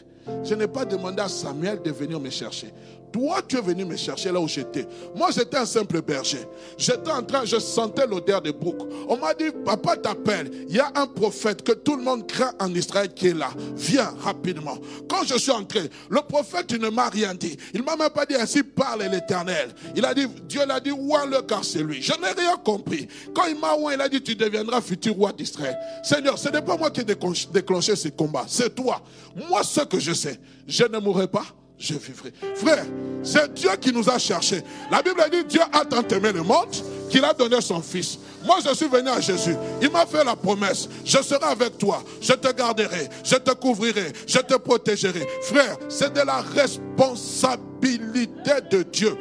Je 0.42 0.52
n'ai 0.56 0.66
pas 0.66 0.84
demandé 0.84 1.22
à 1.22 1.28
Samuel 1.28 1.80
de 1.80 1.92
venir 1.92 2.18
me 2.18 2.28
chercher. 2.28 2.72
Toi, 3.12 3.40
tu 3.46 3.56
es 3.56 3.60
venu 3.60 3.84
me 3.84 3.96
chercher 3.96 4.32
là 4.32 4.40
où 4.40 4.48
j'étais. 4.48 4.86
Moi, 5.14 5.30
j'étais 5.30 5.56
un 5.56 5.66
simple 5.66 6.02
berger. 6.02 6.46
J'étais 6.76 7.10
en 7.10 7.22
train, 7.22 7.44
je 7.44 7.58
sentais 7.58 8.06
l'odeur 8.06 8.42
de 8.42 8.50
bouc. 8.50 8.76
On 9.08 9.16
m'a 9.16 9.34
dit, 9.34 9.50
papa 9.64 9.96
t'appelle. 9.96 10.50
Il 10.68 10.76
y 10.76 10.80
a 10.80 10.92
un 10.94 11.06
prophète 11.06 11.62
que 11.62 11.72
tout 11.72 11.96
le 11.96 12.02
monde 12.02 12.26
craint 12.26 12.52
en 12.60 12.74
Israël 12.74 13.12
qui 13.14 13.28
est 13.28 13.34
là. 13.34 13.50
Viens 13.76 14.12
rapidement. 14.20 14.78
Quand 15.08 15.24
je 15.24 15.38
suis 15.38 15.50
entré, 15.50 15.90
le 16.10 16.20
prophète, 16.20 16.72
ne 16.78 16.88
m'a 16.88 17.08
rien 17.08 17.34
dit. 17.34 17.56
Il 17.74 17.82
m'a 17.82 17.96
même 17.96 18.10
pas 18.10 18.26
dit 18.26 18.34
ainsi 18.34 18.62
parle 18.62 19.02
l'éternel. 19.10 19.70
Il 19.96 20.04
a 20.04 20.14
dit, 20.14 20.26
Dieu 20.48 20.60
l'a 20.66 20.80
dit, 20.80 20.92
ouin 20.92 21.26
le 21.26 21.42
car 21.42 21.64
c'est 21.64 21.82
lui. 21.82 22.02
Je 22.02 22.12
n'ai 22.12 22.32
rien 22.36 22.56
compris. 22.56 23.08
Quand 23.34 23.46
il 23.46 23.58
m'a 23.58 23.74
ouin, 23.74 23.94
il 23.94 24.00
a 24.00 24.08
dit, 24.08 24.22
tu 24.22 24.34
deviendras 24.34 24.80
futur 24.80 25.14
roi 25.14 25.32
d'Israël. 25.32 25.76
Seigneur, 26.02 26.38
ce 26.38 26.48
n'est 26.48 26.62
pas 26.62 26.76
moi 26.76 26.90
qui 26.90 27.00
ai 27.00 27.04
déclenché 27.04 27.96
ce 27.96 28.08
combat. 28.08 28.44
C'est 28.48 28.74
toi. 28.74 29.02
Moi, 29.48 29.62
ce 29.62 29.80
que 29.80 29.98
je 29.98 30.12
sais, 30.12 30.38
je 30.66 30.84
ne 30.84 30.98
mourrai 30.98 31.28
pas 31.28 31.44
je 31.78 31.94
vivrai. 31.94 32.32
Frère, 32.56 32.84
c'est 33.22 33.54
Dieu 33.54 33.70
qui 33.80 33.92
nous 33.92 34.10
a 34.10 34.18
cherchés. 34.18 34.62
La 34.90 35.02
Bible 35.02 35.22
dit 35.30 35.44
Dieu 35.44 35.60
a 35.72 35.84
tant 35.84 36.02
aimé 36.08 36.32
le 36.32 36.42
monde 36.42 36.74
qu'il 37.08 37.24
a 37.24 37.32
donné 37.32 37.60
son 37.60 37.80
Fils. 37.80 38.18
Moi, 38.44 38.58
je 38.64 38.74
suis 38.74 38.88
venu 38.88 39.08
à 39.08 39.20
Jésus. 39.20 39.56
Il 39.80 39.90
m'a 39.90 40.06
fait 40.06 40.24
la 40.24 40.36
promesse. 40.36 40.88
Je 41.04 41.22
serai 41.22 41.44
avec 41.44 41.78
toi. 41.78 42.02
Je 42.20 42.32
te 42.32 42.52
garderai. 42.52 43.08
Je 43.24 43.36
te 43.36 43.52
couvrirai. 43.52 44.12
Je 44.26 44.38
te 44.38 44.56
protégerai. 44.56 45.26
Frère, 45.42 45.76
c'est 45.88 46.12
de 46.12 46.20
la 46.20 46.42
responsabilité 46.54 48.60
de 48.70 48.82
Dieu. 48.82 49.16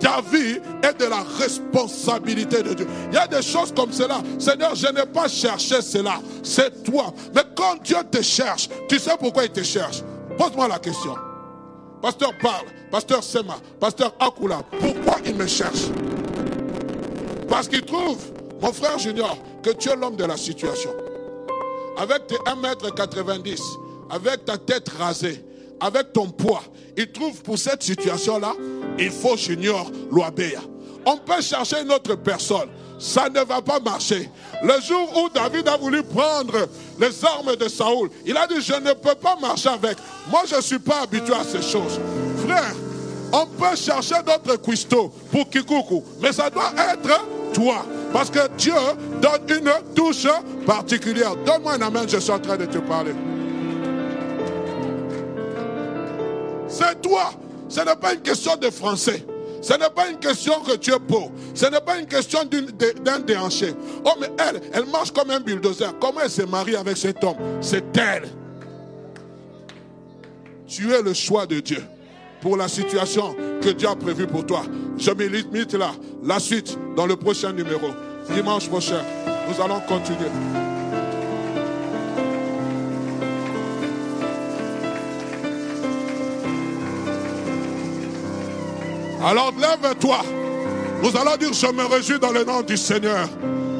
Ta 0.00 0.20
vie 0.22 0.58
est 0.82 0.98
de 0.98 1.04
la 1.04 1.22
responsabilité 1.38 2.62
de 2.62 2.74
Dieu. 2.74 2.86
Il 3.10 3.14
y 3.14 3.18
a 3.18 3.26
des 3.26 3.42
choses 3.42 3.72
comme 3.74 3.92
cela. 3.92 4.22
Seigneur, 4.38 4.74
je 4.74 4.86
n'ai 4.86 5.06
pas 5.06 5.28
cherché 5.28 5.82
cela. 5.82 6.20
C'est 6.42 6.82
toi. 6.82 7.12
Mais 7.34 7.42
quand 7.54 7.82
Dieu 7.82 7.98
te 8.10 8.22
cherche, 8.22 8.68
tu 8.88 8.98
sais 8.98 9.16
pourquoi 9.18 9.44
il 9.44 9.50
te 9.50 9.62
cherche? 9.62 10.02
Pose-moi 10.38 10.68
la 10.68 10.78
question. 10.78 11.14
Pasteur 12.02 12.32
parle, 12.38 12.66
pasteur 12.90 13.22
Sema, 13.22 13.56
pasteur 13.78 14.14
Akula, 14.18 14.62
pourquoi 14.70 15.16
il 15.24 15.34
me 15.34 15.46
cherche 15.46 15.88
Parce 17.48 17.68
qu'il 17.68 17.82
trouve, 17.82 18.18
mon 18.60 18.72
frère 18.72 18.98
Junior, 18.98 19.36
que 19.62 19.70
tu 19.70 19.90
es 19.90 19.96
l'homme 19.96 20.16
de 20.16 20.24
la 20.24 20.36
situation. 20.36 20.90
Avec 21.98 22.26
tes 22.26 22.36
1m90, 22.36 23.60
avec 24.10 24.46
ta 24.46 24.56
tête 24.56 24.88
rasée, 24.88 25.44
avec 25.78 26.12
ton 26.14 26.30
poids, 26.30 26.62
il 26.96 27.12
trouve 27.12 27.42
pour 27.42 27.58
cette 27.58 27.82
situation-là, 27.82 28.54
il 28.98 29.10
faut 29.10 29.36
Junior 29.36 29.90
l'obéir. 30.10 30.62
On 31.04 31.18
peut 31.18 31.42
chercher 31.42 31.82
une 31.82 31.92
autre 31.92 32.14
personne 32.14 32.68
ça 33.00 33.28
ne 33.30 33.40
va 33.40 33.62
pas 33.62 33.80
marcher. 33.80 34.30
Le 34.62 34.80
jour 34.80 35.10
où 35.16 35.28
David 35.30 35.66
a 35.68 35.76
voulu 35.76 36.02
prendre 36.02 36.68
les 36.98 37.24
armes 37.24 37.56
de 37.56 37.66
Saoul, 37.66 38.10
il 38.26 38.36
a 38.36 38.46
dit, 38.46 38.60
je 38.60 38.74
ne 38.74 38.92
peux 38.92 39.14
pas 39.14 39.36
marcher 39.40 39.70
avec. 39.70 39.96
Moi, 40.30 40.42
je 40.46 40.56
ne 40.56 40.60
suis 40.60 40.78
pas 40.78 41.02
habitué 41.02 41.34
à 41.34 41.42
ces 41.42 41.62
choses. 41.62 41.98
Frère, 42.46 42.74
on 43.32 43.46
peut 43.46 43.74
chercher 43.74 44.16
d'autres 44.24 44.60
cuistots 44.60 45.10
pour 45.32 45.48
Kikuku, 45.48 46.02
mais 46.20 46.32
ça 46.32 46.50
doit 46.50 46.72
être 46.92 47.26
toi. 47.54 47.86
Parce 48.12 48.28
que 48.28 48.48
Dieu 48.58 48.74
donne 49.22 49.58
une 49.58 49.94
touche 49.94 50.26
particulière. 50.66 51.36
Donne-moi 51.36 51.74
un 51.74 51.82
amen, 51.82 52.04
je 52.06 52.18
suis 52.18 52.30
en 52.30 52.38
train 52.38 52.56
de 52.56 52.66
te 52.66 52.78
parler. 52.78 53.14
C'est 56.68 57.00
toi. 57.00 57.32
Ce 57.68 57.80
n'est 57.80 57.96
pas 57.96 58.14
une 58.14 58.20
question 58.20 58.56
de 58.56 58.68
français. 58.68 59.24
Ce 59.60 59.74
n'est 59.74 59.90
pas 59.90 60.08
une 60.08 60.18
question 60.18 60.60
que 60.60 60.76
tu 60.76 60.90
es. 60.90 60.96
Ce 61.54 61.66
n'est 61.66 61.80
pas 61.80 61.98
une 61.98 62.06
question 62.06 62.40
d'un 63.02 63.18
déhanché. 63.20 63.74
Oh, 64.04 64.12
mais 64.20 64.30
elle, 64.38 64.60
elle 64.72 64.86
marche 64.86 65.12
comme 65.12 65.30
un 65.30 65.40
bulldozer. 65.40 65.92
Comment 66.00 66.20
elle 66.24 66.30
se 66.30 66.42
marie 66.42 66.76
avec 66.76 66.96
cet 66.96 67.22
homme? 67.22 67.36
C'est 67.60 67.84
elle. 67.96 68.28
Tu 70.66 70.92
es 70.92 71.02
le 71.02 71.12
choix 71.12 71.46
de 71.46 71.60
Dieu 71.60 71.82
pour 72.40 72.56
la 72.56 72.68
situation 72.68 73.34
que 73.60 73.70
Dieu 73.70 73.88
a 73.88 73.96
prévue 73.96 74.26
pour 74.26 74.46
toi. 74.46 74.62
Je 74.96 75.10
me 75.10 75.26
limite 75.26 75.74
là. 75.74 75.90
La 76.22 76.38
suite 76.38 76.78
dans 76.96 77.06
le 77.06 77.16
prochain 77.16 77.52
numéro. 77.52 77.88
Dimanche 78.34 78.68
prochain, 78.68 79.02
nous 79.48 79.62
allons 79.62 79.80
continuer. 79.80 80.69
Alors 89.22 89.52
lève-toi. 89.52 90.22
Nous 91.02 91.16
allons 91.16 91.36
dire, 91.36 91.52
je 91.52 91.66
me 91.72 91.84
réjouis 91.84 92.18
dans 92.18 92.32
le 92.32 92.44
nom 92.44 92.62
du 92.62 92.76
Seigneur. 92.76 93.28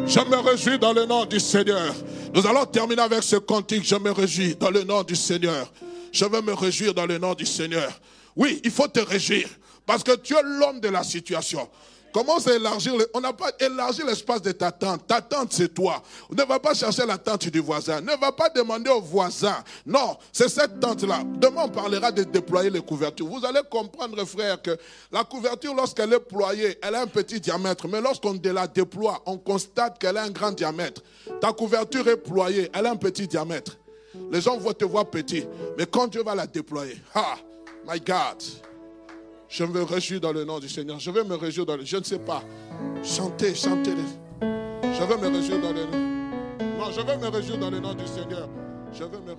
Je 0.06 0.20
me 0.20 0.36
réjouis 0.36 0.78
dans 0.78 0.92
le 0.92 1.06
nom 1.06 1.24
du 1.24 1.40
Seigneur. 1.40 1.94
Nous 2.34 2.46
allons 2.46 2.66
terminer 2.66 3.02
avec 3.02 3.22
ce 3.22 3.36
cantique. 3.36 3.84
Je 3.84 3.96
me 3.96 4.10
réjouis 4.10 4.54
dans 4.54 4.70
le 4.70 4.84
nom 4.84 5.02
du 5.02 5.16
Seigneur. 5.16 5.72
Je 6.12 6.24
veux 6.24 6.42
me 6.42 6.52
réjouir 6.52 6.92
dans 6.92 7.06
le 7.06 7.18
nom 7.18 7.34
du 7.34 7.46
Seigneur. 7.46 7.90
Oui, 8.36 8.60
il 8.64 8.70
faut 8.70 8.88
te 8.88 9.00
réjouir. 9.00 9.48
Parce 9.86 10.02
que 10.02 10.14
tu 10.16 10.34
es 10.34 10.42
l'homme 10.42 10.80
de 10.80 10.88
la 10.88 11.02
situation. 11.02 11.68
Commence 12.12 12.46
à 12.48 12.54
élargir. 12.56 12.94
On 13.14 13.20
n'a 13.20 13.32
pas 13.32 13.52
élargi 13.60 14.02
l'espace 14.04 14.42
de 14.42 14.52
ta 14.52 14.72
tente. 14.72 15.06
Ta 15.06 15.20
tente, 15.20 15.52
c'est 15.52 15.72
toi. 15.72 16.02
Ne 16.30 16.42
va 16.44 16.58
pas 16.58 16.74
chercher 16.74 17.06
la 17.06 17.18
tente 17.18 17.48
du 17.48 17.60
voisin. 17.60 18.00
Ne 18.00 18.18
va 18.20 18.32
pas 18.32 18.48
demander 18.48 18.90
au 18.90 19.00
voisin. 19.00 19.56
Non, 19.86 20.16
c'est 20.32 20.48
cette 20.48 20.80
tente-là. 20.80 21.22
Demain, 21.36 21.62
on 21.66 21.68
parlera 21.68 22.10
de 22.10 22.24
déployer 22.24 22.70
les 22.70 22.80
couvertures. 22.80 23.26
Vous 23.26 23.44
allez 23.44 23.60
comprendre, 23.70 24.24
frère, 24.24 24.60
que 24.60 24.76
la 25.12 25.24
couverture, 25.24 25.74
lorsqu'elle 25.74 26.12
est 26.12 26.20
ployée, 26.20 26.78
elle 26.82 26.94
a 26.94 27.02
un 27.02 27.06
petit 27.06 27.40
diamètre. 27.40 27.86
Mais 27.88 28.00
lorsqu'on 28.00 28.38
la 28.42 28.66
déploie, 28.66 29.22
on 29.26 29.38
constate 29.38 29.98
qu'elle 29.98 30.16
a 30.16 30.22
un 30.22 30.30
grand 30.30 30.52
diamètre. 30.52 31.02
Ta 31.40 31.52
couverture 31.52 32.06
est 32.08 32.16
ployée, 32.16 32.70
elle 32.72 32.86
a 32.86 32.90
un 32.90 32.96
petit 32.96 33.26
diamètre. 33.26 33.78
Les 34.30 34.40
gens 34.40 34.56
vont 34.58 34.72
te 34.72 34.84
voir 34.84 35.06
petit. 35.06 35.46
Mais 35.78 35.86
quand 35.86 36.08
Dieu 36.08 36.22
va 36.22 36.34
la 36.34 36.46
déployer, 36.46 36.96
ah, 37.14 37.36
my 37.88 38.00
God. 38.00 38.42
Je 39.50 39.64
me 39.64 39.82
réjouis 39.82 40.20
dans 40.20 40.32
le 40.32 40.44
nom 40.44 40.60
du 40.60 40.68
Seigneur. 40.68 41.00
Je 41.00 41.10
vais 41.10 41.24
me 41.24 41.34
réjouir 41.34 41.66
dans 41.66 41.76
le... 41.76 41.84
Je 41.84 41.96
ne 41.96 42.04
sais 42.04 42.20
pas. 42.20 42.42
Chantez, 43.02 43.52
chantez. 43.52 43.94
Je 44.40 45.04
veux 45.04 45.16
me 45.16 45.36
réjouir 45.36 45.60
dans 45.60 45.72
le 45.72 45.84
nom. 45.86 46.78
Non, 46.78 46.92
je 46.92 47.00
veux 47.00 47.16
me 47.16 47.28
réjouir 47.28 47.58
dans 47.58 47.70
le 47.70 47.80
nom 47.80 47.92
du 47.92 48.06
Seigneur. 48.06 48.48
Je 48.92 49.02
veux 49.02 49.18
me 49.18 49.34